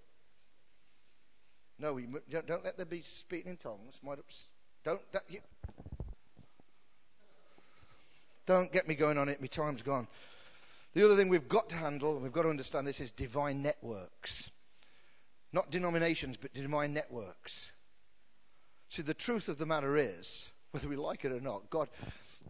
No, 1.77 1.93
we, 1.93 2.07
don't, 2.29 2.45
don't 2.45 2.63
let 2.63 2.77
there 2.77 2.85
be 2.85 3.01
speaking 3.03 3.51
in 3.51 3.57
tongues. 3.57 3.99
Don't, 4.83 5.01
don't 5.11 5.23
you, 5.29 5.39
don't 8.51 8.71
get 8.71 8.87
me 8.87 8.95
going 8.95 9.17
on 9.17 9.29
it, 9.29 9.41
my 9.41 9.47
time's 9.47 9.81
gone. 9.81 10.07
The 10.93 11.05
other 11.05 11.15
thing 11.15 11.29
we've 11.29 11.47
got 11.47 11.69
to 11.69 11.75
handle, 11.75 12.13
and 12.13 12.23
we've 12.23 12.33
got 12.33 12.43
to 12.43 12.49
understand 12.49 12.85
this, 12.85 12.99
is 12.99 13.11
divine 13.11 13.61
networks. 13.61 14.49
Not 15.53 15.71
denominations, 15.71 16.37
but 16.37 16.53
divine 16.53 16.93
networks. 16.93 17.71
See, 18.89 19.01
the 19.01 19.13
truth 19.13 19.47
of 19.47 19.57
the 19.57 19.65
matter 19.65 19.95
is, 19.97 20.49
whether 20.71 20.87
we 20.87 20.97
like 20.97 21.23
it 21.23 21.31
or 21.31 21.39
not, 21.39 21.69
God, 21.69 21.89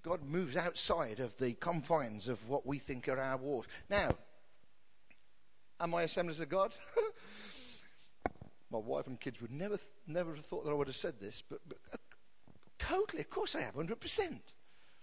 God 0.02 0.24
moves 0.24 0.58
outside 0.58 1.20
of 1.20 1.38
the 1.38 1.54
confines 1.54 2.28
of 2.28 2.50
what 2.50 2.66
we 2.66 2.80
think 2.80 3.08
are 3.08 3.20
our 3.20 3.38
wars. 3.38 3.68
Now, 3.90 4.16
am 5.80 5.94
I 5.94 6.04
Assemblies 6.04 6.40
of 6.40 6.50
God? 6.50 6.74
My 8.72 8.80
wife 8.80 9.06
and 9.06 9.20
kids 9.20 9.42
would 9.42 9.52
never, 9.52 9.78
never 10.08 10.34
have 10.34 10.46
thought 10.46 10.64
that 10.64 10.72
I 10.72 10.76
would 10.76 10.88
have 10.88 10.96
said 10.96 11.20
this, 11.20 11.44
but, 11.48 11.60
but 11.68 11.78
uh, 11.94 11.98
totally, 12.80 13.22
of 13.22 13.30
course 13.30 13.54
I 13.54 13.62
have, 13.62 13.76
100%. 13.76 14.40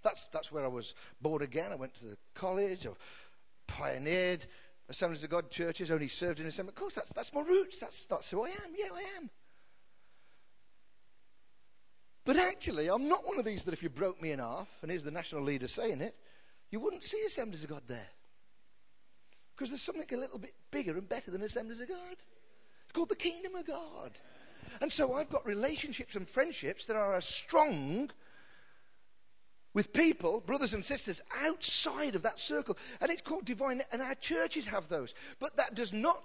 That's, 0.02 0.28
that's 0.28 0.52
where 0.52 0.64
I 0.64 0.68
was 0.68 0.94
born 1.20 1.42
again. 1.42 1.72
I 1.72 1.76
went 1.76 1.94
to 1.94 2.04
the 2.06 2.16
college. 2.34 2.86
I 2.86 2.90
pioneered 3.66 4.46
Assemblies 4.88 5.22
of 5.22 5.30
God 5.30 5.50
churches, 5.50 5.90
only 5.90 6.08
served 6.08 6.40
in 6.40 6.46
Assembly. 6.46 6.70
Of 6.70 6.76
course, 6.76 6.94
that's, 6.94 7.10
that's 7.10 7.34
my 7.34 7.42
roots. 7.42 7.78
That's, 7.78 8.06
that's 8.06 8.30
who 8.30 8.44
I 8.44 8.48
am. 8.48 8.72
Yeah, 8.76 8.88
I 8.94 9.04
am. 9.18 9.30
But 12.24 12.36
actually, 12.36 12.88
I'm 12.88 13.08
not 13.08 13.26
one 13.26 13.38
of 13.38 13.44
these 13.44 13.64
that 13.64 13.74
if 13.74 13.82
you 13.82 13.90
broke 13.90 14.20
me 14.20 14.32
in 14.32 14.38
half, 14.38 14.68
and 14.82 14.90
here's 14.90 15.04
the 15.04 15.10
national 15.10 15.42
leader 15.42 15.68
saying 15.68 16.00
it, 16.00 16.14
you 16.70 16.80
wouldn't 16.80 17.04
see 17.04 17.22
Assemblies 17.26 17.64
of 17.64 17.70
God 17.70 17.82
there. 17.86 18.08
Because 19.54 19.70
there's 19.70 19.82
something 19.82 20.06
a 20.12 20.16
little 20.16 20.38
bit 20.38 20.54
bigger 20.70 20.92
and 20.92 21.08
better 21.08 21.30
than 21.30 21.42
Assemblies 21.42 21.80
of 21.80 21.88
God. 21.88 22.16
It's 22.84 22.92
called 22.92 23.08
the 23.08 23.16
Kingdom 23.16 23.54
of 23.56 23.66
God. 23.66 24.12
And 24.80 24.92
so 24.92 25.14
I've 25.14 25.30
got 25.30 25.44
relationships 25.46 26.14
and 26.14 26.28
friendships 26.28 26.84
that 26.86 26.96
are 26.96 27.14
as 27.14 27.24
strong 27.24 28.10
with 29.74 29.92
people, 29.92 30.40
brothers 30.40 30.74
and 30.74 30.84
sisters, 30.84 31.20
outside 31.42 32.14
of 32.14 32.22
that 32.22 32.40
circle. 32.40 32.76
And 33.00 33.10
it's 33.10 33.22
called 33.22 33.44
divine, 33.44 33.82
and 33.92 34.02
our 34.02 34.14
churches 34.14 34.66
have 34.66 34.88
those. 34.88 35.14
But 35.38 35.56
that 35.56 35.74
does 35.74 35.92
not 35.92 36.22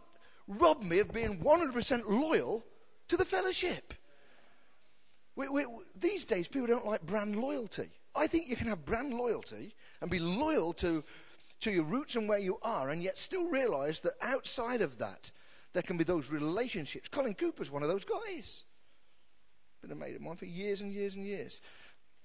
rob 0.48 0.82
me 0.84 1.00
of 1.00 1.12
being 1.12 1.40
100% 1.40 2.04
loyal 2.08 2.64
to 3.08 3.18
the 3.18 3.26
fellowship. 3.26 3.94
We, 5.36 5.48
we, 5.50 5.66
these 6.00 6.26
days, 6.26 6.48
people 6.48 6.68
don't 6.68 6.86
like 6.86 7.06
brand 7.06 7.36
loyalty. 7.36 7.90
I 8.16 8.28
think 8.28 8.48
you 8.48 8.56
can 8.56 8.68
have 8.68 8.86
brand 8.86 9.14
loyalty 9.14 9.76
and 10.02 10.10
be 10.10 10.20
loyal 10.20 10.74
to, 10.74 11.04
to 11.62 11.72
your 11.72 11.84
roots 11.84 12.16
and 12.16 12.30
where 12.30 12.40
you 12.40 12.60
are, 12.62 12.90
and 12.90 13.02
yet 13.02 13.18
still 13.18 13.46
realize 13.46 14.02
that 14.02 14.14
outside 14.22 14.82
of 14.82 15.00
that, 15.00 15.32
there 15.74 15.84
can 15.84 15.98
be 15.98 16.04
those 16.04 16.30
relationships. 16.30 17.10
Colin 17.10 17.34
Cooper's 17.34 17.72
one 17.72 17.82
of 17.82 17.90
those 17.90 18.06
guys. 18.06 18.64
Been 19.82 19.92
a 19.92 19.96
mate 19.96 20.16
of 20.16 20.22
mine 20.22 20.38
for 20.38 20.46
years 20.46 20.82
and 20.82 20.94
years 20.94 21.16
and 21.16 21.26
years. 21.26 21.60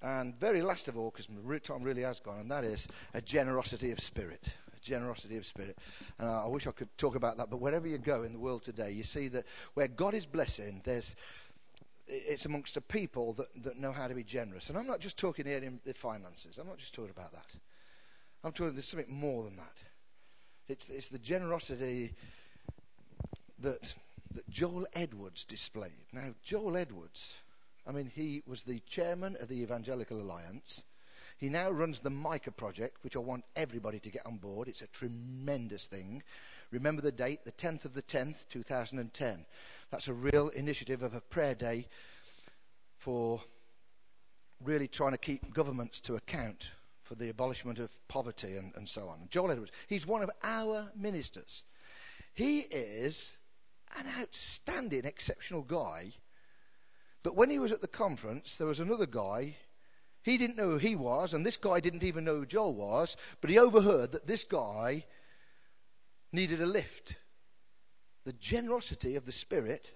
And 0.00 0.38
very 0.38 0.62
last 0.62 0.88
of 0.88 0.96
all, 0.96 1.10
because 1.10 1.26
time 1.62 1.82
really 1.82 2.02
has 2.02 2.20
gone, 2.20 2.40
and 2.40 2.50
that 2.50 2.64
is 2.64 2.86
a 3.14 3.20
generosity 3.20 3.90
of 3.90 4.00
spirit. 4.00 4.48
A 4.76 4.80
generosity 4.80 5.36
of 5.36 5.44
spirit. 5.44 5.76
And 6.18 6.28
I, 6.28 6.44
I 6.44 6.48
wish 6.48 6.66
I 6.66 6.70
could 6.70 6.96
talk 6.96 7.16
about 7.16 7.36
that, 7.38 7.50
but 7.50 7.60
wherever 7.60 7.88
you 7.88 7.98
go 7.98 8.22
in 8.22 8.32
the 8.32 8.38
world 8.38 8.62
today, 8.62 8.92
you 8.92 9.02
see 9.02 9.28
that 9.28 9.44
where 9.74 9.88
God 9.88 10.14
is 10.14 10.26
blessing, 10.26 10.82
there's 10.84 11.16
it's 12.08 12.46
amongst 12.46 12.76
a 12.76 12.80
people 12.80 13.34
that, 13.34 13.48
that 13.62 13.76
know 13.76 13.92
how 13.92 14.08
to 14.08 14.14
be 14.14 14.24
generous. 14.24 14.68
And 14.68 14.78
I'm 14.78 14.86
not 14.86 15.00
just 15.00 15.18
talking 15.18 15.46
here 15.46 15.58
in 15.58 15.78
the 15.84 15.92
finances. 15.92 16.58
I'm 16.58 16.66
not 16.66 16.78
just 16.78 16.94
talking 16.94 17.10
about 17.10 17.32
that. 17.32 17.46
I'm 18.42 18.52
talking 18.52 18.72
there's 18.72 18.88
something 18.88 19.12
more 19.12 19.44
than 19.44 19.56
that. 19.56 19.76
It's, 20.68 20.88
it's 20.88 21.08
the 21.08 21.18
generosity 21.18 22.14
that, 23.58 23.94
that 24.32 24.48
Joel 24.48 24.86
Edwards 24.94 25.44
displayed. 25.44 26.06
Now, 26.12 26.34
Joel 26.42 26.76
Edwards 26.76 27.34
I 27.88 27.92
mean, 27.92 28.10
he 28.14 28.42
was 28.46 28.64
the 28.64 28.80
chairman 28.80 29.36
of 29.40 29.48
the 29.48 29.62
Evangelical 29.62 30.20
Alliance. 30.20 30.84
He 31.38 31.48
now 31.48 31.70
runs 31.70 32.00
the 32.00 32.10
Micah 32.10 32.50
Project, 32.50 32.98
which 33.02 33.16
I 33.16 33.20
want 33.20 33.44
everybody 33.56 33.98
to 34.00 34.10
get 34.10 34.26
on 34.26 34.36
board. 34.36 34.68
It's 34.68 34.82
a 34.82 34.88
tremendous 34.88 35.86
thing. 35.86 36.22
Remember 36.70 37.00
the 37.00 37.12
date, 37.12 37.44
the 37.44 37.52
10th 37.52 37.86
of 37.86 37.94
the 37.94 38.02
10th, 38.02 38.46
2010. 38.50 39.46
That's 39.90 40.08
a 40.08 40.12
real 40.12 40.48
initiative 40.48 41.02
of 41.02 41.14
a 41.14 41.20
prayer 41.22 41.54
day 41.54 41.86
for 42.98 43.40
really 44.62 44.88
trying 44.88 45.12
to 45.12 45.18
keep 45.18 45.54
governments 45.54 46.00
to 46.00 46.16
account 46.16 46.68
for 47.04 47.14
the 47.14 47.30
abolishment 47.30 47.78
of 47.78 47.96
poverty 48.08 48.56
and, 48.56 48.72
and 48.76 48.86
so 48.86 49.08
on. 49.08 49.28
Joel 49.30 49.52
Edwards, 49.52 49.72
he's 49.86 50.06
one 50.06 50.22
of 50.22 50.30
our 50.42 50.90
ministers. 50.94 51.62
He 52.34 52.60
is 52.60 53.32
an 53.96 54.04
outstanding, 54.20 55.06
exceptional 55.06 55.62
guy 55.62 56.12
but 57.28 57.36
when 57.36 57.50
he 57.50 57.58
was 57.58 57.72
at 57.72 57.82
the 57.82 57.88
conference, 57.88 58.54
there 58.54 58.66
was 58.66 58.80
another 58.80 59.04
guy. 59.04 59.54
He 60.22 60.38
didn't 60.38 60.56
know 60.56 60.70
who 60.70 60.78
he 60.78 60.96
was, 60.96 61.34
and 61.34 61.44
this 61.44 61.58
guy 61.58 61.78
didn't 61.78 62.02
even 62.02 62.24
know 62.24 62.36
who 62.36 62.46
Joel 62.46 62.72
was, 62.72 63.18
but 63.42 63.50
he 63.50 63.58
overheard 63.58 64.12
that 64.12 64.26
this 64.26 64.44
guy 64.44 65.04
needed 66.32 66.62
a 66.62 66.64
lift. 66.64 67.16
The 68.24 68.32
generosity 68.32 69.14
of 69.14 69.26
the 69.26 69.32
Spirit. 69.32 69.90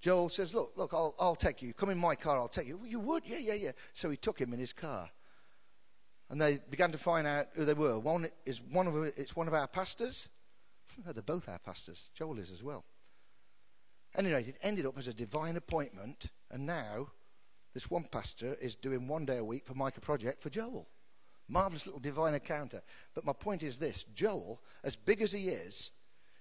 Joel 0.00 0.30
says, 0.30 0.52
Look, 0.52 0.72
look, 0.74 0.92
I'll, 0.92 1.14
I'll 1.20 1.36
take 1.36 1.62
you. 1.62 1.72
Come 1.72 1.90
in 1.90 1.98
my 1.98 2.16
car, 2.16 2.40
I'll 2.40 2.48
take 2.48 2.66
you. 2.66 2.76
Well, 2.76 2.90
you 2.90 2.98
would? 2.98 3.22
Yeah, 3.24 3.38
yeah, 3.38 3.54
yeah. 3.54 3.72
So 3.92 4.10
he 4.10 4.16
took 4.16 4.40
him 4.40 4.52
in 4.52 4.58
his 4.58 4.72
car. 4.72 5.08
And 6.28 6.42
they 6.42 6.58
began 6.70 6.90
to 6.90 6.98
find 6.98 7.24
out 7.24 7.50
who 7.52 7.64
they 7.64 7.74
were. 7.74 8.00
One 8.00 8.28
is 8.44 8.60
one 8.60 8.88
of 8.88 8.96
it's 9.16 9.36
one 9.36 9.46
of 9.46 9.54
our 9.54 9.68
pastors. 9.68 10.28
They're 11.06 11.22
both 11.22 11.48
our 11.48 11.60
pastors. 11.60 12.10
Joel 12.16 12.40
is 12.40 12.50
as 12.50 12.64
well. 12.64 12.84
Anyway, 14.16 14.44
it 14.44 14.58
ended 14.62 14.86
up 14.86 14.98
as 14.98 15.08
a 15.08 15.14
divine 15.14 15.56
appointment, 15.56 16.26
and 16.50 16.64
now 16.64 17.08
this 17.72 17.90
one 17.90 18.04
pastor 18.04 18.56
is 18.60 18.76
doing 18.76 19.08
one 19.08 19.26
day 19.26 19.38
a 19.38 19.44
week 19.44 19.66
for 19.66 19.74
Micah 19.74 20.00
Project 20.00 20.40
for 20.40 20.50
Joel. 20.50 20.88
Marvelous 21.48 21.86
little 21.86 22.00
divine 22.00 22.34
encounter. 22.34 22.80
But 23.14 23.24
my 23.24 23.32
point 23.32 23.62
is 23.62 23.78
this 23.78 24.04
Joel, 24.14 24.62
as 24.82 24.96
big 24.96 25.20
as 25.20 25.32
he 25.32 25.48
is, 25.48 25.90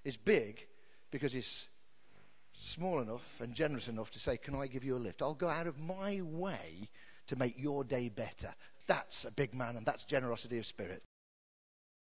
is 0.05 0.15
big 0.15 0.67
because 1.11 1.33
he's 1.33 1.67
small 2.53 3.01
enough 3.01 3.23
and 3.39 3.55
generous 3.55 3.87
enough 3.87 4.11
to 4.11 4.19
say, 4.19 4.37
Can 4.37 4.55
I 4.55 4.67
give 4.67 4.83
you 4.83 4.95
a 4.95 4.97
lift? 4.97 5.21
I'll 5.21 5.33
go 5.33 5.49
out 5.49 5.67
of 5.67 5.79
my 5.79 6.21
way 6.21 6.89
to 7.27 7.35
make 7.35 7.59
your 7.59 7.83
day 7.83 8.09
better. 8.09 8.53
That's 8.85 9.25
a 9.25 9.31
big 9.31 9.55
man, 9.55 9.77
and 9.77 9.85
that's 9.85 10.03
generosity 10.03 10.57
of 10.59 10.65
spirit. 10.65 11.03